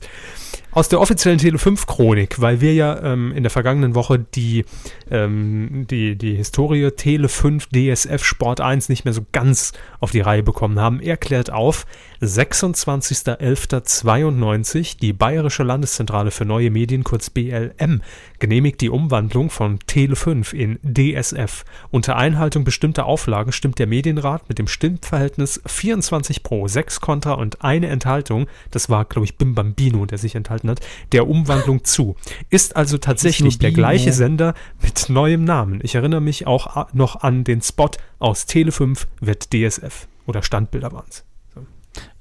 [0.72, 4.64] aus der offiziellen Tele5-Chronik, weil wir ja ähm, in der vergangenen Woche die,
[5.10, 10.44] ähm, die, die Historie Tele5 DSF Sport 1 nicht mehr so ganz auf die Reihe
[10.44, 11.00] bekommen haben.
[11.02, 11.86] Er klärt auf,
[12.22, 18.04] 26.11.92, die Bayerische Landeszentrale für neue Medien, kurz BLM,
[18.38, 21.66] genehmigt die Umwandlung von Tele5 in DSF.
[21.90, 27.64] Unter Einhaltung bestimmter Auflagen stimmt der Medienrat mit dem Stimmverhältnis 24 pro, 6 kontra und
[27.64, 30.82] eine Enthaltung, das war, glaube ich, Bim Bambino, der sich enthalten hat,
[31.14, 32.16] der Umwandlung zu.
[32.52, 35.80] Ist also tatsächlich der gleiche Sender mit neuem Namen.
[35.82, 37.90] Ich erinnere mich auch noch an den Spot
[38.20, 40.08] aus Tele5 wird DSF.
[40.28, 41.26] Oder Standbilder waren es.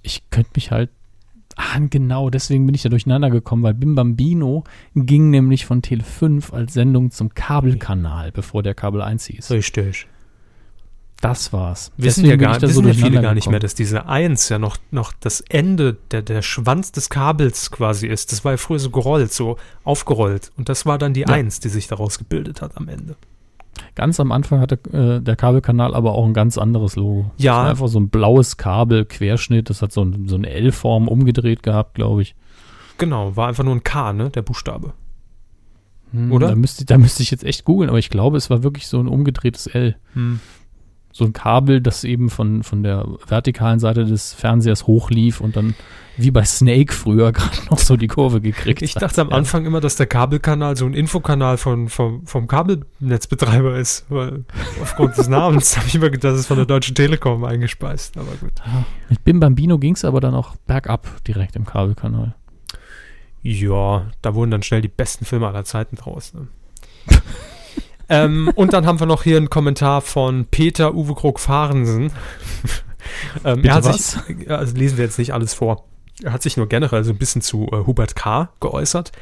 [0.03, 0.91] Ich könnte mich halt
[1.57, 4.65] Ah, genau, deswegen bin ich da durcheinander gekommen, weil Bim Bambino
[4.95, 9.51] ging nämlich von Tele 5 als Sendung zum Kabelkanal, bevor der Kabel 1 hieß.
[9.51, 10.07] Richtig.
[11.21, 11.93] Das war's.
[11.99, 14.79] Wissen ja, gar, wissen so ja viele gar nicht mehr, dass diese 1 ja noch,
[14.91, 18.33] noch das Ende, der, der Schwanz des Kabels quasi ist.
[18.33, 20.51] Das war ja früher so gerollt, so aufgerollt.
[20.57, 21.27] Und das war dann die ja.
[21.27, 23.17] 1, die sich daraus gebildet hat am Ende.
[23.95, 27.31] Ganz am Anfang hatte äh, der Kabelkanal aber auch ein ganz anderes Logo.
[27.37, 27.53] Ja.
[27.53, 29.71] Das war einfach so ein blaues Kabel, Querschnitt.
[29.71, 32.35] Das hat so, ein, so eine L-Form umgedreht gehabt, glaube ich.
[32.99, 34.93] Genau, war einfach nur ein K, ne, der Buchstabe.
[36.13, 36.49] Hm, Oder?
[36.49, 38.99] Da müsste, da müsste ich jetzt echt googeln, aber ich glaube, es war wirklich so
[39.01, 39.97] ein umgedrehtes L.
[40.15, 40.41] Hm
[41.13, 45.75] so ein Kabel, das eben von, von der vertikalen Seite des Fernsehers hochlief und dann
[46.17, 49.31] wie bei Snake früher gerade noch so die Kurve gekriegt Ich dachte am.
[49.31, 54.45] Anfang immer, dass der Kabelkanal so ein Infokanal von, vom, vom Kabelnetzbetreiber ist, weil
[54.83, 58.33] aufgrund des Namens habe ich immer gedacht, das ist von der Deutschen Telekom eingespeist, aber
[58.41, 58.53] gut.
[59.09, 62.35] Mit Bim Bambino ging es aber dann auch bergab direkt im Kabelkanal.
[63.43, 66.35] Ja, da wurden dann schnell die besten Filme aller Zeiten draus.
[66.35, 66.49] Ne?
[68.11, 72.13] ähm, und dann haben wir noch hier einen Kommentar von Peter Uwe Krog-Fahrensen.
[73.45, 74.13] ähm, er hat was?
[74.27, 75.85] sich, also lesen wir jetzt nicht alles vor.
[76.23, 78.51] Er hat sich nur generell so ein bisschen zu äh, Hubert K.
[78.61, 79.13] geäußert,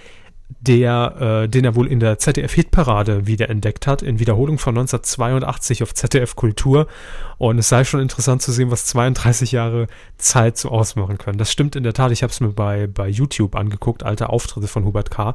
[0.61, 5.95] der, äh, den er wohl in der ZDF-Hitparade wiederentdeckt hat, in Wiederholung von 1982 auf
[5.95, 6.89] ZDF Kultur.
[7.37, 9.87] Und es sei schon interessant zu sehen, was 32 Jahre
[10.17, 11.39] Zeit so ausmachen können.
[11.39, 12.11] Das stimmt in der Tat.
[12.11, 15.35] Ich habe es mir bei, bei YouTube angeguckt, alte Auftritte von Hubert K.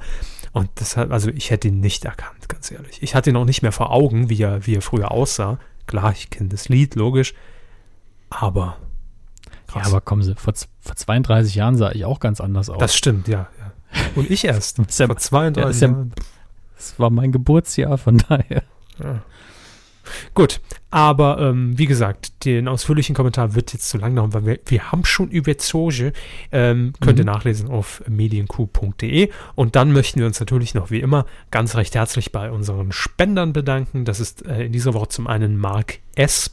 [0.53, 3.01] Und deshalb, also ich hätte ihn nicht erkannt, ganz ehrlich.
[3.01, 5.59] Ich hatte ihn auch nicht mehr vor Augen, wie er, wie er früher aussah.
[5.87, 7.33] Klar, ich kenne das Lied, logisch.
[8.29, 8.77] Aber.
[9.67, 9.83] Krass.
[9.83, 12.77] Ja, aber kommen Sie, vor, vor 32 Jahren sah ich auch ganz anders aus.
[12.77, 13.47] Das stimmt, ja.
[13.59, 13.73] ja.
[14.15, 14.77] Und ich erst.
[14.99, 16.13] ja, vor 32 ja, Jahren.
[16.75, 18.63] das war mein Geburtsjahr, von daher.
[19.03, 19.23] Ja.
[20.35, 20.61] Gut,
[20.93, 24.91] aber ähm, wie gesagt, den ausführlichen Kommentar wird jetzt zu lang dauern, weil wir, wir
[24.91, 26.13] haben schon über Zoge,
[26.51, 27.31] ähm, könnt ihr mhm.
[27.31, 32.31] nachlesen auf medienq.de und dann möchten wir uns natürlich noch wie immer ganz recht herzlich
[32.31, 34.05] bei unseren Spendern bedanken.
[34.05, 36.51] Das ist äh, in dieser Woche zum einen Mark S.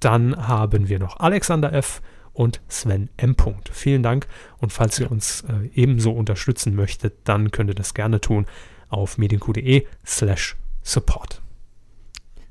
[0.00, 2.02] Dann haben wir noch Alexander F.
[2.34, 3.36] und Sven M.
[3.72, 4.26] Vielen Dank
[4.58, 8.44] und falls ihr uns äh, ebenso unterstützen möchtet, dann könnt ihr das gerne tun
[8.90, 11.40] auf medienq.de slash support.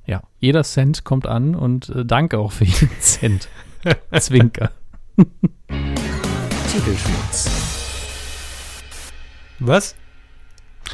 [0.06, 3.48] Ja, jeder Cent kommt an und äh, danke auch für jeden Cent.
[4.20, 4.72] Zwinker.
[6.72, 7.50] Titelschmutz.
[9.60, 9.96] Was?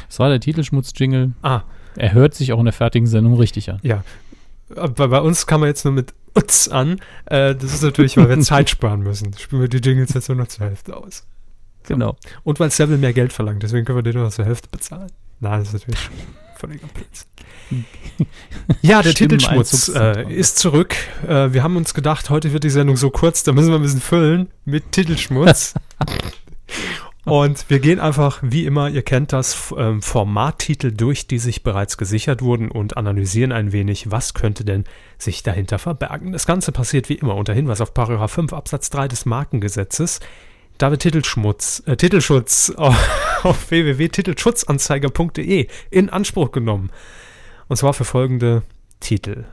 [0.08, 1.32] Das war der Titelschmutz-Jingle.
[1.42, 1.62] Ah.
[1.96, 3.80] Er hört sich auch in der fertigen Sendung richtig an.
[3.82, 4.04] Ja.
[4.76, 7.00] Aber bei uns kann man jetzt nur mit Utz an.
[7.26, 9.36] Äh, das ist natürlich, weil wir Zeit sparen müssen.
[9.36, 11.26] Spielen wir die Jingles jetzt nur noch zur Hälfte aus.
[11.84, 12.16] Genau.
[12.44, 15.10] Und weil Seville mehr Geld verlangt, deswegen können wir den nur noch zur Hälfte bezahlen.
[15.40, 16.10] Nein, das ist natürlich
[16.56, 17.28] völliger Blödsinn.
[18.82, 20.94] Ja, der Titelschmutz äh, ist zurück.
[21.26, 23.82] Äh, wir haben uns gedacht, heute wird die Sendung so kurz, da müssen wir ein
[23.82, 25.74] bisschen füllen mit Titelschmutz.
[27.24, 31.98] Und wir gehen einfach, wie immer, ihr kennt das, ähm, Formattitel durch, die sich bereits
[31.98, 34.84] gesichert wurden und analysieren ein wenig, was könnte denn
[35.18, 36.32] sich dahinter verbergen.
[36.32, 40.20] Das Ganze passiert wie immer unter Hinweis auf Paragraph 5 Absatz 3 des Markengesetzes.
[40.78, 46.90] Da wird Titelschmutz, äh, Titelschutz auf, auf www.titelschutzanzeiger.de in Anspruch genommen.
[47.70, 48.64] Und zwar für folgende
[48.98, 49.44] Titel.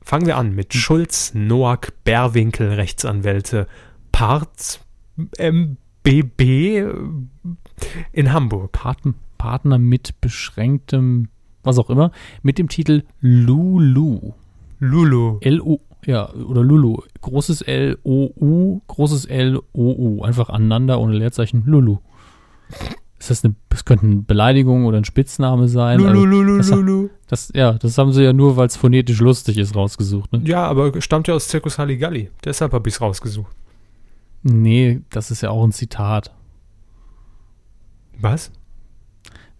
[0.00, 3.68] Fangen wir an mit Schulz, Noack, Berwinkel, Rechtsanwälte,
[4.12, 4.80] Part,
[5.38, 6.86] MBB
[8.12, 8.72] in Hamburg.
[8.72, 11.28] Paten, Partner mit beschränktem,
[11.62, 12.12] was auch immer,
[12.42, 14.32] mit dem Titel Lulu.
[14.78, 15.36] Lulu.
[15.42, 17.02] L-U, ja, oder Lulu.
[17.20, 20.22] Großes L-O-U, großes L-O-U.
[20.22, 21.64] Einfach aneinander ohne Leerzeichen.
[21.66, 21.98] Lulu.
[23.24, 25.98] Ist das eine, das könnte eine Beleidigung oder ein Spitzname sein?
[25.98, 26.58] Lulululu.
[26.58, 26.82] Also,
[27.26, 30.30] das, das, ja, das haben sie ja nur, weil es phonetisch lustig ist, rausgesucht.
[30.34, 30.42] Ne?
[30.44, 32.30] Ja, aber stammt ja aus Zirkus Halligalli.
[32.44, 33.50] Deshalb habe ich es rausgesucht.
[34.42, 36.34] Nee, das ist ja auch ein Zitat.
[38.20, 38.52] Was?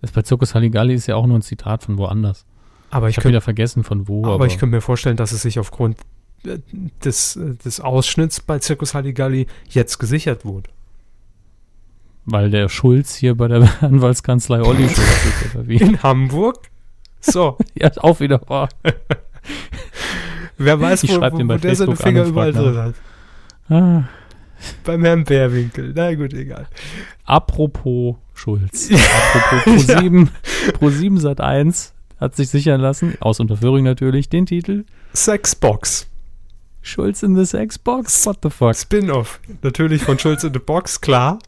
[0.02, 2.44] Das bei Zirkus Halligalli ist ja auch nur ein Zitat von woanders.
[2.90, 4.24] Aber ich, ich habe wieder vergessen von wo.
[4.24, 5.96] Aber, aber ich könnte mir vorstellen, dass es sich aufgrund
[6.44, 6.58] äh,
[7.02, 10.68] des, äh, des Ausschnitts bei Zirkus Halligalli jetzt gesichert wurde.
[12.26, 15.76] Weil der Schulz hier bei der Anwaltskanzlei Olli Schulz ist, oder wie?
[15.76, 16.70] In Hamburg?
[17.20, 17.58] So.
[17.74, 18.68] ja, auch wieder wahr.
[20.56, 22.94] Wer weiß, Ich wo, wo, wo der seine Finger überall drin hat.
[23.68, 24.04] Ah.
[24.84, 25.92] Beim Herrn Bärwinkel.
[25.94, 26.66] Na gut, egal.
[27.24, 28.90] Apropos Schulz.
[29.34, 30.28] Apropos Pro7,
[30.80, 34.84] Pro7 Sat 1 hat sich sichern lassen, aus Unterföhring natürlich, den Titel
[35.14, 36.06] Sexbox.
[36.82, 38.26] Schulz in the Sexbox?
[38.26, 38.74] What the fuck?
[38.74, 39.40] Spin-off.
[39.62, 41.38] Natürlich von Schulz in the Box, klar.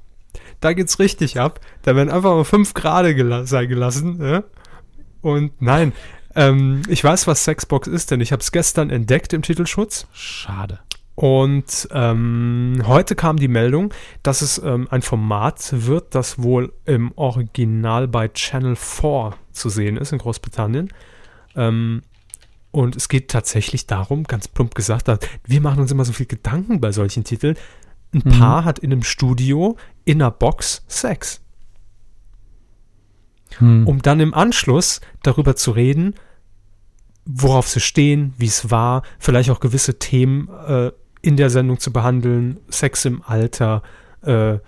[0.60, 1.60] Da geht's richtig ab.
[1.82, 4.18] Da werden einfach mal fünf Grade gela sein gelassen.
[4.20, 4.44] Ja?
[5.20, 5.92] Und nein,
[6.34, 10.06] ähm, ich weiß, was Sexbox ist, denn ich habe es gestern entdeckt im Titelschutz.
[10.12, 10.80] Schade.
[11.14, 13.92] Und ähm, heute kam die Meldung,
[14.22, 19.96] dass es ähm, ein Format wird, das wohl im Original bei Channel 4 zu sehen
[19.96, 20.92] ist in Großbritannien.
[21.54, 22.02] Ähm,
[22.70, 25.08] und es geht tatsächlich darum, ganz plump gesagt,
[25.46, 27.56] wir machen uns immer so viel Gedanken bei solchen Titeln.
[28.12, 28.38] Ein Mhm.
[28.38, 31.42] Paar hat in einem Studio in einer Box Sex,
[33.58, 33.86] Hm.
[33.86, 36.14] um dann im Anschluss darüber zu reden,
[37.24, 40.92] worauf sie stehen, wie es war, vielleicht auch gewisse Themen äh,
[41.22, 43.82] in der Sendung zu behandeln, Sex im Alter,
[44.22, 44.58] äh,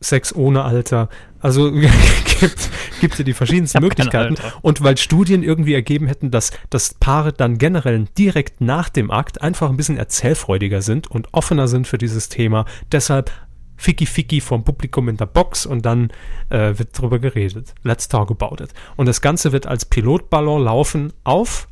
[0.00, 1.08] Sex ohne Alter.
[1.40, 1.72] Also
[2.40, 4.36] gibt, gibt ja die verschiedensten Möglichkeiten.
[4.62, 9.42] Und weil Studien irgendwie ergeben hätten, dass, dass Paare dann generell direkt nach dem Akt
[9.42, 12.64] einfach ein bisschen erzählfreudiger sind und offener sind für dieses Thema.
[12.92, 13.32] Deshalb
[13.78, 16.10] Ficky Ficky vom Publikum in der Box und dann
[16.50, 17.74] äh, wird drüber geredet.
[17.84, 18.74] Let's talk about it.
[18.96, 21.68] Und das Ganze wird als Pilotballon laufen auf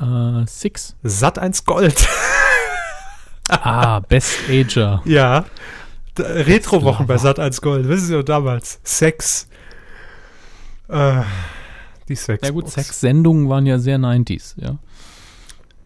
[0.00, 0.96] Äh, Six.
[1.04, 2.08] Sat 1 Gold.
[3.48, 5.02] Ah, Best Ager.
[5.04, 5.44] ja.
[6.18, 7.16] Retro-Wochen bei.
[7.16, 7.86] Sat 1 Gold.
[7.86, 8.80] Wissen Sie noch damals?
[8.82, 9.48] Sex.
[10.88, 11.22] Äh,
[12.08, 12.44] die Sex.
[12.44, 14.78] Ja gut, Sex-Sendungen waren ja sehr 90s, ja.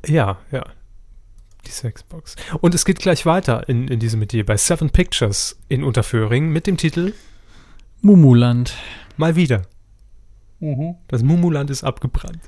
[0.07, 0.65] Ja, ja.
[1.71, 2.35] Die Sexbox.
[2.61, 6.67] Und es geht gleich weiter in, in diesem Metier bei Seven Pictures in Unterföhring mit
[6.67, 7.13] dem Titel
[8.03, 8.75] Mumuland.
[9.17, 9.63] Mal wieder.
[11.07, 12.41] Das Mumuland ist abgebrannt.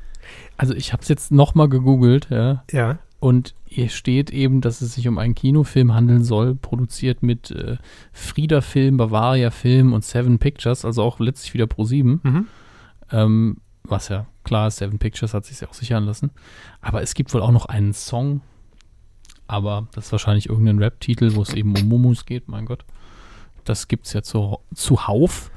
[0.57, 2.65] Also ich habe es jetzt nochmal gegoogelt, ja.
[2.73, 2.99] Ja.
[3.21, 7.77] Und hier steht eben, dass es sich um einen Kinofilm handeln soll, produziert mit äh,
[8.13, 12.21] Frieda Film, Bavaria Film und Seven Pictures, also auch letztlich wieder Pro 7.
[12.25, 12.47] Mhm.
[13.13, 16.33] Ähm, was ja klar ist, Seven Pictures hat sich ja auch sichern lassen.
[16.81, 18.41] Aber es gibt wohl auch noch einen Song,
[19.53, 22.87] aber das ist wahrscheinlich irgendein Rap-Titel, wo es eben um Mumus geht, mein Gott.
[23.65, 25.51] Das gibt es ja zu, zuhauf.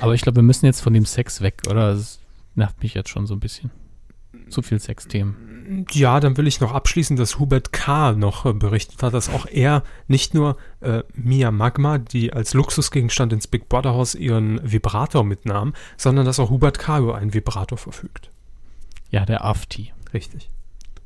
[0.00, 1.92] Aber ich glaube, wir müssen jetzt von dem Sex weg, oder?
[1.92, 2.20] Das
[2.54, 3.72] nervt mich jetzt schon so ein bisschen.
[4.48, 5.86] Zu viel Sexthemen.
[5.90, 8.12] Ja, dann will ich noch abschließen, dass Hubert K.
[8.12, 13.32] noch äh, berichtet hat, dass auch er nicht nur äh, Mia Magma, die als Luxusgegenstand
[13.32, 17.00] ins Big Brother Haus ihren Vibrator mitnahm, sondern dass auch Hubert K.
[17.00, 18.30] über einen Vibrator verfügt.
[19.10, 19.92] Ja, der Afti.
[20.14, 20.48] Richtig.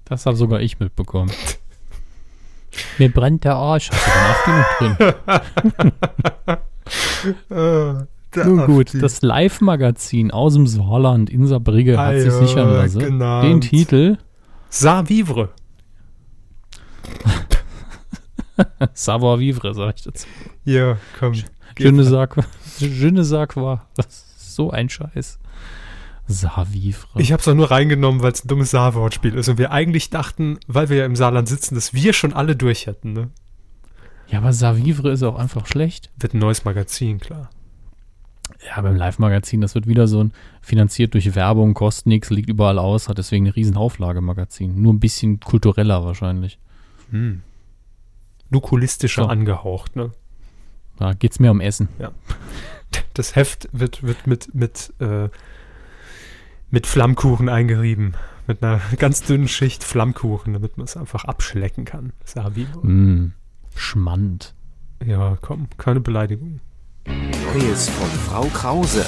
[0.04, 1.32] Das habe sogar ich mitbekommen.
[2.98, 3.90] Mir brennt der Arsch.
[3.92, 5.14] Hast du noch
[6.38, 6.56] drin?
[8.44, 12.98] Nun gut, das Live-Magazin aus dem Saarland in Saarbrücke hat sich sichern lassen.
[12.98, 13.44] genannt.
[13.44, 14.18] Den Titel
[14.68, 15.50] Sa Vivre.
[18.94, 20.26] Savoir Vivre, sag ich dazu.
[20.64, 21.34] Ja, komm.
[21.78, 22.04] Je ne.
[23.96, 25.38] Das ist so ein Scheiß.
[26.28, 27.20] Savoir Vivre.
[27.20, 30.10] Ich habe es auch nur reingenommen, weil es ein dummes Saarwortspiel ist und wir eigentlich
[30.10, 33.12] dachten, weil wir ja im Saarland sitzen, dass wir schon alle durch hätten.
[33.12, 33.30] Ne?
[34.28, 36.10] ja, aber Savoir Vivre ist auch einfach schlecht.
[36.18, 37.50] Wird ein neues Magazin, klar.
[38.64, 42.78] Ja, beim Live-Magazin, das wird wieder so ein finanziert durch Werbung, kostet nichts, liegt überall
[42.78, 44.80] aus, hat deswegen eine riesen Auflage-Magazin.
[44.80, 46.58] Nur ein bisschen kultureller wahrscheinlich.
[47.10, 47.42] Hm.
[48.50, 49.28] Nukulistischer So.
[49.28, 50.12] angehaucht, ne?
[50.98, 51.88] Da geht's mehr um Essen.
[53.14, 55.28] Das Heft wird, wird mit, mit, äh,
[56.70, 58.14] mit Flammkuchen eingerieben.
[58.46, 62.12] Mit einer ganz dünnen Schicht Flammkuchen, damit man es einfach abschlecken kann.
[62.24, 62.86] Sa Vivre.
[62.86, 63.32] Mm,
[63.74, 64.54] Schmand.
[65.04, 66.60] Ja, komm, keine Beleidigung.
[67.06, 69.04] Neues von Frau Krause.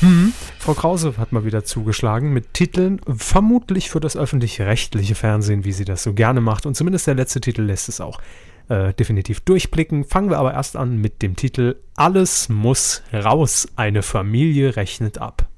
[0.00, 0.32] Hm.
[0.58, 5.84] Frau Krause hat mal wieder zugeschlagen mit Titeln, vermutlich für das öffentlich-rechtliche Fernsehen, wie sie
[5.84, 6.66] das so gerne macht.
[6.66, 8.20] Und zumindest der letzte Titel lässt es auch
[8.68, 10.04] äh, definitiv durchblicken.
[10.04, 13.68] Fangen wir aber erst an mit dem Titel Alles muss raus.
[13.76, 15.48] Eine Familie rechnet ab.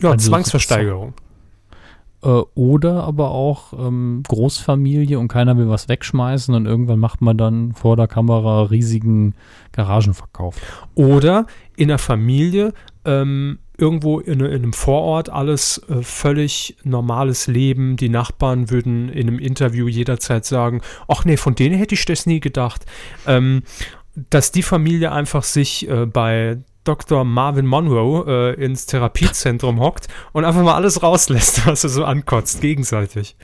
[0.00, 1.14] Ja, Also Zwangsversteigerung.
[2.22, 7.38] Äh, oder aber auch ähm, Großfamilie und keiner will was wegschmeißen und irgendwann macht man
[7.38, 9.34] dann vor der Kamera riesigen
[9.72, 10.56] Garagenverkauf.
[10.94, 11.46] Oder
[11.76, 12.72] in der Familie,
[13.04, 17.96] ähm, irgendwo in, in einem Vorort, alles äh, völlig normales Leben.
[17.96, 22.26] Die Nachbarn würden in einem Interview jederzeit sagen, ach nee, von denen hätte ich das
[22.26, 22.84] nie gedacht.
[23.26, 23.62] Ähm,
[24.30, 26.58] dass die Familie einfach sich äh, bei
[26.88, 27.24] Dr.
[27.24, 32.62] Marvin Monroe äh, ins Therapiezentrum hockt und einfach mal alles rauslässt, was er so ankotzt,
[32.62, 33.36] gegenseitig.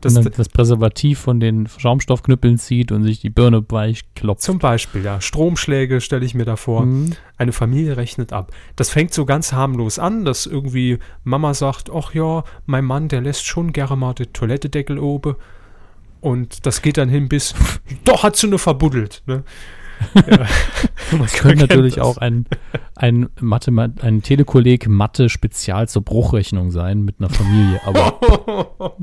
[0.00, 4.42] Das, das Präservativ von den Schaumstoffknüppeln zieht und sich die Birne weich klopft.
[4.42, 5.20] Zum Beispiel, ja.
[5.20, 6.86] Stromschläge stelle ich mir da vor.
[6.86, 7.12] Mhm.
[7.36, 8.50] Eine Familie rechnet ab.
[8.76, 13.20] Das fängt so ganz harmlos an, dass irgendwie Mama sagt, ach ja, mein Mann, der
[13.20, 15.36] lässt schon gerne mal die Toilettedeckel oben.
[16.22, 17.54] Und das geht dann hin bis,
[18.04, 19.22] doch hat sie nur verbuddelt.
[19.26, 19.44] Ne?
[20.14, 20.46] Ja.
[21.18, 22.04] das könnte natürlich das.
[22.04, 22.46] auch ein,
[22.96, 28.94] ein, Mathe, ein Telekolleg Mathe Spezial zur Bruchrechnung sein mit einer Familie, aber.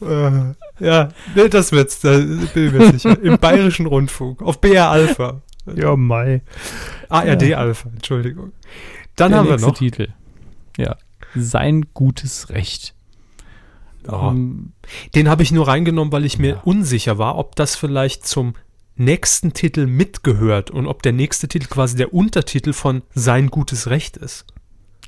[0.80, 3.20] ja, nee, das wird's, da bin ich mir sicher.
[3.22, 5.42] Im Bayerischen Rundfunk, auf BR Alpha.
[5.74, 6.42] Ja, Mai.
[7.08, 7.58] ARD ja.
[7.58, 8.52] Alpha, Entschuldigung.
[9.16, 9.74] Dann Der haben wir noch.
[9.74, 10.08] Titel.
[10.76, 10.96] Ja.
[11.34, 12.94] Sein gutes Recht.
[14.08, 14.32] Oh.
[15.14, 16.60] Den habe ich nur reingenommen, weil ich mir ja.
[16.64, 18.54] unsicher war, ob das vielleicht zum
[18.96, 24.16] nächsten Titel mitgehört und ob der nächste Titel quasi der Untertitel von Sein gutes Recht
[24.16, 24.46] ist.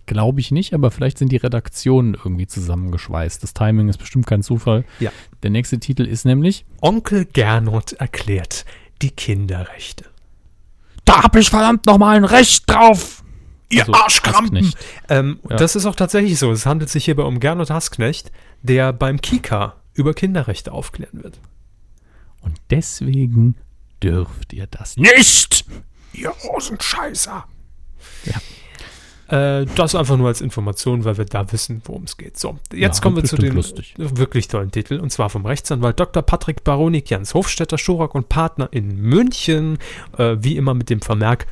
[0.06, 3.42] Glaube ich nicht, aber vielleicht sind die Redaktionen irgendwie zusammengeschweißt.
[3.42, 4.84] Das Timing ist bestimmt kein Zufall.
[4.98, 5.12] Ja.
[5.42, 8.64] Der nächste Titel ist nämlich Onkel Gernot erklärt
[9.00, 10.06] die Kinderrechte.
[11.04, 13.22] Da hab ich verdammt nochmal ein Recht drauf!
[13.72, 14.72] Ihr also, Arschkrampen!
[15.08, 15.56] Ähm, ja.
[15.56, 16.52] Das ist auch tatsächlich so.
[16.52, 18.30] Es handelt sich hierbei um Gernot Hasknecht,
[18.62, 21.40] der beim Kika über Kinderrechte aufklären wird.
[22.42, 23.56] Und deswegen
[24.02, 25.64] dürft ihr das nicht!
[26.12, 27.44] Ihr Rosenscheißer!
[28.24, 28.40] Ja.
[29.60, 32.36] Äh, das einfach nur als Information, weil wir da wissen, worum es geht.
[32.36, 33.94] So, jetzt ja, kommen wir zu dem lustig.
[33.96, 36.22] wirklich tollen Titel und zwar vom Rechtsanwalt Dr.
[36.22, 39.78] Patrick Baronikians, Hofstädter Schurak und Partner in München,
[40.18, 41.46] äh, wie immer mit dem Vermerk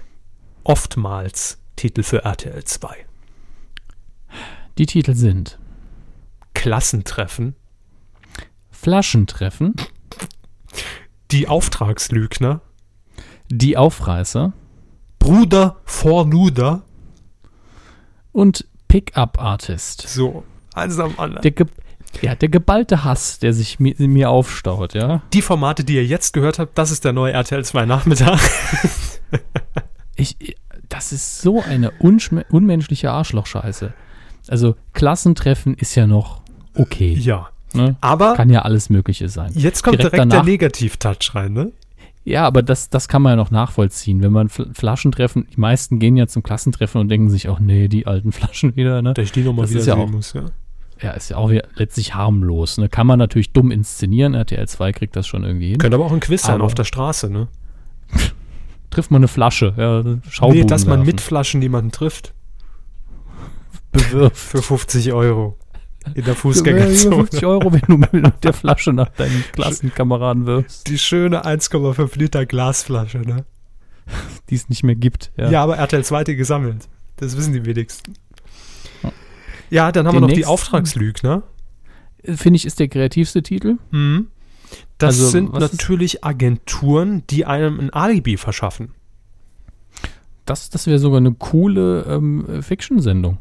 [0.64, 2.94] oftmals Titel für RTL 2.
[4.76, 5.58] Die Titel sind
[6.52, 7.54] Klassentreffen,
[8.70, 9.74] Flaschentreffen,
[11.30, 12.60] Die Auftragslügner,
[13.48, 14.52] Die Aufreißer,
[15.18, 16.82] Bruder vor Nuder,
[18.32, 20.06] und Pickup-Artist.
[20.06, 20.44] So,
[20.74, 21.40] eins am anderen.
[21.40, 21.66] Der,
[22.20, 25.22] ja, der geballte Hass, der sich mir, mir aufstaut, ja.
[25.32, 28.38] Die Formate, die ihr jetzt gehört habt, das ist der neue RTL 2 Nachmittag.
[30.14, 30.36] ich,
[30.90, 33.94] das ist so eine unmenschliche Arschlochscheiße.
[34.48, 36.42] Also Klassentreffen ist ja noch
[36.74, 37.14] okay.
[37.14, 37.48] Ja.
[37.72, 37.96] Ne?
[38.00, 39.52] Aber kann ja alles Mögliche sein.
[39.54, 41.72] Jetzt kommt direkt, direkt der Negativ-Touch rein, ne?
[42.24, 44.22] Ja, aber das, das kann man ja noch nachvollziehen.
[44.22, 48.06] Wenn man Flaschentreffen, die meisten gehen ja zum Klassentreffen und denken sich auch, nee, die
[48.06, 49.14] alten Flaschen wieder, ne?
[49.14, 50.46] Da ich die nochmal wieder ja sehen muss, ja.
[51.00, 52.76] Ja, ist ja auch letztlich harmlos.
[52.76, 52.90] Ne?
[52.90, 54.34] Kann man natürlich dumm inszenieren.
[54.34, 55.78] RTL 2 kriegt das schon irgendwie hin.
[55.78, 57.48] Könnte aber auch ein Quiz sein auf der Straße, ne?
[58.90, 62.34] trifft man eine Flasche, ja, Nee, dass man mit Flaschen jemanden trifft.
[63.92, 64.36] Bewirft.
[64.36, 65.56] Für 50 Euro.
[66.14, 67.16] In der Fußgängerzone.
[67.16, 68.12] 50 Euro, wenn du mit
[68.44, 70.88] der Flasche nach deinen Klassenkameraden wirfst.
[70.88, 73.44] Die schöne 1,5 Liter Glasflasche, ne?
[74.50, 75.32] Die es nicht mehr gibt.
[75.36, 76.88] Ja, ja aber RTL 2 die gesammelt.
[77.16, 78.14] Das wissen die wenigsten.
[79.68, 81.42] Ja, dann haben Den wir noch die Auftragslügner.
[82.24, 83.76] Finde ich, ist der kreativste Titel.
[83.92, 84.28] Mhm.
[84.98, 88.94] Das also, sind natürlich Agenturen, die einem ein Alibi verschaffen.
[90.44, 93.38] Das, das wäre sogar eine coole ähm, Fiction-Sendung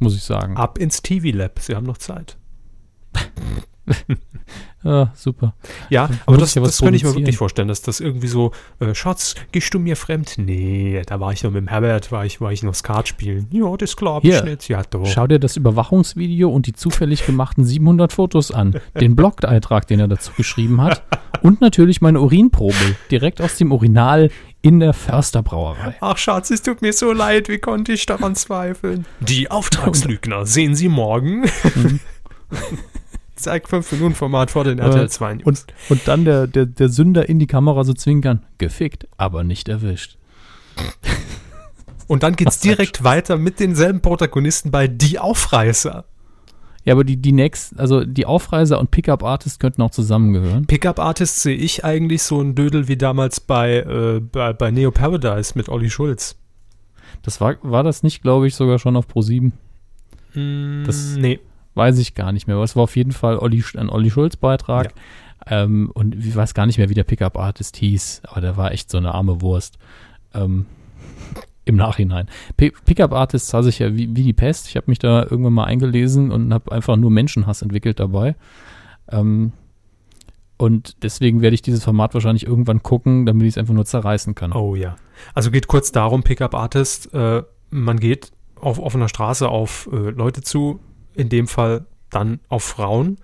[0.00, 0.56] muss ich sagen.
[0.56, 2.36] Ab ins TV Lab, Sie haben noch Zeit.
[4.84, 5.54] ja, super.
[5.88, 8.94] Ja, aber das, ja das könnte ich mir wirklich vorstellen, dass das irgendwie so, äh,
[8.94, 10.34] Schatz, gehst du mir fremd?
[10.38, 13.46] Nee, da war ich noch mit dem Herbert, war ich, war ich noch Skat spielen.
[13.50, 14.68] Ja, das glaube ich nicht.
[14.68, 15.06] Ja, doch.
[15.06, 18.80] Schau dir das Überwachungsvideo und die zufällig gemachten 700 Fotos an.
[18.98, 21.02] Den Blog-Eintrag, den er dazu geschrieben hat.
[21.42, 24.30] und natürlich meine Urinprobe, direkt aus dem Urinal
[24.62, 25.96] in der Försterbrauerei.
[26.00, 29.06] Ach Schatz, es tut mir so leid, wie konnte ich daran zweifeln?
[29.20, 31.42] Die Auftragslügner sehen Sie morgen.
[31.74, 32.00] Mhm.
[33.42, 35.44] Zeig 5 Minuten Format vor den RTL 2 News.
[35.46, 38.44] Und, und dann der, der, der Sünder in die Kamera so zwinkern.
[38.58, 40.18] Gefickt, aber nicht erwischt.
[42.06, 46.04] Und dann geht's direkt weiter mit denselben Protagonisten bei Die Aufreißer.
[46.84, 50.66] Ja, aber die, die nächsten, also die Aufreiser und Pickup Artist könnten auch zusammengehören.
[50.66, 54.90] Pickup Artist sehe ich eigentlich so ein Dödel wie damals bei, äh, bei, bei, Neo
[54.90, 56.36] Paradise mit Olli Schulz.
[57.22, 59.52] Das war, war das nicht, glaube ich, sogar schon auf Pro 7?
[60.34, 61.38] Mm, das nee.
[61.74, 62.56] Weiß ich gar nicht mehr.
[62.56, 64.94] Aber es war auf jeden Fall Olli, ein Olli Schulz-Beitrag.
[65.48, 65.64] Ja.
[65.64, 68.72] Ähm, und ich weiß gar nicht mehr, wie der Pickup Artist hieß, aber der war
[68.72, 69.78] echt so eine arme Wurst.
[70.34, 70.66] Ähm,
[71.64, 72.28] im Nachhinein.
[72.56, 74.68] Pickup Artists hasse ich ja wie, wie die Pest.
[74.68, 78.34] Ich habe mich da irgendwann mal eingelesen und habe einfach nur Menschenhass entwickelt dabei.
[79.08, 79.52] Ähm,
[80.56, 84.34] und deswegen werde ich dieses Format wahrscheinlich irgendwann gucken, damit ich es einfach nur zerreißen
[84.34, 84.52] kann.
[84.52, 84.96] Oh ja.
[85.32, 90.42] Also geht kurz darum, Pickup Artist, äh, man geht auf offener Straße auf äh, Leute
[90.42, 90.80] zu,
[91.14, 93.18] in dem Fall dann auf Frauen.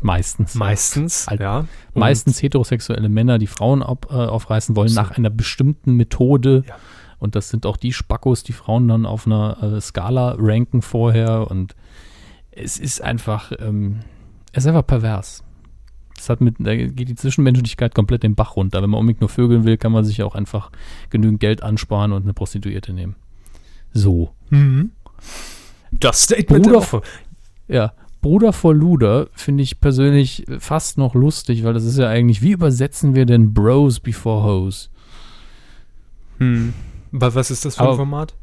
[0.00, 0.54] Meistens.
[0.54, 1.36] Meistens, ja.
[1.40, 1.66] ja.
[1.94, 5.00] Meistens heterosexuelle Männer, die Frauen auf, äh, aufreißen wollen, so.
[5.00, 6.64] nach einer bestimmten Methode.
[6.66, 6.76] Ja.
[7.18, 11.50] Und das sind auch die Spackos, die Frauen dann auf einer äh, Skala ranken vorher.
[11.50, 11.74] Und
[12.52, 14.00] es ist einfach, ähm,
[14.52, 15.42] es ist einfach pervers.
[16.18, 18.82] Es hat mit, da geht die Zwischenmenschlichkeit komplett den Bach runter.
[18.82, 20.70] Wenn man unbedingt nur vögeln will, kann man sich auch einfach
[21.10, 23.16] genügend Geld ansparen und eine Prostituierte nehmen.
[23.92, 24.30] So.
[25.92, 27.02] Das Statement Bruder- der Woche.
[27.68, 32.42] Ja, Bruder vor Luder finde ich persönlich fast noch lustig, weil das ist ja eigentlich,
[32.42, 34.90] wie übersetzen wir denn Bros before Hoes?
[36.38, 36.72] Hm.
[37.12, 38.34] Aber was ist das für ein Aber- Format?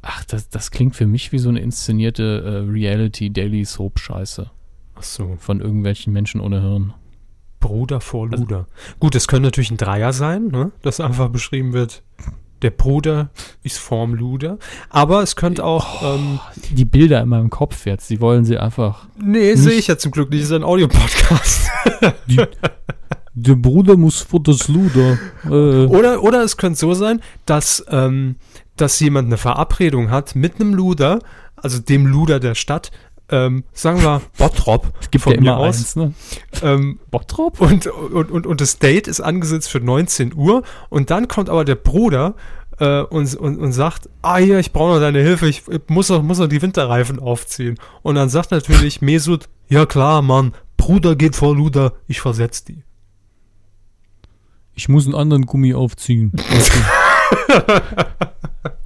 [0.00, 4.48] Ach, das, das klingt für mich wie so eine inszenierte äh, Reality-Daily-Soap-Scheiße
[4.94, 5.36] Ach so.
[5.40, 6.94] von irgendwelchen Menschen ohne Hirn.
[7.60, 8.66] Bruder vor Also- Luder.
[9.00, 10.70] Gut, es könnte natürlich ein Dreier sein, ne?
[10.82, 12.02] dass einfach beschrieben wird,
[12.62, 13.30] der Bruder
[13.62, 14.58] ist vorm Luder.
[14.90, 16.02] Aber es könnte auch.
[16.02, 16.40] Ähm,
[16.70, 19.06] Die Bilder in meinem Kopf jetzt, die wollen sie einfach.
[19.20, 20.42] nee, sehe ich ja zum Glück nicht.
[20.42, 21.70] Das ist ein Audiopodcast.
[23.34, 25.18] Der Bruder muss vor das Luder.
[25.44, 28.36] Äh, oder, oder es könnte so sein, dass, ähm,
[28.76, 31.20] dass jemand eine Verabredung hat mit einem Luder,
[31.54, 32.90] also dem Luder der Stadt,
[33.30, 35.76] ähm, sagen wir Bottrop, gibt von ja mir immer aus.
[35.76, 36.12] eins, ne?
[36.62, 37.60] Ähm, Bottrop?
[37.60, 41.64] Und, und, und, und das Date ist angesetzt für 19 Uhr und dann kommt aber
[41.64, 42.34] der Bruder
[42.78, 46.22] äh, und, und, und sagt, ah hier, ich brauche noch deine Hilfe, ich muss noch,
[46.22, 47.78] muss noch die Winterreifen aufziehen.
[48.02, 52.82] Und dann sagt natürlich Mesut, ja klar, Mann, Bruder geht vor Luder, ich versetz die.
[54.74, 56.32] Ich muss einen anderen Gummi aufziehen.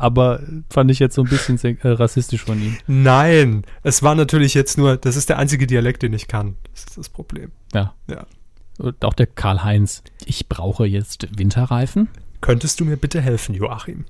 [0.03, 2.77] Aber fand ich jetzt so ein bisschen äh, rassistisch von ihm.
[2.87, 6.57] Nein, es war natürlich jetzt nur, das ist der einzige Dialekt, den ich kann.
[6.73, 7.53] Das ist das Problem.
[7.73, 7.95] Ja.
[8.11, 8.27] Ja.
[8.79, 10.03] Und auch der Karl-Heinz.
[10.25, 12.09] Ich brauche jetzt Winterreifen.
[12.41, 14.05] Könntest du mir bitte helfen, Joachim?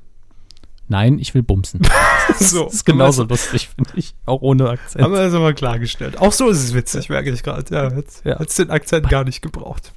[0.89, 1.81] Nein, ich will bumsen.
[2.39, 4.15] so, Das ist genauso lustig, finde ich.
[4.27, 5.05] Auch ohne Akzent.
[5.05, 6.19] Haben wir das mal klargestellt.
[6.19, 7.75] Auch so ist es witzig, merke ich gerade.
[7.75, 8.37] Ja, jetzt Ja.
[8.37, 9.93] den Akzent gar nicht gebraucht.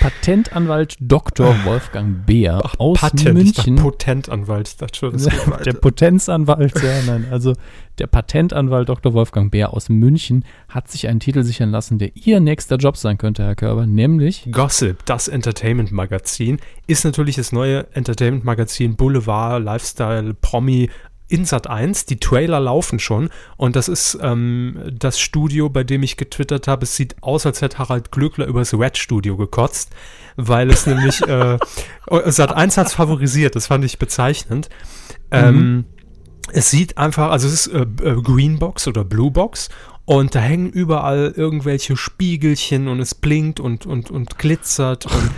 [0.00, 1.54] Patentanwalt Dr.
[1.64, 3.76] Wolfgang Beer aus Patent, München.
[3.76, 4.68] Potentanwalt.
[4.68, 5.24] Ich dachte schon, das
[5.64, 5.72] der.
[5.74, 7.54] Potenzanwalt, ja, nein, also
[7.98, 9.14] der Patentanwalt Dr.
[9.14, 13.18] Wolfgang Beer aus München hat sich einen Titel sichern lassen, der ihr nächster Job sein
[13.18, 20.90] könnte, Herr Körber, nämlich Gossip, das Entertainment-Magazin, ist natürlich das neue Entertainment-Magazin Boulevard, Lifestyle, Promi
[21.28, 22.06] in Sat 1.
[22.06, 26.84] Die Trailer laufen schon und das ist ähm, das Studio, bei dem ich getwittert habe.
[26.84, 29.90] Es sieht aus, als hätte Harald Glöckler übers Red Studio gekotzt,
[30.36, 31.58] weil es nämlich äh,
[32.26, 33.56] Sat 1 hat es favorisiert.
[33.56, 34.68] Das fand ich bezeichnend.
[35.30, 35.86] Ähm,
[36.52, 39.70] es sieht einfach, also es ist äh, äh, Greenbox oder Bluebox
[40.04, 45.30] und da hängen überall irgendwelche Spiegelchen und es blinkt und, und, und glitzert und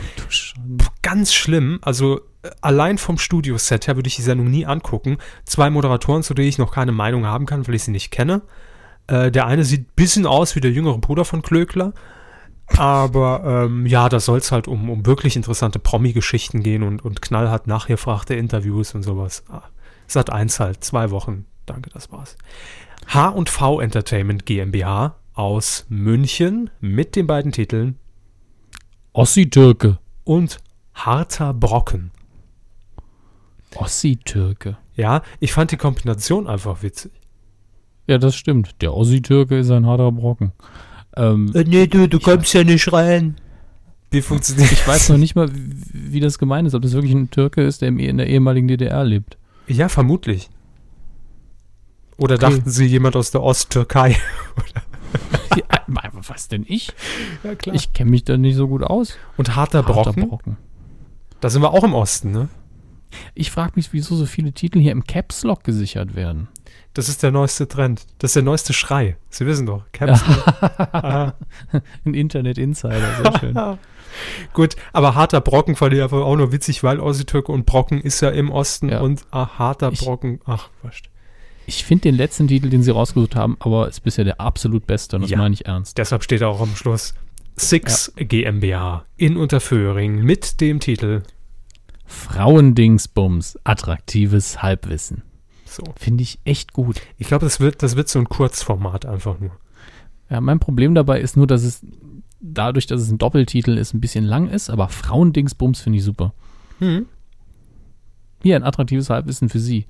[1.02, 1.78] ganz schlimm.
[1.82, 2.20] Also
[2.60, 5.18] allein vom Studioset her würde ich die Sendung nie angucken.
[5.44, 8.43] Zwei Moderatoren, zu denen ich noch keine Meinung haben kann, weil ich sie nicht kenne.
[9.06, 11.93] Äh, der eine sieht ein bisschen aus wie der jüngere Bruder von Klöckler.
[12.77, 17.23] Aber ähm, ja, da soll es halt um, um wirklich interessante Promi-Geschichten gehen und, und
[17.23, 19.44] knallhart nachgefragte Interviews und sowas.
[19.48, 19.62] Ah,
[20.06, 21.47] Sat 1 halt, zwei Wochen.
[21.64, 22.36] Danke, das war's.
[23.09, 27.98] H&V Entertainment GmbH aus München mit den beiden Titeln
[29.12, 29.98] Ossi-Türke.
[30.24, 30.59] und
[30.94, 32.10] Harter Brocken.
[33.78, 34.77] Ossi-Türke.
[34.94, 37.12] Ja, ich fand die Kombination einfach witzig.
[38.07, 38.81] Ja, das stimmt.
[38.82, 40.53] Der Ossi-Türke ist ein harter Brocken.
[41.16, 43.36] Ähm, nee, du, du kommst ja nicht rein.
[44.11, 47.12] Wie funktioniert ich weiß noch nicht mal, wie, wie das gemeint ist, ob das wirklich
[47.12, 49.36] ein Türke ist, der in der ehemaligen DDR lebt.
[49.66, 50.48] Ja, vermutlich.
[52.16, 52.51] Oder Okay.
[52.57, 54.16] dachten sie jemand aus der Osttürkei?
[55.57, 55.65] Ja,
[56.28, 56.93] was denn ich?
[57.43, 57.74] Ja, klar.
[57.74, 59.16] Ich kenne mich da nicht so gut aus.
[59.39, 60.28] und Harter Harter Brocken?
[60.28, 60.57] Brocken.
[61.40, 62.48] Da sind wir auch im Osten, ne?
[63.35, 66.49] Ich frage mich, wieso so viele Titel hier im Caps Lock gesichert werden.
[66.95, 68.07] Das ist der neueste Trend.
[68.19, 69.16] Das ist der neueste Schrei.
[69.28, 69.85] Sie wissen doch.
[69.93, 70.23] Caps
[70.93, 71.35] Aha.
[72.05, 73.55] Ein Internet Insider, sehr schön.
[74.55, 78.23] Gut, aber harter Brocken fand ich einfach auch nur witzig, weil Ossi-Türke und Brocken ist
[78.23, 79.01] ja im Osten Ja.
[79.01, 81.11] und ah, harter Ich- Brocken, ach, wascht.
[81.69, 85.16] Ich finde den letzten Titel, den sie rausgesucht haben, aber ist bisher der absolut beste
[85.16, 85.39] und das Ja.
[85.39, 85.99] meine ich ernst.
[85.99, 87.12] Deshalb steht er auch am Schluss.
[87.57, 91.23] Six GmbH in Unterföhring mit dem Titel.
[92.07, 95.23] Frauendingsbums, attraktives Halbwissen.
[95.65, 95.83] So.
[95.97, 97.01] Finde ich echt gut.
[97.19, 99.51] Ich glaube, das wird, das wird so ein Kurzformat einfach nur.
[100.31, 101.85] Ja, mein Problem dabei ist nur, dass es
[102.41, 106.33] dadurch, dass es ein Doppeltitel ist, ein bisschen lang ist, aber Frauendingsbums finde ich super.
[106.78, 107.07] Hm.
[108.43, 109.87] Hier ein attraktives Halbwissen für Sie.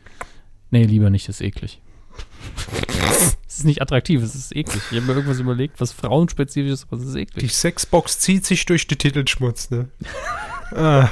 [0.71, 1.81] Nee, lieber nicht, das ist eklig.
[3.47, 4.83] es ist nicht attraktiv, es ist eklig.
[4.91, 7.55] Ich habe mir irgendwas überlegt, was frauenspezifisch ist, aber es ist Die eklig.
[7.55, 9.89] Sexbox zieht sich durch die Titelschmutz, ne?
[10.73, 11.09] ah,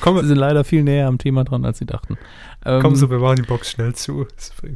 [0.00, 2.18] komm, Sie sind leider viel näher am Thema dran, als Sie dachten.
[2.64, 4.26] Ähm, komm so, wir machen die Box schnell zu.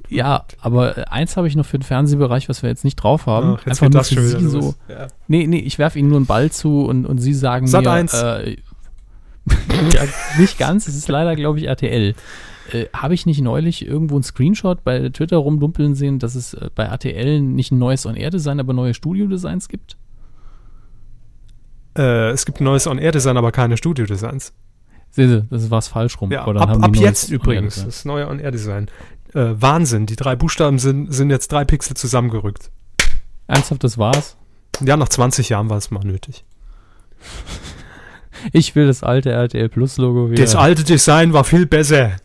[0.09, 3.27] Ja, aber äh, eins habe ich noch für den Fernsehbereich, was wir jetzt nicht drauf
[3.27, 3.57] haben.
[3.57, 4.75] Ach, jetzt Einfach nur das für Sie so.
[4.89, 5.09] Ja.
[5.29, 7.91] Nee, nee, ich werfe Ihnen nur einen Ball zu und, und Sie sagen Sat mir.
[7.91, 8.15] 1.
[8.15, 8.57] Äh,
[9.93, 10.03] ja,
[10.39, 12.15] nicht ganz, es ist leider, glaube ich, RTL.
[12.73, 16.71] Äh, Habe ich nicht neulich irgendwo einen Screenshot bei Twitter rumdumpeln sehen, dass es äh,
[16.75, 19.97] bei ATL nicht ein neues On-Air-Design, aber neue Studio-Designs gibt?
[21.97, 24.53] Äh, es gibt ein neues On-Air-Design, aber keine Studio-Designs.
[25.15, 26.33] Sehen Sie, das war es falsch rum.
[26.33, 28.89] Ja, ab, haben die ab jetzt übrigens, das neue On-Air-Design.
[29.33, 32.73] Äh, Wahnsinn, die drei Buchstaben sind, sind jetzt drei Pixel zusammengerückt.
[33.47, 34.37] Ernsthaft, das war's?
[34.81, 36.45] Ja, nach 20 Jahren war es mal nötig.
[38.53, 40.43] Ich will das alte RTL Plus Logo wieder.
[40.43, 42.17] Das alte Design war viel besser.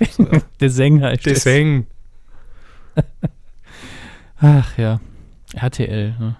[0.60, 1.12] Der Sänger.
[1.12, 1.32] ist das.
[1.44, 1.86] Deswegen.
[4.40, 5.00] Ach ja.
[5.54, 6.16] RTL.
[6.18, 6.36] Ne?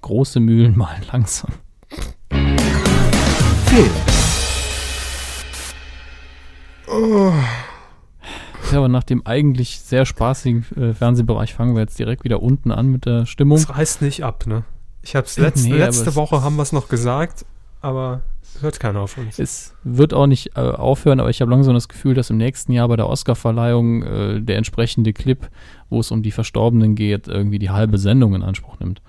[0.00, 1.52] Große Mühlen malen langsam.
[3.66, 4.15] Film.
[8.72, 12.70] Ja, aber nach dem eigentlich sehr spaßigen äh, Fernsehbereich fangen wir jetzt direkt wieder unten
[12.70, 13.58] an mit der Stimmung.
[13.58, 14.64] Es reißt nicht ab, ne?
[15.02, 17.44] Ich hab's letzt, Nee, letzte Woche haben wir es noch gesagt,
[17.80, 19.38] aber es hört keiner auf uns.
[19.38, 22.72] Es wird auch nicht äh, aufhören, aber ich habe langsam das Gefühl, dass im nächsten
[22.72, 25.48] Jahr bei der Oscarverleihung äh, der entsprechende Clip,
[25.88, 29.00] wo es um die Verstorbenen geht, irgendwie die halbe Sendung in Anspruch nimmt.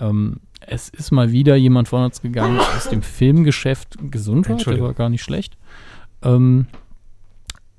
[0.00, 3.96] Ähm, es ist mal wieder jemand von uns gegangen aus dem Filmgeschäft.
[4.10, 5.56] Gesundheit, der war gar nicht schlecht.
[6.22, 6.66] Ähm,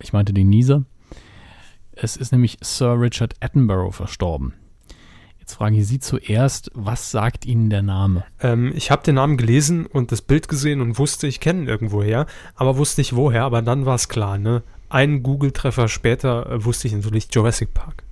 [0.02, 0.84] ich meinte den Nieser.
[1.94, 4.54] Es ist nämlich Sir Richard Attenborough verstorben.
[5.40, 8.24] Jetzt frage ich Sie zuerst, was sagt Ihnen der Name?
[8.40, 11.68] Ähm, ich habe den Namen gelesen und das Bild gesehen und wusste, ich kenne ihn
[11.68, 12.26] irgendwoher,
[12.56, 14.64] aber wusste nicht woher, aber dann war es klar, ne?
[14.88, 18.04] Einen Google-Treffer später äh, wusste ich natürlich Jurassic Park.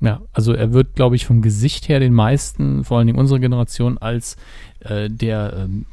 [0.00, 3.38] Ja, also er wird, glaube ich, vom Gesicht her den meisten, vor allen Dingen unserer
[3.38, 4.36] Generation, als
[4.80, 5.86] äh, der, ähm,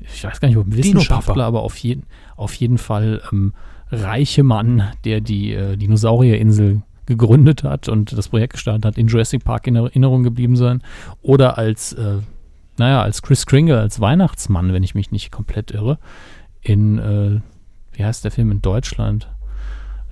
[0.00, 2.04] ich weiß gar nicht, ob Wissenschaftler, aber auf, jeden
[2.36, 3.54] auf jeden Fall ähm,
[3.90, 9.44] reiche Mann, der die äh, Dinosaurierinsel gegründet hat und das Projekt gestartet hat, in Jurassic
[9.44, 10.82] Park in Erinnerung geblieben sein.
[11.22, 12.18] Oder als, äh,
[12.78, 15.98] naja, als Chris Kringle, als Weihnachtsmann, wenn ich mich nicht komplett irre,
[16.62, 17.40] in, äh,
[17.92, 19.28] wie heißt der Film in Deutschland?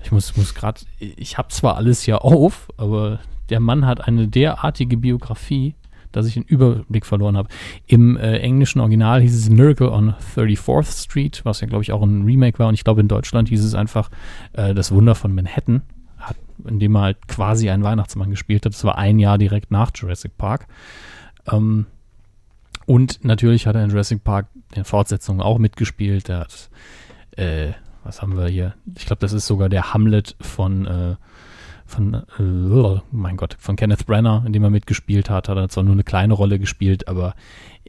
[0.05, 3.19] Ich muss, muss gerade, ich habe zwar alles hier auf, aber
[3.49, 5.75] der Mann hat eine derartige Biografie,
[6.17, 7.49] dass ich den Überblick verloren habe.
[7.87, 12.03] Im äh, englischen Original hieß es Miracle on 34th Street, was ja, glaube ich, auch
[12.03, 12.69] ein Remake war.
[12.69, 14.11] Und ich glaube, in Deutschland hieß es einfach
[14.53, 15.83] äh, Das Wunder von Manhattan,
[16.19, 16.37] hat,
[16.67, 18.73] in dem er halt quasi einen Weihnachtsmann gespielt hat.
[18.73, 20.67] Das war ein Jahr direkt nach Jurassic Park.
[21.51, 21.87] Ähm,
[22.87, 26.29] und natürlich hat er in Jurassic Park in Fortsetzungen auch mitgespielt.
[26.29, 26.71] Er hat,
[27.37, 27.73] äh,
[28.03, 28.75] was haben wir hier?
[28.97, 31.17] Ich glaube, das ist sogar der Hamlet von, äh,
[31.95, 35.49] von, äh, mein Gott, von Kenneth Branagh, in dem er mitgespielt hat.
[35.49, 37.35] Hat er zwar nur eine kleine Rolle gespielt, aber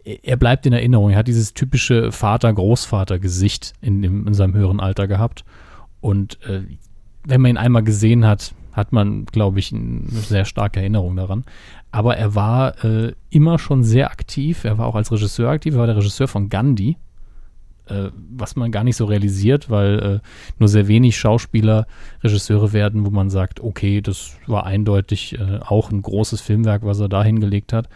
[0.03, 1.09] er bleibt in Erinnerung.
[1.09, 5.43] Er hat dieses typische Vater-Großvater-Gesicht in, in seinem höheren Alter gehabt.
[5.99, 6.61] Und äh,
[7.23, 11.45] wenn man ihn einmal gesehen hat, hat man, glaube ich, eine sehr starke Erinnerung daran.
[11.91, 14.65] Aber er war äh, immer schon sehr aktiv.
[14.65, 15.73] Er war auch als Regisseur aktiv.
[15.73, 16.97] Er war der Regisseur von Gandhi,
[17.87, 20.19] äh, was man gar nicht so realisiert, weil äh,
[20.59, 21.87] nur sehr wenig Schauspieler
[22.23, 26.99] Regisseure werden, wo man sagt, okay, das war eindeutig äh, auch ein großes Filmwerk, was
[26.99, 27.89] er da hingelegt hat.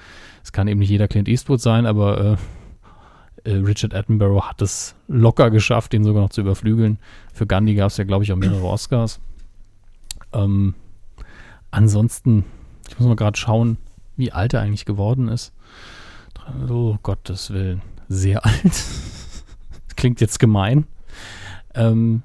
[0.44, 2.38] Es kann eben nicht jeder Clint Eastwood sein, aber
[3.45, 6.99] äh, äh, Richard Attenborough hat es locker geschafft, den sogar noch zu überflügeln.
[7.34, 9.20] Für Gandhi gab es ja, glaube ich, auch mehrere Oscars.
[10.34, 10.76] Ähm,
[11.72, 12.45] ansonsten,
[12.88, 13.78] ich muss mal gerade schauen,
[14.16, 15.53] wie alt er eigentlich geworden ist.
[16.70, 18.84] Oh Gottes Willen, sehr alt.
[19.99, 20.88] Klingt jetzt gemein.
[21.76, 22.23] Ähm,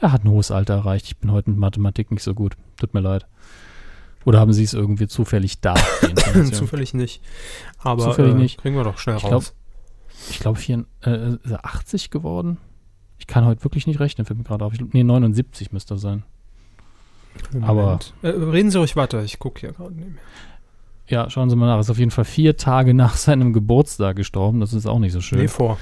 [0.00, 1.06] er hat ein hohes Alter erreicht.
[1.06, 2.56] Ich bin heute mit Mathematik nicht so gut.
[2.76, 3.26] Tut mir leid.
[4.24, 5.74] Oder haben Sie es irgendwie zufällig da?
[6.52, 7.22] Zufällig nicht.
[7.78, 8.58] Aber Zufällig äh, nicht.
[8.58, 9.54] kriegen wir doch schnell Ich glaub, raus.
[10.30, 12.58] Ich glaube, äh, ist er 80 geworden?
[13.18, 14.72] Ich kann heute wirklich nicht rechnen, fällt mir gerade auf.
[14.74, 16.24] Ich, nee, 79 müsste er sein.
[17.62, 20.22] aber- Äh, reden Sie ruhig weiter, ich gucke hier gerade nicht mehr.
[21.08, 21.76] Ja, schauen Sie mal nach.
[21.76, 24.60] Er ist auf jeden Fall vier Tage nach seinem Geburtstag gestorben.
[24.60, 25.40] Das ist auch nicht so schön.
[25.40, 25.78] Nee, vor.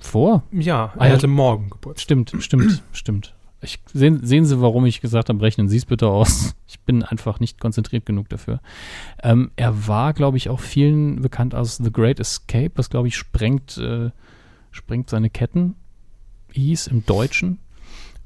[0.00, 0.44] Vor?
[0.52, 2.02] Ja, er Ah, hatte morgen Geburtstag.
[2.04, 3.34] Stimmt, stimmt, stimmt.
[3.60, 6.54] Ich, sehen, sehen Sie, warum ich gesagt habe, rechnen Sie es bitte aus.
[6.70, 8.60] Ich bin einfach nicht konzentriert genug dafür.
[9.22, 13.16] Ähm, er war, glaube ich, auch vielen bekannt als The Great Escape, was, glaube ich,
[13.16, 14.10] sprengt, äh,
[14.70, 15.76] sprengt seine Ketten
[16.52, 17.58] hieß im Deutschen.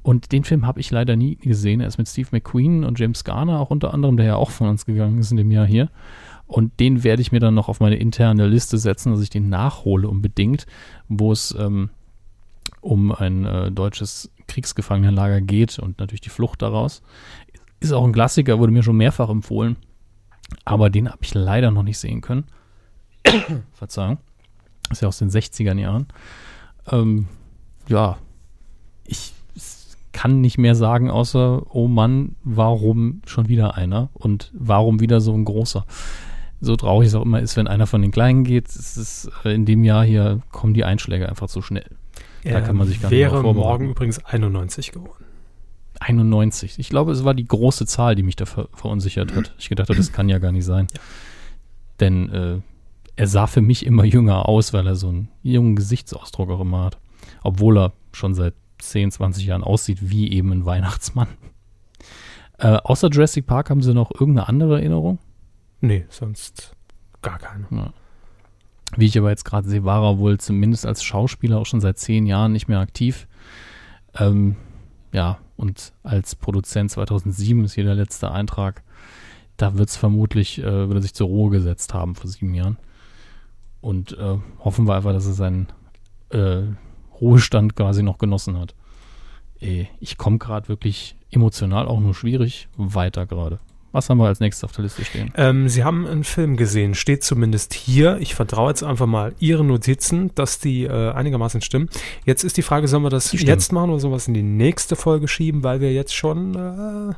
[0.02, 1.80] Und den Film habe ich leider nie gesehen.
[1.80, 4.68] Er ist mit Steve McQueen und James Garner auch unter anderem, der ja auch von
[4.68, 5.90] uns gegangen ist in dem Jahr hier.
[6.46, 9.48] Und den werde ich mir dann noch auf meine interne Liste setzen, dass ich den
[9.48, 10.66] nachhole unbedingt,
[11.08, 11.90] wo es ähm,
[12.80, 17.02] um ein äh, deutsches Kriegsgefangenenlager geht und natürlich die Flucht daraus.
[17.80, 19.76] Ist auch ein Klassiker, wurde mir schon mehrfach empfohlen.
[20.64, 22.44] Aber den habe ich leider noch nicht sehen können.
[23.72, 24.18] Verzeihung.
[24.90, 26.06] Ist ja aus den 60er Jahren.
[26.90, 27.28] Ähm,
[27.88, 28.18] ja,
[29.06, 29.32] ich
[30.12, 35.32] kann nicht mehr sagen, außer, oh Mann, warum schon wieder einer und warum wieder so
[35.32, 35.86] ein großer.
[36.60, 39.52] So traurig es auch immer ist, wenn einer von den Kleinen geht, es ist, äh,
[39.55, 41.86] in dem Jahr hier kommen die Einschläge einfach zu schnell.
[42.44, 45.24] Da kann man sich gar wäre nicht drauf morgen übrigens 91 geworden.
[46.01, 46.78] 91.
[46.78, 49.55] Ich glaube, es war die große Zahl, die mich da ver verunsichert hat.
[49.59, 50.89] Ich gedacht habe, das kann ja gar nicht sein.
[52.01, 52.60] Denn äh,
[53.14, 56.84] er sah für mich immer jünger aus, weil er so einen jungen Gesichtsausdruck auch immer
[56.84, 56.98] hat.
[57.43, 58.55] Obwohl er schon seit
[58.90, 61.28] 10, 20 Jahren aussieht wie eben ein Weihnachtsmann.
[62.59, 65.18] Äh, außer Jurassic Park haben sie noch irgendeine andere Erinnerung?
[65.80, 66.76] Nee, sonst
[67.20, 67.92] gar keine.
[68.96, 71.98] Wie ich aber jetzt gerade sehe, war er wohl zumindest als Schauspieler auch schon seit
[71.98, 73.26] zehn Jahren nicht mehr aktiv.
[74.14, 74.56] Ähm,
[75.12, 78.82] ja, und als Produzent 2007 ist hier der letzte Eintrag.
[79.56, 82.78] Da wird es vermutlich, äh, wird er sich zur Ruhe gesetzt haben vor sieben Jahren.
[83.80, 85.68] Und äh, hoffen wir einfach, dass er seinen
[86.30, 86.62] äh,
[87.23, 88.74] Ruhestand quasi noch genossen hat.
[90.01, 93.61] Ich komme gerade wirklich emotional auch nur schwierig weiter gerade.
[93.93, 95.32] Was haben wir als nächstes auf der Liste stehen?
[95.36, 98.16] Ähm, Sie haben einen Film gesehen, steht zumindest hier.
[98.20, 101.90] Ich vertraue jetzt einfach mal Ihren Notizen, dass die äh, einigermaßen stimmen.
[102.24, 105.28] Jetzt ist die Frage, sollen wir das jetzt machen oder sowas in die nächste Folge
[105.28, 107.15] schieben, weil wir jetzt schon äh,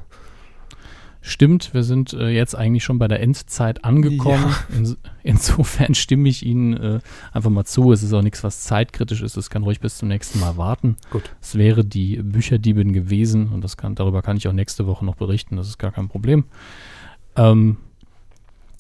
[1.27, 4.55] Stimmt, wir sind äh, jetzt eigentlich schon bei der Endzeit angekommen.
[4.77, 7.01] Ins insofern stimme ich Ihnen äh,
[7.33, 7.93] einfach mal zu.
[7.93, 9.39] Es ist auch nichts, was zeitkritisch ist.
[9.39, 10.99] Es kann ruhig bis zum nächsten Mal warten.
[11.09, 11.35] Gut.
[11.41, 15.15] Es wäre die Bücherdiebin gewesen und das kann, darüber kann ich auch nächste Woche noch
[15.15, 15.57] berichten.
[15.57, 16.45] Das ist gar kein Problem.
[17.37, 17.79] Ähm,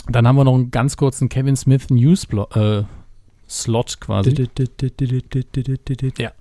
[0.06, 2.82] dann haben wir noch einen ganz kurzen Kevin Smith News äh,
[3.48, 4.34] Slot quasi.
[6.18, 6.32] Ja.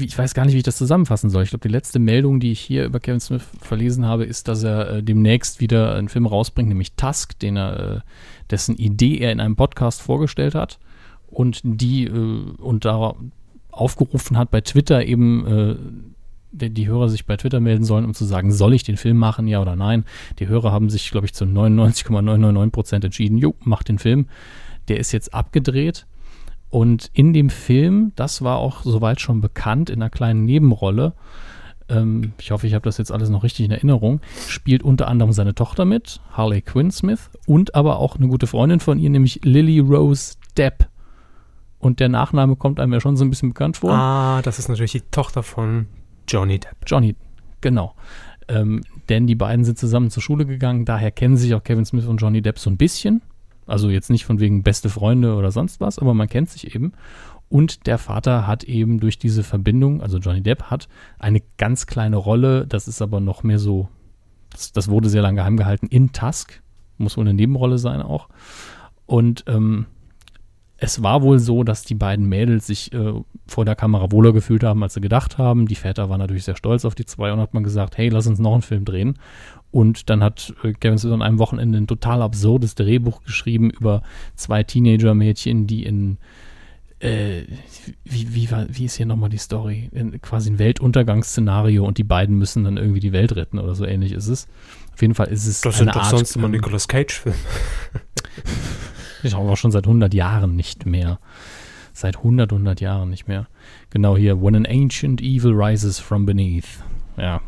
[0.00, 1.42] Ich weiß gar nicht, wie ich das zusammenfassen soll.
[1.42, 4.62] Ich glaube, die letzte Meldung, die ich hier über Kevin Smith verlesen habe, ist, dass
[4.62, 8.00] er äh, demnächst wieder einen Film rausbringt, nämlich Tusk, den er, äh,
[8.50, 10.78] dessen Idee er in einem Podcast vorgestellt hat
[11.28, 12.10] und die äh,
[12.58, 13.14] und da
[13.70, 15.76] aufgerufen hat bei Twitter eben äh,
[16.50, 19.16] die, die Hörer sich bei Twitter melden sollen, um zu sagen, soll ich den Film
[19.16, 20.04] machen, ja oder nein.
[20.38, 24.26] Die Hörer haben sich, glaube ich, zu 99,999 Prozent entschieden, jo, mach den Film.
[24.88, 26.06] Der ist jetzt abgedreht.
[26.70, 31.14] Und in dem Film, das war auch soweit schon bekannt, in einer kleinen Nebenrolle,
[31.88, 35.32] ähm, ich hoffe, ich habe das jetzt alles noch richtig in Erinnerung, spielt unter anderem
[35.32, 39.40] seine Tochter mit, Harley Quinn Smith, und aber auch eine gute Freundin von ihr, nämlich
[39.44, 40.88] Lily Rose Depp.
[41.78, 43.92] Und der Nachname kommt einem ja schon so ein bisschen bekannt vor.
[43.92, 45.86] Ah, das ist natürlich die Tochter von
[46.26, 46.76] Johnny Depp.
[46.86, 47.14] Johnny,
[47.60, 47.94] genau.
[48.48, 52.06] Ähm, denn die beiden sind zusammen zur Schule gegangen, daher kennen sich auch Kevin Smith
[52.06, 53.22] und Johnny Depp so ein bisschen.
[53.68, 56.92] Also jetzt nicht von wegen beste Freunde oder sonst was, aber man kennt sich eben.
[57.48, 60.88] Und der Vater hat eben durch diese Verbindung, also Johnny Depp hat
[61.18, 63.88] eine ganz kleine Rolle, das ist aber noch mehr so,
[64.50, 66.62] das, das wurde sehr lange geheim gehalten, in Tusk,
[66.98, 68.28] muss wohl eine Nebenrolle sein auch.
[69.06, 69.86] Und ähm,
[70.80, 73.12] es war wohl so, dass die beiden Mädels sich äh,
[73.48, 75.66] vor der Kamera wohler gefühlt haben, als sie gedacht haben.
[75.66, 78.28] Die Väter waren natürlich sehr stolz auf die zwei und hat man gesagt, hey, lass
[78.28, 79.18] uns noch einen Film drehen.
[79.72, 84.02] Und dann hat äh, Kevin Smith an einem Wochenende ein total absurdes Drehbuch geschrieben über
[84.36, 86.18] zwei Teenager-Mädchen, die in
[87.00, 87.42] äh,
[88.04, 89.88] wie, wie, war, wie ist hier nochmal die Story?
[89.92, 93.84] In, quasi ein Weltuntergangsszenario und die beiden müssen dann irgendwie die Welt retten oder so
[93.84, 94.46] ähnlich ist es.
[94.94, 97.36] Auf jeden Fall ist es Das eine sind doch Art, sonst immer ähm, Nicolas Cage-Filme.
[99.22, 101.18] ich schaue auch schon seit 100 Jahren nicht mehr.
[101.92, 103.48] Seit 100, 100 Jahren nicht mehr.
[103.90, 104.40] Genau hier.
[104.40, 106.84] When an ancient evil rises from beneath.
[107.16, 107.40] Ja.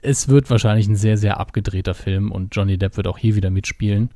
[0.00, 3.50] Es wird wahrscheinlich ein sehr, sehr abgedrehter Film und Johnny Depp wird auch hier wieder
[3.50, 4.10] mitspielen.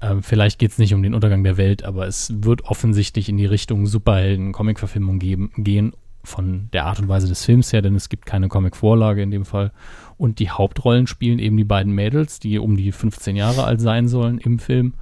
[0.00, 3.38] Ähm, vielleicht geht es nicht um den Untergang der Welt, aber es wird offensichtlich in
[3.38, 5.92] die Richtung Superhelden-Comic-Verfilmung gehen,
[6.24, 9.44] von der Art und Weise des Films her, denn es gibt keine Comic-Vorlage in dem
[9.44, 9.72] Fall.
[10.18, 14.06] Und die Hauptrollen spielen eben die beiden Mädels, die um die 15 Jahre alt sein
[14.06, 14.94] sollen im Film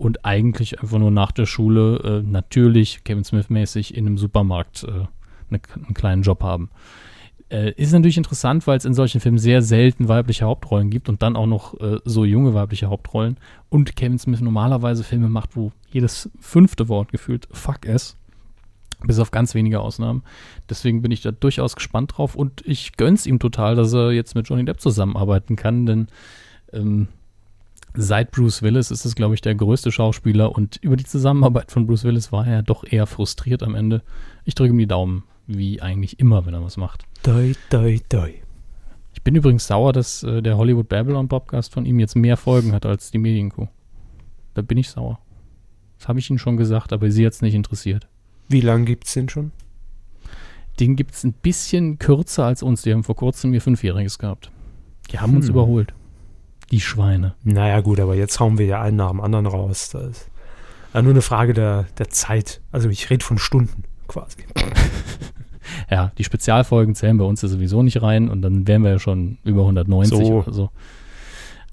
[0.00, 4.88] und eigentlich einfach nur nach der Schule äh, natürlich Kevin Smith-mäßig in einem Supermarkt äh,
[4.88, 6.70] eine, einen kleinen Job haben.
[7.50, 11.20] Äh, ist natürlich interessant, weil es in solchen Filmen sehr selten weibliche Hauptrollen gibt und
[11.20, 13.36] dann auch noch äh, so junge weibliche Hauptrollen.
[13.68, 18.16] Und Kevin Smith normalerweise Filme macht, wo jedes fünfte Wort gefühlt fuck es.
[19.02, 20.22] Bis auf ganz wenige Ausnahmen.
[20.70, 24.34] Deswegen bin ich da durchaus gespannt drauf und ich gönn's ihm total, dass er jetzt
[24.34, 26.08] mit Johnny Depp zusammenarbeiten kann, denn
[26.72, 27.08] ähm,
[27.94, 31.86] seit Bruce Willis ist es, glaube ich, der größte Schauspieler und über die Zusammenarbeit von
[31.86, 34.02] Bruce Willis war er doch eher frustriert am Ende.
[34.44, 37.04] Ich drücke ihm die Daumen, wie eigentlich immer, wenn er was macht.
[37.22, 38.34] Doi, doi, doi.
[39.12, 42.72] Ich bin übrigens sauer, dass äh, der Hollywood Babylon Podcast von ihm jetzt mehr Folgen
[42.72, 43.66] hat als die Medienkuh.
[44.54, 45.18] Da bin ich sauer.
[45.98, 48.06] Das habe ich Ihnen schon gesagt, aber Sie jetzt nicht interessiert.
[48.48, 49.52] Wie lange gibt's den schon?
[50.78, 52.82] Den gibt es ein bisschen kürzer als uns.
[52.82, 54.50] Die haben vor kurzem ihr Fünfjähriges gehabt.
[55.12, 55.50] Die haben uns Hm.
[55.52, 55.92] überholt.
[56.70, 57.34] Die Schweine.
[57.42, 59.90] Naja, gut, aber jetzt hauen wir ja einen nach dem anderen raus.
[59.90, 60.30] Das ist
[60.94, 62.60] ja nur eine Frage der, der Zeit.
[62.72, 64.38] Also ich rede von Stunden quasi.
[65.88, 68.98] Ja, die Spezialfolgen zählen bei uns ja sowieso nicht rein und dann wären wir ja
[68.98, 70.24] schon über 190 So.
[70.34, 70.70] oder so.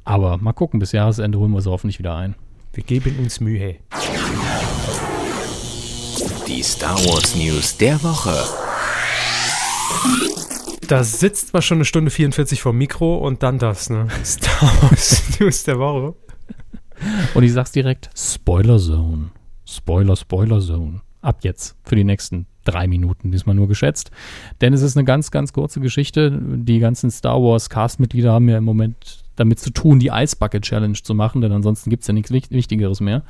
[0.04, 2.36] Aber mal gucken, bis Jahresende holen wir sie hoffentlich wieder ein.
[2.74, 3.76] Wir geben uns Mühe.
[6.48, 8.38] Die Star Wars News der Woche.
[10.88, 14.08] Da sitzt man schon eine Stunde 44 vor Mikro und dann das, ne?
[14.24, 16.16] Star Wars News der Woche.
[17.34, 19.32] Und ich sag's direkt: Spoiler Zone.
[19.66, 21.02] Spoiler, Spoiler Zone.
[21.22, 21.76] Ab jetzt.
[21.84, 24.12] Für die nächsten drei Minuten, diesmal nur geschätzt.
[24.62, 26.40] Denn es ist eine ganz, ganz kurze Geschichte.
[26.42, 30.64] Die ganzen Star Wars Cast-Mitglieder haben ja im Moment damit zu tun, die Ice Bucket
[30.64, 33.24] Challenge zu machen, denn ansonsten gibt es ja nichts Wichtigeres mehr.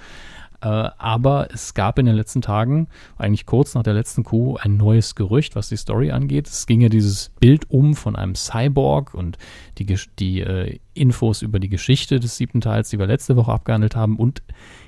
[0.62, 4.78] Äh, aber es gab in den letzten Tagen, eigentlich kurz nach der letzten Kuh, ein
[4.78, 6.48] neues Gerücht, was die Story angeht.
[6.48, 9.38] Es ging ja dieses Bild um von einem Cyborg und
[9.78, 9.86] die,
[10.18, 14.18] die äh, Infos über die Geschichte des siebten Teils, die wir letzte Woche abgehandelt haben.
[14.18, 14.42] Und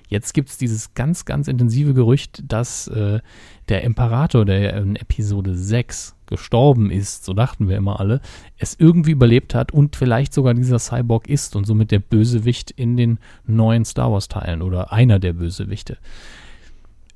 [0.08, 3.20] jetzt gibt es dieses ganz, ganz intensive Gerücht, dass äh,
[3.70, 8.22] der Imperator, der in Episode 6 gestorben ist, so dachten wir immer alle,
[8.58, 12.96] es irgendwie überlebt hat und vielleicht sogar dieser Cyborg ist und somit der Bösewicht in
[12.96, 15.98] den neuen Star Wars-Teilen oder einer der Bösewichte.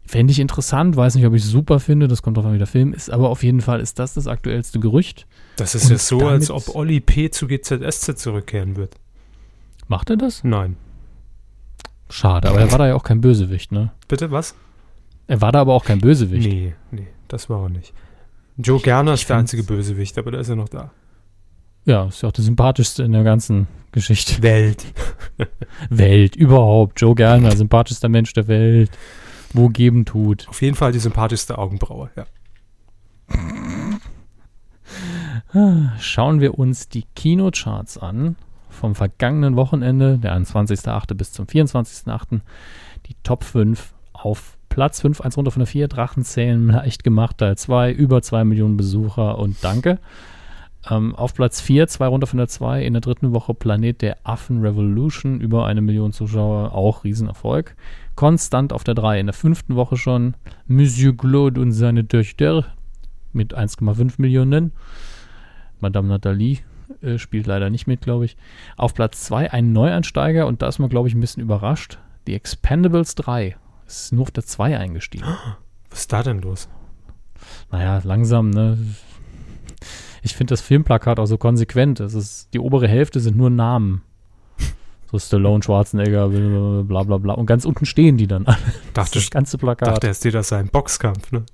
[0.05, 2.57] Fände ich interessant, weiß nicht, ob ich es super finde, das kommt drauf an, wie
[2.57, 5.25] der Film ist, aber auf jeden Fall ist das das aktuellste Gerücht.
[5.55, 7.29] Das ist ja so, als ob Olli P.
[7.29, 8.95] zu GZSZ zurückkehren wird.
[9.87, 10.43] Macht er das?
[10.43, 10.75] Nein.
[12.09, 13.91] Schade, aber er war da ja auch kein Bösewicht, ne?
[14.07, 14.55] Bitte, was?
[15.27, 16.47] Er war da aber auch kein Bösewicht.
[16.47, 17.93] Nee, nee, das war er nicht.
[18.57, 20.91] Joe Gerner ist der einzige Bösewicht, aber da ist er noch da.
[21.85, 24.41] Ja, ist ja auch der sympathischste in der ganzen Geschichte.
[24.41, 24.85] Welt.
[25.89, 27.01] Welt, überhaupt.
[27.01, 28.91] Joe Gerner, sympathischster Mensch der Welt.
[29.53, 30.47] Wo geben tut.
[30.47, 32.25] Auf jeden Fall die sympathischste Augenbraue, ja.
[35.99, 38.35] Schauen wir uns die Kinocharts an
[38.69, 41.13] vom vergangenen Wochenende, der 21.8.
[41.13, 42.41] bis zum 24.8.
[43.05, 43.93] Die Top 5
[44.23, 48.43] auf Platz 5, 1 runter von der 4, Drachenzählen leicht gemacht, Teil 2, über 2
[48.43, 49.99] Millionen Besucher und danke.
[50.89, 54.17] Ähm, auf Platz 4, 2 runter von der 2, in der dritten Woche Planet der
[54.23, 57.75] Affen Revolution, über eine Million Zuschauer, auch Riesenerfolg.
[58.15, 60.35] Konstant auf der 3, in der fünften Woche schon
[60.67, 62.65] Monsieur Claude und seine Töchter
[63.31, 64.71] mit 1,5 Millionen.
[65.79, 66.59] Madame Nathalie
[67.01, 68.37] äh, spielt leider nicht mit, glaube ich.
[68.77, 71.99] Auf Platz 2 ein Neueinsteiger und da ist man, glaube ich, ein bisschen überrascht.
[72.27, 73.55] Die Expendables 3
[73.95, 75.25] ist nur auf der 2 eingestiegen.
[75.89, 76.69] Was ist da denn los?
[77.71, 78.77] Naja, langsam, ne?
[80.21, 81.99] Ich finde das Filmplakat auch so konsequent.
[81.99, 84.01] Es ist, die obere Hälfte sind nur Namen.
[85.11, 86.29] So Stallone, Schwarzenegger,
[86.83, 87.33] bla bla bla.
[87.33, 88.57] Und ganz unten stehen die dann alle.
[88.93, 89.89] Dachte, das ganze Plakat.
[89.89, 91.45] Dachte, er steht das ein Boxkampf, ne?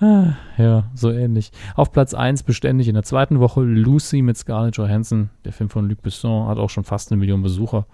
[0.00, 1.52] Ah, ja, so ähnlich.
[1.76, 5.30] Auf Platz 1 beständig in der zweiten Woche Lucy mit Scarlett Johansson.
[5.44, 7.86] Der Film von Luc Besson hat auch schon fast eine Million Besucher.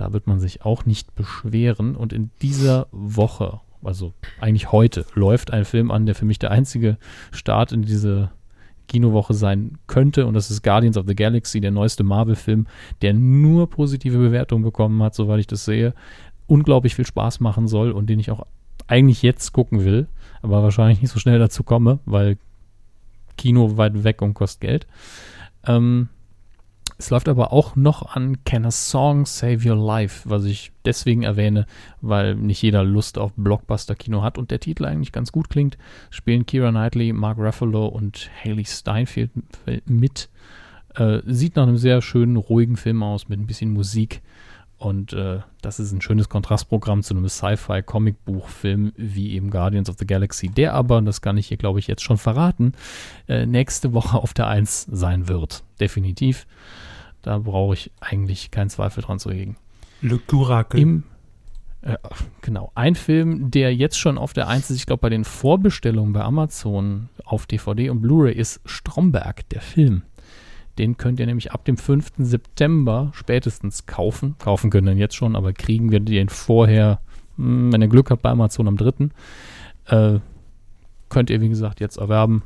[0.00, 1.94] Da wird man sich auch nicht beschweren.
[1.94, 6.50] Und in dieser Woche, also eigentlich heute, läuft ein Film an, der für mich der
[6.50, 6.96] einzige
[7.32, 8.30] Start in diese
[8.88, 10.24] Kinowoche sein könnte.
[10.24, 12.66] Und das ist Guardians of the Galaxy, der neueste Marvel-Film,
[13.02, 15.92] der nur positive Bewertungen bekommen hat, soweit ich das sehe.
[16.46, 18.46] Unglaublich viel Spaß machen soll und den ich auch
[18.86, 20.08] eigentlich jetzt gucken will,
[20.40, 22.38] aber wahrscheinlich nicht so schnell dazu komme, weil
[23.36, 24.86] Kino weit weg und kostet Geld.
[25.66, 26.08] Ähm,
[27.00, 31.22] es läuft aber auch noch an Can a Song Save Your Life, was ich deswegen
[31.22, 31.64] erwähne,
[32.02, 35.78] weil nicht jeder Lust auf Blockbuster-Kino hat und der Titel eigentlich ganz gut klingt.
[36.10, 39.30] Spielen Kira Knightley, Mark Ruffalo und Haley Steinfeld
[39.86, 40.28] mit.
[40.94, 44.20] Äh, sieht nach einem sehr schönen, ruhigen Film aus mit ein bisschen Musik.
[44.76, 50.06] Und äh, das ist ein schönes Kontrastprogramm zu einem Sci-Fi-Comicbuchfilm wie eben Guardians of the
[50.06, 52.74] Galaxy, der aber, und das kann ich hier, glaube ich, jetzt schon verraten,
[53.26, 55.64] äh, nächste Woche auf der 1 sein wird.
[55.80, 56.46] Definitiv.
[57.22, 59.56] Da brauche ich eigentlich keinen Zweifel dran zu hegen.
[60.02, 60.80] Le Curacle.
[60.80, 61.04] Im,
[61.82, 61.96] äh,
[62.40, 62.72] genau.
[62.74, 66.22] Ein Film, der jetzt schon auf der 1 ist, ich glaube, bei den Vorbestellungen bei
[66.22, 70.02] Amazon auf DVD und Blu-ray ist Stromberg, der Film.
[70.78, 72.12] Den könnt ihr nämlich ab dem 5.
[72.18, 74.36] September spätestens kaufen.
[74.38, 77.00] Kaufen können wir jetzt schon, aber kriegen wir den vorher,
[77.36, 79.08] hm, wenn ihr Glück habt, bei Amazon am 3.
[79.86, 80.20] Äh,
[81.08, 82.42] könnt ihr, wie gesagt, jetzt erwerben.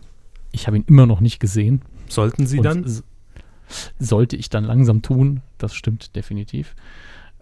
[0.52, 1.82] Ich habe ihn immer noch nicht gesehen.
[2.08, 2.84] Sollten Sie dann?
[3.98, 6.74] Sollte ich dann langsam tun, das stimmt definitiv.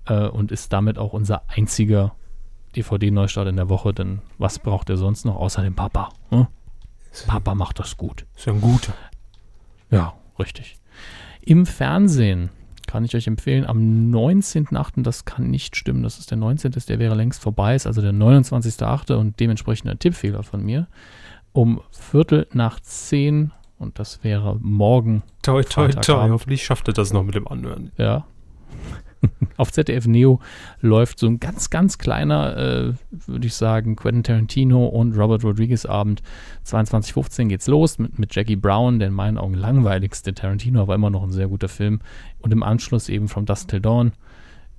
[0.06, 2.14] Äh, und ist damit auch unser einziger
[2.76, 6.10] DVD-Neustart in der Woche, denn was braucht er sonst noch außer dem Papa?
[6.30, 6.46] Hm?
[7.26, 8.26] Papa macht das gut.
[8.36, 8.94] Ist ja ein guter.
[9.90, 10.78] Ja, richtig.
[11.42, 12.50] Im Fernsehen
[12.86, 16.98] kann ich euch empfehlen, am 19.8., das kann nicht stimmen, das ist der 19., der
[16.98, 19.14] wäre längst vorbei, ist also der 29.8.
[19.14, 20.88] und dementsprechend ein Tippfehler von mir.
[21.52, 23.52] Um Viertel nach zehn
[23.82, 25.22] und das wäre morgen.
[25.42, 26.28] Toi, toi, toi.
[26.30, 27.92] Hoffentlich schafft er das noch mit dem Anhören.
[27.96, 28.24] Ja.
[29.56, 30.40] Auf ZDF Neo
[30.80, 32.94] läuft so ein ganz, ganz kleiner, äh,
[33.26, 36.22] würde ich sagen, Quentin Tarantino und Robert Rodriguez Abend.
[36.66, 41.10] 22.15 geht's los mit, mit Jackie Brown, der in meinen Augen langweiligste Tarantino, aber immer
[41.10, 42.00] noch ein sehr guter Film.
[42.40, 44.12] Und im Anschluss eben From Dust Till Dawn,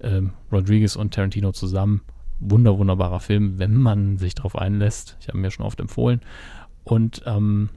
[0.02, 2.02] ähm, Rodriguez und Tarantino zusammen.
[2.40, 5.16] wunder, wunderbarer Film, wenn man sich darauf einlässt.
[5.22, 6.20] Ich habe mir schon oft empfohlen.
[6.84, 7.70] Und ähm,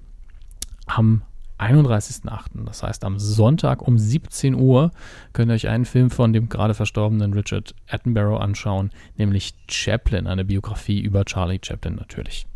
[0.97, 1.23] am
[1.59, 4.91] 31.08., das heißt am Sonntag um 17 Uhr,
[5.33, 10.45] könnt ihr euch einen Film von dem gerade verstorbenen Richard Attenborough anschauen, nämlich Chaplin, eine
[10.45, 12.47] Biografie über Charlie Chaplin natürlich.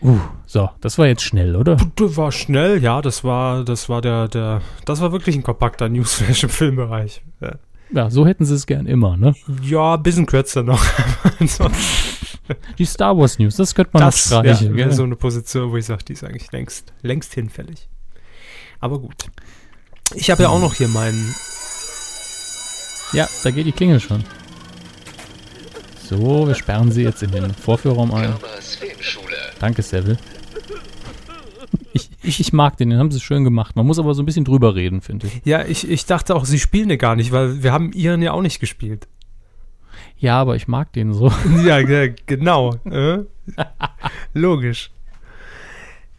[0.00, 1.76] Uh, so, das war jetzt schnell, oder?
[1.96, 5.88] Das war schnell, ja, das war, das war der, der, das war wirklich ein kompakter
[5.88, 7.22] Newsflash im Filmbereich.
[7.40, 7.54] Ja.
[7.90, 9.34] Ja, so hätten sie es gern immer, ne?
[9.62, 10.84] Ja, ein bisschen kürzer noch.
[12.78, 14.76] die Star Wars News, das könnte man das, noch streichen.
[14.76, 17.88] Ja, so eine Position, wo ich sage, die ist eigentlich längst, längst hinfällig.
[18.80, 19.26] Aber gut.
[20.14, 21.34] Ich habe ja auch noch hier meinen.
[23.12, 24.24] Ja, da geht die Klingel schon.
[26.04, 28.34] So, wir sperren sie jetzt in den Vorführraum ein.
[29.58, 30.18] Danke, Seville.
[31.92, 33.76] Ich, ich, ich, mag den, den haben sie schön gemacht.
[33.76, 35.40] Man muss aber so ein bisschen drüber reden, finde ich.
[35.44, 38.32] Ja, ich, ich dachte auch, sie spielen den gar nicht, weil wir haben ihren ja
[38.32, 39.06] auch nicht gespielt.
[40.16, 41.30] Ja, aber ich mag den so.
[41.64, 41.82] ja,
[42.26, 42.74] genau.
[42.84, 43.24] Äh?
[44.34, 44.90] Logisch.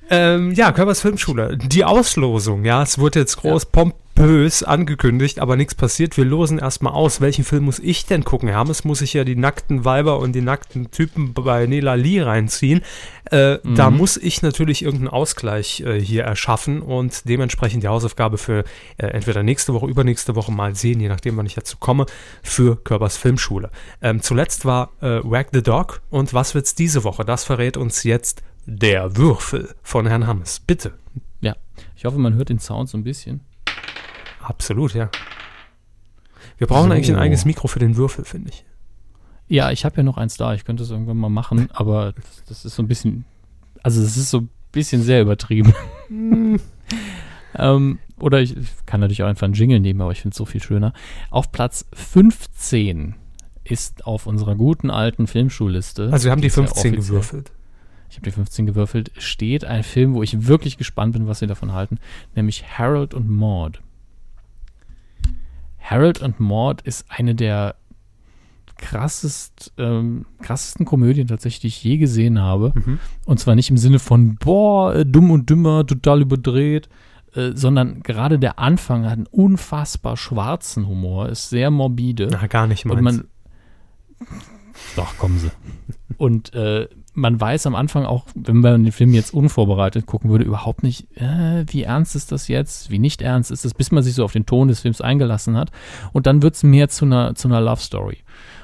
[0.10, 1.58] Ähm, ja, Körpers Filmschule.
[1.58, 3.70] Die Auslosung, ja, es wurde jetzt groß ja.
[3.72, 6.16] pompös angekündigt, aber nichts passiert.
[6.16, 8.48] Wir losen erstmal aus, welchen Film muss ich denn gucken?
[8.50, 12.82] Hermes muss ich ja die nackten Weiber und die nackten Typen bei Nela Lee reinziehen.
[13.32, 13.76] Äh, mhm.
[13.76, 18.64] Da muss ich natürlich irgendeinen Ausgleich äh, hier erschaffen und dementsprechend die Hausaufgabe für
[18.98, 22.06] äh, entweder nächste Woche, übernächste Woche mal sehen, je nachdem, wann ich dazu komme,
[22.44, 23.72] für Körpers Filmschule.
[24.04, 27.26] Ähm, zuletzt war äh, Wag the Dog und was wird's diese Woche?
[27.26, 30.60] Das verrät uns jetzt der Würfel von Herrn Hammes.
[30.60, 30.94] Bitte.
[31.42, 31.56] Ja,
[31.96, 33.42] ich hoffe, man hört den Sound so ein bisschen.
[34.42, 35.10] Absolut, ja.
[36.58, 36.94] Wir brauchen so.
[36.94, 38.66] eigentlich ein eigenes Mikro für den Würfel, finde ich.
[39.48, 40.54] Ja, ich habe ja noch eins da.
[40.54, 43.26] Ich könnte es irgendwann mal machen, aber das, das, ist so ein bisschen,
[43.84, 45.74] also es ist so ein bisschen sehr übertrieben.
[47.56, 48.56] ähm, oder ich
[48.86, 50.94] kann natürlich auch einfach einen Jingle nehmen, aber ich finde es so viel schöner.
[51.30, 53.16] Auf Platz 15
[53.64, 56.10] ist auf unserer guten alten Filmschulliste.
[56.12, 57.52] Also wir haben die 15 ja gewürfelt
[58.10, 61.48] ich habe die 15 gewürfelt, steht ein Film, wo ich wirklich gespannt bin, was sie
[61.48, 62.00] davon halten,
[62.36, 63.82] nämlich Harold und Maud.
[65.80, 67.76] Harold und Maud ist eine der
[68.78, 72.74] krassest, ähm, krassesten Komödien tatsächlich, die ich je gesehen habe.
[72.76, 73.00] Mhm.
[73.26, 76.90] Und zwar nicht im Sinne von, boah, äh, dumm und dümmer, total überdreht,
[77.36, 82.28] äh, sondern gerade der Anfang hat einen unfassbar schwarzen Humor, ist sehr morbide.
[82.32, 82.98] Na, gar nicht meins.
[82.98, 83.28] Und man,
[84.96, 85.52] doch, kommen sie.
[86.18, 90.44] Und äh, man weiß am Anfang auch, wenn man den Film jetzt unvorbereitet gucken würde,
[90.44, 94.04] überhaupt nicht, äh, wie ernst ist das jetzt, wie nicht ernst ist das, bis man
[94.04, 95.72] sich so auf den Ton des Films eingelassen hat.
[96.12, 98.18] Und dann wird es mehr zu einer, zu einer Love Story.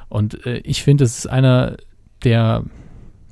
[0.10, 1.78] Und äh, ich finde, es ist einer
[2.26, 2.66] der,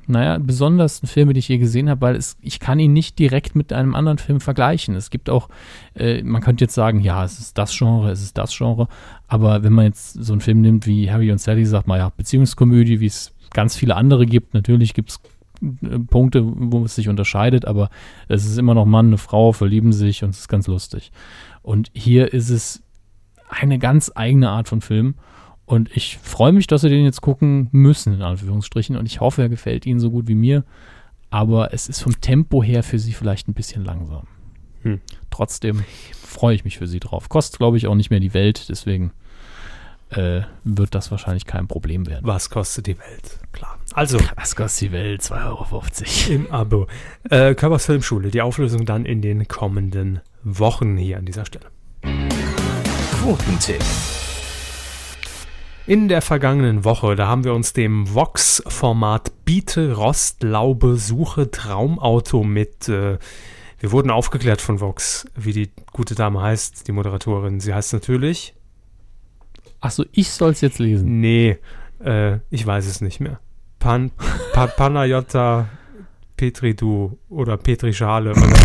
[0.06, 3.54] naja, besondersten Filme, die ich je gesehen habe, weil es, ich kann ihn nicht direkt
[3.54, 4.94] mit einem anderen Film vergleichen.
[4.94, 5.50] Es gibt auch,
[5.94, 8.88] äh, man könnte jetzt sagen, ja, es ist das Genre, es ist das Genre,
[9.28, 12.10] aber wenn man jetzt so einen Film nimmt wie Harry und Sally, sagt man ja,
[12.16, 14.54] Beziehungskomödie, wie es ganz viele andere gibt.
[14.54, 15.20] Natürlich gibt es
[15.62, 17.90] äh, Punkte, wo es sich unterscheidet, aber
[18.28, 21.12] es ist immer noch Mann, eine Frau, verlieben sich und es ist ganz lustig.
[21.62, 22.82] Und hier ist es
[23.48, 25.14] eine ganz eigene Art von Film.
[25.66, 28.96] Und ich freue mich, dass wir den jetzt gucken müssen, in Anführungsstrichen.
[28.96, 30.64] Und ich hoffe, er gefällt Ihnen so gut wie mir.
[31.30, 34.26] Aber es ist vom Tempo her für Sie vielleicht ein bisschen langsam.
[34.82, 35.00] Hm.
[35.30, 37.28] Trotzdem freue ich mich für Sie drauf.
[37.28, 38.68] Kostet, glaube ich, auch nicht mehr die Welt.
[38.68, 39.12] Deswegen
[40.10, 42.26] äh, wird das wahrscheinlich kein Problem werden.
[42.26, 43.38] Was kostet die Welt?
[43.52, 43.78] Klar.
[43.94, 44.18] Also.
[44.36, 45.22] Was kostet die Welt?
[45.22, 45.84] 2,50 Euro.
[46.34, 46.86] Im Abo.
[47.28, 48.30] Äh, Körpers Filmschule.
[48.30, 51.66] Die Auflösung dann in den kommenden Wochen hier an dieser Stelle.
[53.20, 53.82] Quotentipp.
[55.86, 62.88] In der vergangenen Woche, da haben wir uns dem Vox-Format Biete, Rostlaube, Suche, Traumauto mit.
[62.88, 63.18] Äh,
[63.78, 67.60] wir wurden aufgeklärt von Vox, wie die gute Dame heißt, die Moderatorin.
[67.60, 68.54] Sie heißt natürlich
[69.80, 71.20] Achso, ich soll es jetzt lesen.
[71.20, 71.58] Nee,
[72.04, 73.40] äh, ich weiß es nicht mehr.
[73.78, 74.10] Pan,
[74.52, 75.68] pa, Panayota
[76.36, 78.58] Petridu oder Petrischale oder,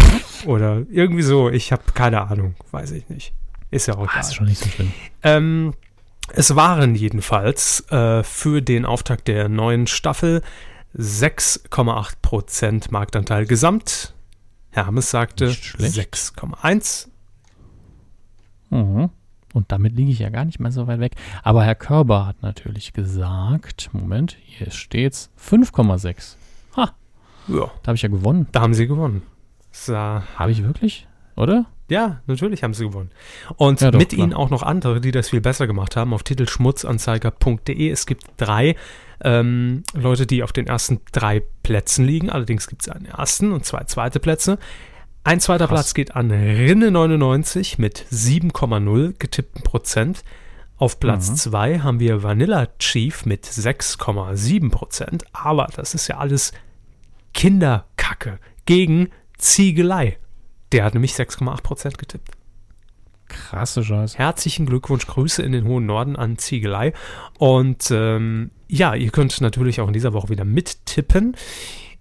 [0.45, 1.49] oder irgendwie so.
[1.49, 3.33] Ich habe keine Ahnung, weiß ich nicht.
[3.71, 4.93] Ist ja auch ah, ist schon nicht so schlimm.
[5.23, 5.73] Ähm,
[6.33, 10.41] es waren jedenfalls äh, für den Auftakt der neuen Staffel
[10.97, 14.13] 6,8% Marktanteil gesamt.
[14.71, 17.07] Herr Hammes sagte 6,1.
[18.69, 19.09] Mhm.
[19.56, 21.14] Und damit liege ich ja gar nicht mal so weit weg.
[21.41, 26.36] Aber Herr Körber hat natürlich gesagt, Moment, hier steht's 5,6.
[26.76, 26.91] Ha.
[27.48, 27.72] Ja.
[27.82, 28.48] Da habe ich ja gewonnen.
[28.52, 29.22] Da haben Sie gewonnen.
[29.88, 31.07] Habe ich wirklich?
[31.36, 31.65] Oder?
[31.90, 33.11] Ja, natürlich haben sie gewonnen.
[33.57, 34.23] Und ja, doch, mit klar.
[34.23, 37.90] ihnen auch noch andere, die das viel besser gemacht haben, auf titelschmutzanzeiger.de.
[37.90, 38.76] Es gibt drei
[39.23, 42.30] ähm, Leute, die auf den ersten drei Plätzen liegen.
[42.30, 44.57] Allerdings gibt es einen ersten und zwei zweite Plätze.
[45.26, 45.77] Ein zweiter Krass.
[45.77, 50.23] Platz geht an Rinne 99 mit 7,0 getippten Prozent.
[50.77, 55.23] Auf Platz 2 haben wir Vanilla Chief mit 6,7%.
[55.34, 56.52] Aber das ist ja alles
[57.34, 58.38] Kinderkacke
[58.68, 60.19] gegen Ziegelei.
[60.72, 62.30] Der hat nämlich 6,8% getippt.
[63.27, 64.19] Krasse Scheiße.
[64.19, 66.93] Herzlichen Glückwunsch, Grüße in den hohen Norden an Ziegelei.
[67.39, 71.35] Und ähm, ja, ihr könnt natürlich auch in dieser Woche wieder mittippen.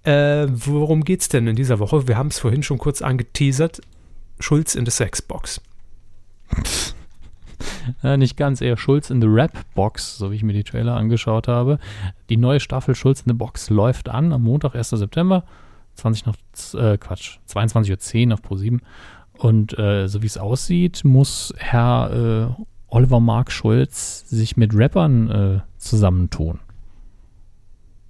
[0.04, 2.06] Äh, worum geht's denn in dieser Woche?
[2.06, 3.80] Wir haben es vorhin schon kurz angeteasert.
[4.38, 5.60] Schulz in the Sexbox.
[8.02, 11.48] Ja, nicht ganz, eher Schulz in the Rap-Box, so wie ich mir die Trailer angeschaut
[11.48, 11.78] habe.
[12.28, 14.90] Die neue Staffel Schulz in the Box läuft an am Montag, 1.
[14.90, 15.44] September,
[15.94, 16.36] 20 nach,
[16.74, 18.80] äh, Quatsch, 22.10 Uhr auf Pro 7.
[19.38, 25.30] Und äh, so wie es aussieht, muss Herr äh, Oliver Mark Schulz sich mit Rappern
[25.30, 26.60] äh, zusammentun.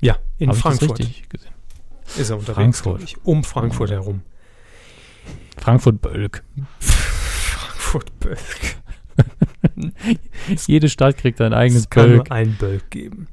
[0.01, 1.54] Ja, in Hab ich das Frankfurt richtig gesehen?
[2.17, 2.85] Ist er unterwegs, Frankfurt.
[2.99, 3.17] glaube ich.
[3.25, 4.23] Um Frankfurt herum.
[5.59, 6.43] Frankfurt-Bölk.
[6.81, 8.77] Frankfurt-Bölk.
[10.67, 12.29] Jede Stadt kriegt ein eigenes Es kann Bölk.
[12.29, 13.29] nur ein Bölk geben.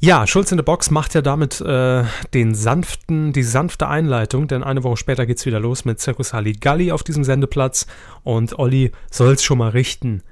[0.00, 4.62] Ja, Schulz in der Box macht ja damit äh, den sanften, die sanfte Einleitung, denn
[4.62, 7.86] eine Woche später geht's wieder los mit Circus Halligalli auf diesem Sendeplatz
[8.22, 10.22] und Olli soll's schon mal richten.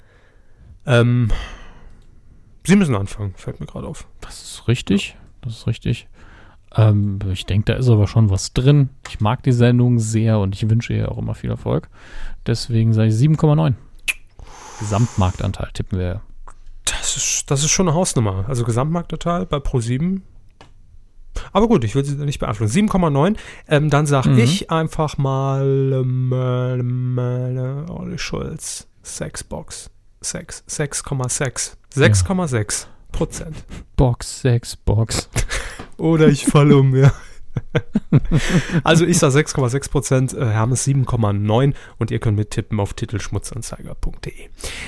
[0.86, 1.30] Ähm,
[2.64, 4.06] Sie müssen anfangen, fällt mir gerade auf.
[4.20, 5.16] Das ist richtig.
[5.42, 6.08] Das ist richtig.
[6.76, 8.90] Ähm, ich denke, da ist aber schon was drin.
[9.08, 11.88] Ich mag die Sendung sehr und ich wünsche ihr auch immer viel Erfolg.
[12.46, 13.74] Deswegen sage ich 7,9.
[14.78, 16.20] Gesamtmarktanteil tippen wir.
[16.84, 18.44] Das ist, das ist schon eine Hausnummer.
[18.48, 20.20] Also Gesamtmarktanteil bei Pro7.
[21.52, 22.88] Aber gut, ich will sie nicht beeinflussen.
[22.88, 23.36] 7,9.
[23.68, 24.38] Ähm, dann sage Mhm.
[24.38, 28.88] ich einfach mal ähm, ähm, äh, Olli Schulz.
[29.02, 29.90] Sexbox.
[30.20, 30.64] 6.
[30.68, 31.76] 6,6.
[31.94, 33.64] 6,6 Prozent.
[33.96, 35.28] Box, 6, Box.
[35.96, 37.12] Oder ich falle um mir.
[38.84, 44.32] also ich sage 6,6 Prozent, äh, Hermes 7,9 und ihr könnt mittippen auf titelschmutzanzeiger.de.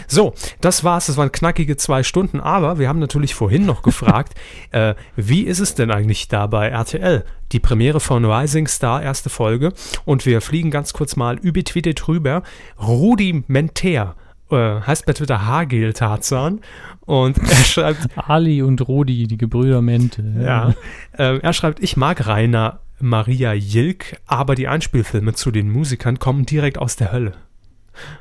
[0.06, 1.06] So, das war's.
[1.06, 4.34] Das waren knackige zwei Stunden, aber wir haben natürlich vorhin noch gefragt,
[4.70, 7.24] äh, wie ist es denn eigentlich da bei RTL?
[7.52, 9.72] Die Premiere von Rising Star, erste Folge.
[10.04, 12.42] Und wir fliegen ganz kurz mal übertweetet drüber.
[12.78, 14.16] Rudi Menter
[14.50, 16.60] äh, heißt bei Twitter Hagel Tarzan
[17.08, 20.22] und er schreibt, Ali und Rodi, die Gebrüder Mente.
[20.38, 20.74] ja.
[21.16, 26.44] Ähm, er schreibt, ich mag Rainer Maria Jilk, aber die Einspielfilme zu den Musikern kommen
[26.44, 27.32] direkt aus der Hölle.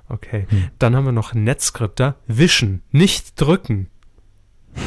[0.07, 0.47] Okay.
[0.79, 2.15] Dann haben wir noch Netzskripter.
[2.27, 3.89] Wischen, nicht drücken.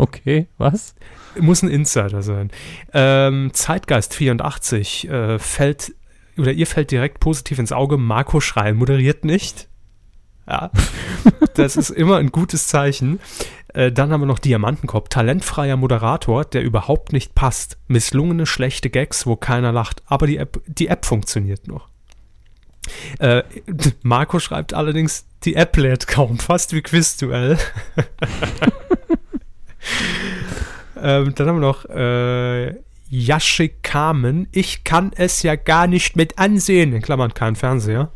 [0.00, 0.94] Okay, was?
[1.40, 2.52] Muss ein Insider sein.
[2.94, 5.92] Ähm, Zeitgeist 84 äh, fällt,
[6.36, 7.98] oder ihr fällt direkt positiv ins Auge.
[7.98, 9.68] Marco Schreil moderiert nicht.
[10.48, 10.70] Ja,
[11.54, 13.20] das ist immer ein gutes Zeichen.
[13.74, 17.76] Äh, dann haben wir noch Diamantenkopf, talentfreier Moderator, der überhaupt nicht passt.
[17.86, 20.02] Misslungene, schlechte Gags, wo keiner lacht.
[20.06, 21.88] Aber die App, die App funktioniert noch.
[23.18, 23.42] Äh,
[24.02, 27.58] Marco schreibt allerdings, die App lädt kaum, fast wie Quizduell.
[30.96, 32.74] ähm, dann haben wir noch äh,
[33.10, 34.48] Yashikamen.
[34.52, 36.94] Ich kann es ja gar nicht mit ansehen.
[36.94, 38.10] In Klammern kein Fernseher.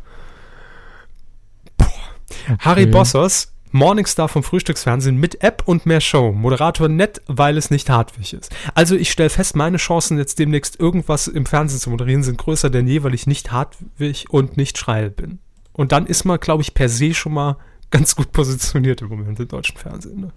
[2.59, 2.91] Harry Okay.
[2.91, 6.31] Bossos, Morningstar vom Frühstücksfernsehen mit App und mehr Show.
[6.31, 8.55] Moderator nett, weil es nicht Hartwig ist.
[8.75, 12.69] Also ich stelle fest, meine Chancen jetzt demnächst irgendwas im Fernsehen zu moderieren sind größer
[12.69, 15.39] denn je, weil ich nicht Hartwig und nicht Schreil bin.
[15.71, 17.57] Und dann ist man, glaube ich, per se schon mal
[17.89, 20.21] ganz gut positioniert im Moment im deutschen Fernsehen.
[20.21, 20.31] Ne?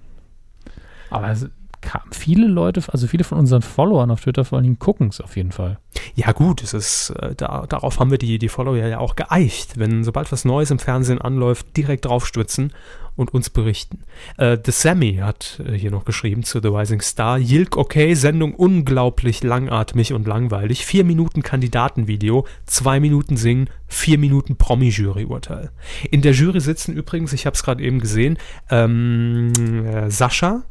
[1.11, 1.37] Aber
[1.83, 5.21] es kam viele Leute, also viele von unseren Followern auf Twitter vor allen gucken es
[5.21, 5.79] auf jeden Fall.
[6.15, 9.79] Ja gut, es ist, äh, da, darauf haben wir die, die Follower ja auch geeicht.
[9.79, 12.73] Wenn sobald was Neues im Fernsehen anläuft, direkt draufstützen
[13.17, 14.01] und uns berichten.
[14.37, 17.39] Äh, The Sammy hat äh, hier noch geschrieben zu The Rising Star.
[17.39, 20.85] Yilk okay, Sendung unglaublich langatmig und langweilig.
[20.85, 25.71] Vier Minuten Kandidatenvideo, zwei Minuten singen, vier Minuten Promi-Jury-Urteil.
[26.11, 28.39] In der Jury sitzen übrigens, ich habe es gerade eben gesehen,
[28.71, 29.53] ähm,
[29.87, 30.65] äh, Sascha,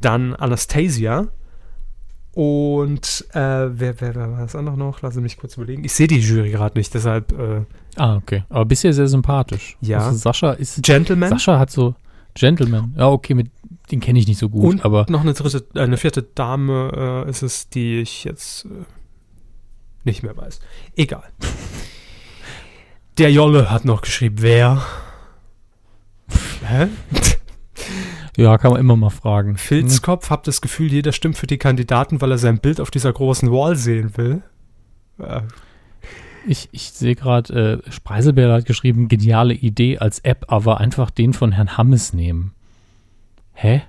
[0.00, 1.28] dann Anastasia,
[2.32, 5.02] und äh, wer, wer, wer war das andere noch?
[5.02, 5.84] Lass mich kurz überlegen.
[5.84, 7.64] Ich sehe die Jury gerade nicht, deshalb äh,
[7.96, 8.42] Ah, okay.
[8.48, 9.76] Aber bisher sehr sympathisch.
[9.80, 9.98] Ja.
[9.98, 10.82] Also Sascha ist.
[10.82, 11.94] Gentleman Sascha hat so.
[12.34, 12.94] Gentleman.
[12.98, 13.50] Ja, okay, mit,
[13.92, 17.24] den kenne ich nicht so gut, und aber noch eine dritte, äh, eine vierte Dame
[17.26, 18.68] äh, ist es, die ich jetzt äh,
[20.02, 20.58] nicht mehr weiß.
[20.96, 21.22] Egal.
[23.18, 24.82] Der Jolle hat noch geschrieben, wer?
[26.66, 26.88] Hä?
[28.36, 29.56] Ja, kann man immer mal fragen.
[29.56, 33.12] Filzkopf, hab das Gefühl, jeder stimmt für die Kandidaten, weil er sein Bild auf dieser
[33.12, 34.42] großen Wall sehen will.
[35.18, 35.42] Äh,
[36.46, 41.32] Ich, ich sehe gerade, äh, Spreiselbär hat geschrieben, geniale Idee als App, aber einfach den
[41.32, 42.52] von Herrn Hammes nehmen.
[43.54, 43.82] Hä?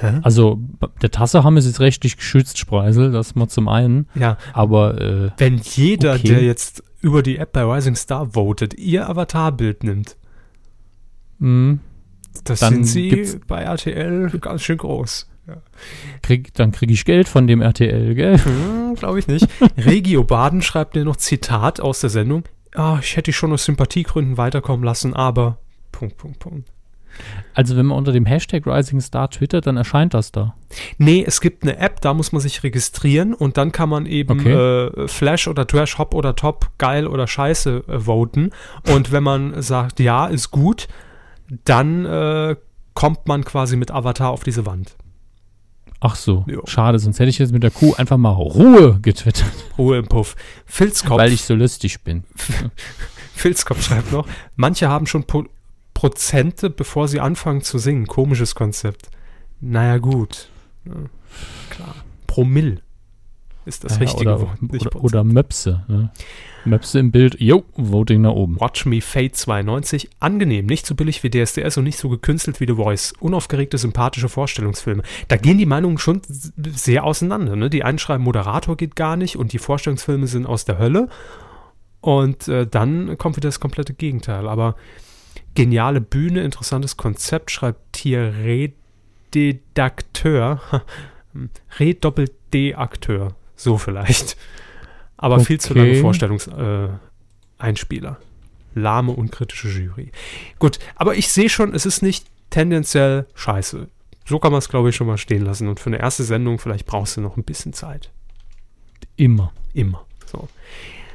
[0.00, 0.20] Hä?
[0.22, 0.58] Also,
[1.02, 4.08] der Tasse Hammes ist rechtlich geschützt, Spreisel, das mal zum einen.
[4.14, 6.28] ja, Aber, äh, wenn jeder, Okay.
[6.28, 10.16] der jetzt über die App bei Rising Star votet, ihr Avatarbild nimmt,
[11.40, 11.78] mh,
[12.44, 15.28] Das Dann sind sie bei RTL ganz schön groß.
[16.22, 18.38] Krieg, dann kriege ich Geld von dem RTL, gell?
[18.38, 19.46] Hm, Glaube ich nicht.
[19.76, 22.44] Regio Baden schreibt mir noch Zitat aus der Sendung.
[22.74, 25.58] Ah, ich hätte dich schon aus Sympathiegründen weiterkommen lassen, aber.
[25.90, 26.68] Punkt, Punkt, Punkt.
[27.52, 30.54] Also wenn man unter dem Hashtag Rising Star twittert, dann erscheint das da.
[30.96, 34.40] Nee, es gibt eine App, da muss man sich registrieren und dann kann man eben
[34.40, 34.52] Okay.
[34.52, 38.50] äh, Flash oder Trash, Hop oder Top, geil oder scheiße äh, voten.
[38.88, 40.88] Und wenn man sagt, ja, ist gut,
[41.64, 42.56] dann äh,
[42.94, 44.96] kommt man quasi mit Avatar auf diese Wand.
[46.00, 46.62] Ach so, Jo.
[46.66, 50.34] schade, sonst hätte ich jetzt mit der Kuh einfach mal Ruhe getwittert, Ruhe im Puff.
[50.66, 52.24] Filzkopf, weil ich so lustig bin.
[53.34, 55.44] Filzkopf schreibt noch, manche haben schon po
[55.94, 58.06] Prozente, bevor sie anfangen zu singen.
[58.08, 59.10] Komisches Konzept.
[59.60, 60.48] Naja, gut.
[60.84, 60.94] Ja,
[61.70, 61.94] klar.
[62.26, 62.80] Promille
[63.64, 64.58] ist das Ja, richtige oder, Wort.
[64.70, 65.84] oder, oder Möpse.
[65.88, 66.10] Ne?
[66.64, 68.60] Möpse im Bild, jo, Voting nach oben.
[68.60, 70.10] Watch Me Fate 92.
[70.20, 73.12] Angenehm, nicht so billig wie DSDS und nicht so gekünstelt wie The Voice.
[73.20, 75.02] Unaufgeregte, sympathische Vorstellungsfilme.
[75.28, 77.56] Da gehen die Meinungen schon sehr auseinander.
[77.56, 77.70] Ne?
[77.70, 81.08] Die einen schreiben, Moderator geht gar nicht und die Vorstellungsfilme sind aus der Hölle.
[82.00, 84.48] Und äh, dann kommt wieder das komplette Gegenteil.
[84.48, 84.76] Aber
[85.54, 88.32] geniale Bühne, interessantes Konzept, schreibt hier
[89.34, 90.60] Redakteur.
[91.78, 93.34] Red-Doppel-D-Akteur.
[93.56, 94.36] So vielleicht.
[95.16, 96.00] Aber viel zu lange Okay.
[96.00, 98.18] Vorstellungseinspieler.
[98.20, 98.24] Äh.
[98.74, 100.10] Lahme, unkritische Jury.
[100.58, 103.88] Gut, aber ich sehe schon, es ist nicht tendenziell scheiße.
[104.24, 105.68] So kann man es, glaube ich, schon mal stehen lassen.
[105.68, 108.10] Und für eine erste Sendung, vielleicht brauchst du noch ein bisschen Zeit.
[109.16, 109.52] Immer.
[109.74, 110.04] Immer.
[110.26, 110.48] So.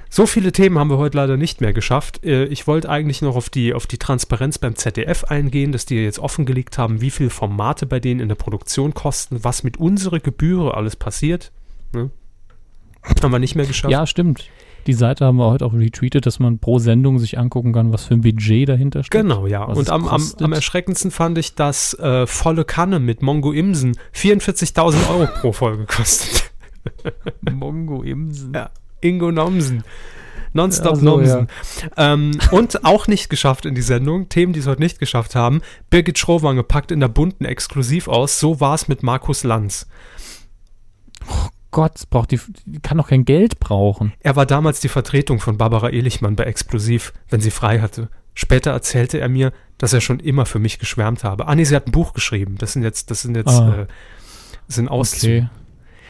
[0.09, 2.23] So viele Themen haben wir heute leider nicht mehr geschafft.
[2.23, 5.95] Äh, Ich wollte eigentlich noch auf die, auf die Transparenz beim ZDF eingehen, dass die
[5.95, 10.19] jetzt offengelegt haben, wie viel Formate bei denen in der Produktion kosten, was mit unserer
[10.19, 11.51] Gebühre alles passiert.
[11.93, 12.09] Ne?
[13.23, 13.91] Haben wir nicht mehr geschafft.
[13.91, 14.49] Ja, stimmt.
[14.87, 18.05] Die Seite haben wir heute auch retweetet, dass man pro Sendung sich angucken kann, was
[18.05, 19.21] für ein Budget dahinter steht.
[19.21, 19.63] Genau, ja.
[19.63, 25.09] Und am, am, am erschreckendsten fand ich, dass äh, volle Kanne mit Mongo Imsen 44.000
[25.09, 26.51] Euro pro Folge kostet.
[27.51, 28.53] Mongo Imsen.
[28.53, 28.69] Ja.
[29.01, 29.83] Ingo Nomsen.
[30.53, 31.47] Nonstop Ja, so, Nomsen.
[31.97, 35.61] Ähm, und auch nicht geschafft in die Sendung, Themen, die es heute nicht geschafft haben.
[35.89, 38.39] Birgit Schrowange packt in der bunten exklusiv aus.
[38.39, 39.85] So war es mit Markus Lanz.
[41.71, 44.13] Gott, braucht die, die kann doch kein Geld brauchen.
[44.21, 48.09] Er war damals die Vertretung von Barbara Ehlichmann bei Explosiv, wenn sie frei hatte.
[48.33, 51.47] Später erzählte er mir, dass er schon immer für mich geschwärmt habe.
[51.47, 52.55] Ah nee, sie hat ein Buch geschrieben.
[52.57, 53.81] Das sind jetzt, das sind jetzt, Ah.
[53.81, 53.87] äh,
[54.67, 55.37] sind Auszüge.
[55.37, 55.49] Okay.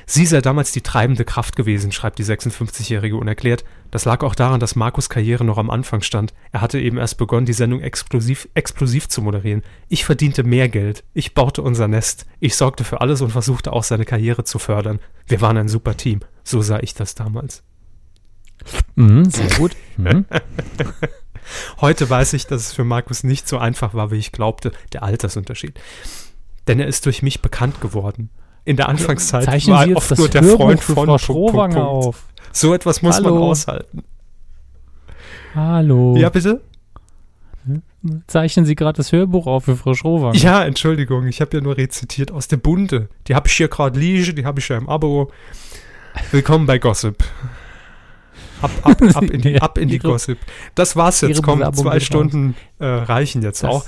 [0.09, 4.35] Sie sei damals die treibende Kraft gewesen, schreibt die 56-Jährige und erklärt, das lag auch
[4.35, 6.33] daran, dass Markus Karriere noch am Anfang stand.
[6.53, 9.63] Er hatte eben erst begonnen, die Sendung explosiv, explosiv zu moderieren.
[9.89, 11.03] Ich verdiente mehr Geld.
[11.13, 12.25] Ich baute unser Nest.
[12.39, 14.99] Ich sorgte für alles und versuchte auch seine Karriere zu fördern.
[15.27, 16.21] Wir waren ein super Team.
[16.41, 17.63] So sah ich das damals.
[18.95, 19.75] Mhm, sehr gut.
[19.97, 20.23] Mhm.
[21.81, 25.03] Heute weiß ich, dass es für Markus nicht so einfach war, wie ich glaubte, der
[25.03, 25.77] Altersunterschied.
[26.67, 28.29] Denn er ist durch mich bekannt geworden.
[28.67, 31.77] In der Anfangszeit Zeichnen war Sie jetzt oft nur der Freund von Frau Punkt.
[31.77, 32.25] auf.
[32.51, 33.49] So etwas muss man Hallo.
[33.51, 34.03] aushalten.
[35.55, 36.17] Hallo.
[36.17, 36.59] Ja, bitte?
[38.27, 40.35] Zeichnen Sie gerade das Hörbuch auf für Frau Schrowanger?
[40.35, 43.07] Ja, Entschuldigung, ich habe ja nur rezitiert aus der Bunte.
[43.27, 45.31] Die habe ich hier gerade liegen, die habe ich ja im Abo.
[46.31, 47.23] Willkommen bei Gossip.
[48.61, 50.39] Ab, ab, ab in die, ab in die Gossip.
[50.75, 53.85] Das war's jetzt, komm, zwei Stunden äh, reichen jetzt Das- auch.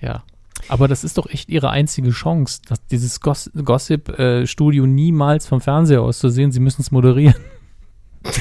[0.00, 0.22] Ja.
[0.68, 6.02] Aber das ist doch echt ihre einzige Chance, dass dieses Goss Gossip-Studio niemals vom Fernseher
[6.02, 6.52] aus zu sehen.
[6.52, 7.36] Sie müssen es moderieren.
[8.22, 8.34] Dann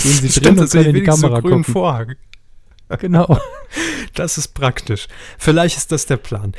[0.02, 1.64] sie drin Stellt und können in die Kamera gucken.
[1.64, 2.14] Vorhang.
[2.98, 3.38] Genau.
[4.14, 5.06] Das ist praktisch.
[5.36, 6.52] Vielleicht ist das der Plan.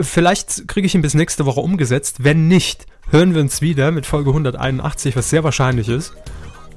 [0.00, 2.22] Vielleicht kriege ich ihn bis nächste Woche umgesetzt.
[2.22, 6.12] Wenn nicht, hören wir uns wieder mit Folge 181, was sehr wahrscheinlich ist.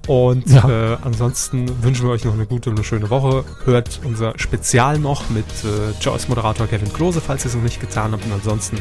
[0.08, 0.94] Und Ja.
[0.94, 3.46] äh, ansonsten wünschen wir euch noch eine gute und eine schöne Woche.
[3.64, 7.80] Hört unser Spezial noch mit äh, Joyce Moderator Kevin Klose, falls ihr es noch nicht
[7.80, 8.26] getan habt.
[8.26, 8.78] Und ansonsten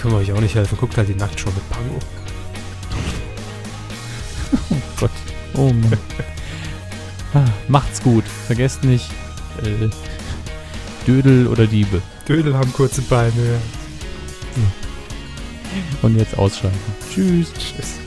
[0.00, 0.78] können wir euch auch nicht helfen.
[0.78, 1.98] Guckt halt die Nacktshow mit Pango.
[5.00, 5.10] Gott.
[5.54, 5.98] Oh Mann.
[7.34, 8.24] Ah, macht's gut.
[8.46, 9.08] Vergesst nicht,
[9.62, 9.88] äh,
[11.06, 12.00] Dödel oder Diebe.
[12.26, 13.60] Dödel haben kurze Beine.
[16.02, 16.76] Und jetzt ausschalten.
[17.12, 17.52] Tschüss.
[17.52, 17.99] Tschüss.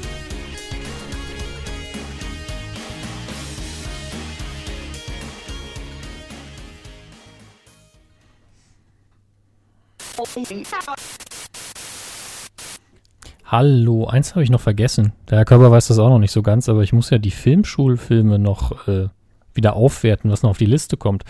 [13.45, 15.13] Hallo, eins habe ich noch vergessen.
[15.29, 17.31] Der Herr Körber weiß das auch noch nicht so ganz, aber ich muss ja die
[17.31, 19.09] Filmschulfilme noch äh,
[19.53, 21.23] wieder aufwerten, was noch auf die Liste kommt.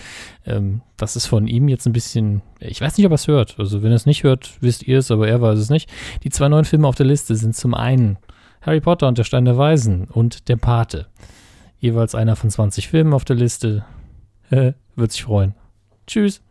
[0.46, 3.56] Ähm, das ist von ihm jetzt ein bisschen, ich weiß nicht, ob er es hört.
[3.60, 5.90] Also wenn er es nicht hört, wisst ihr es, aber er weiß es nicht.
[6.24, 8.18] Die zwei neuen Filme auf der Liste sind zum einen
[8.62, 11.08] Harry Potter und der Stein der Weisen und Der Pate.
[11.80, 13.84] Jeweils einer von 20 Filmen auf der Liste.
[14.50, 15.56] Würde sich freuen.
[16.08, 16.42] Tschüss.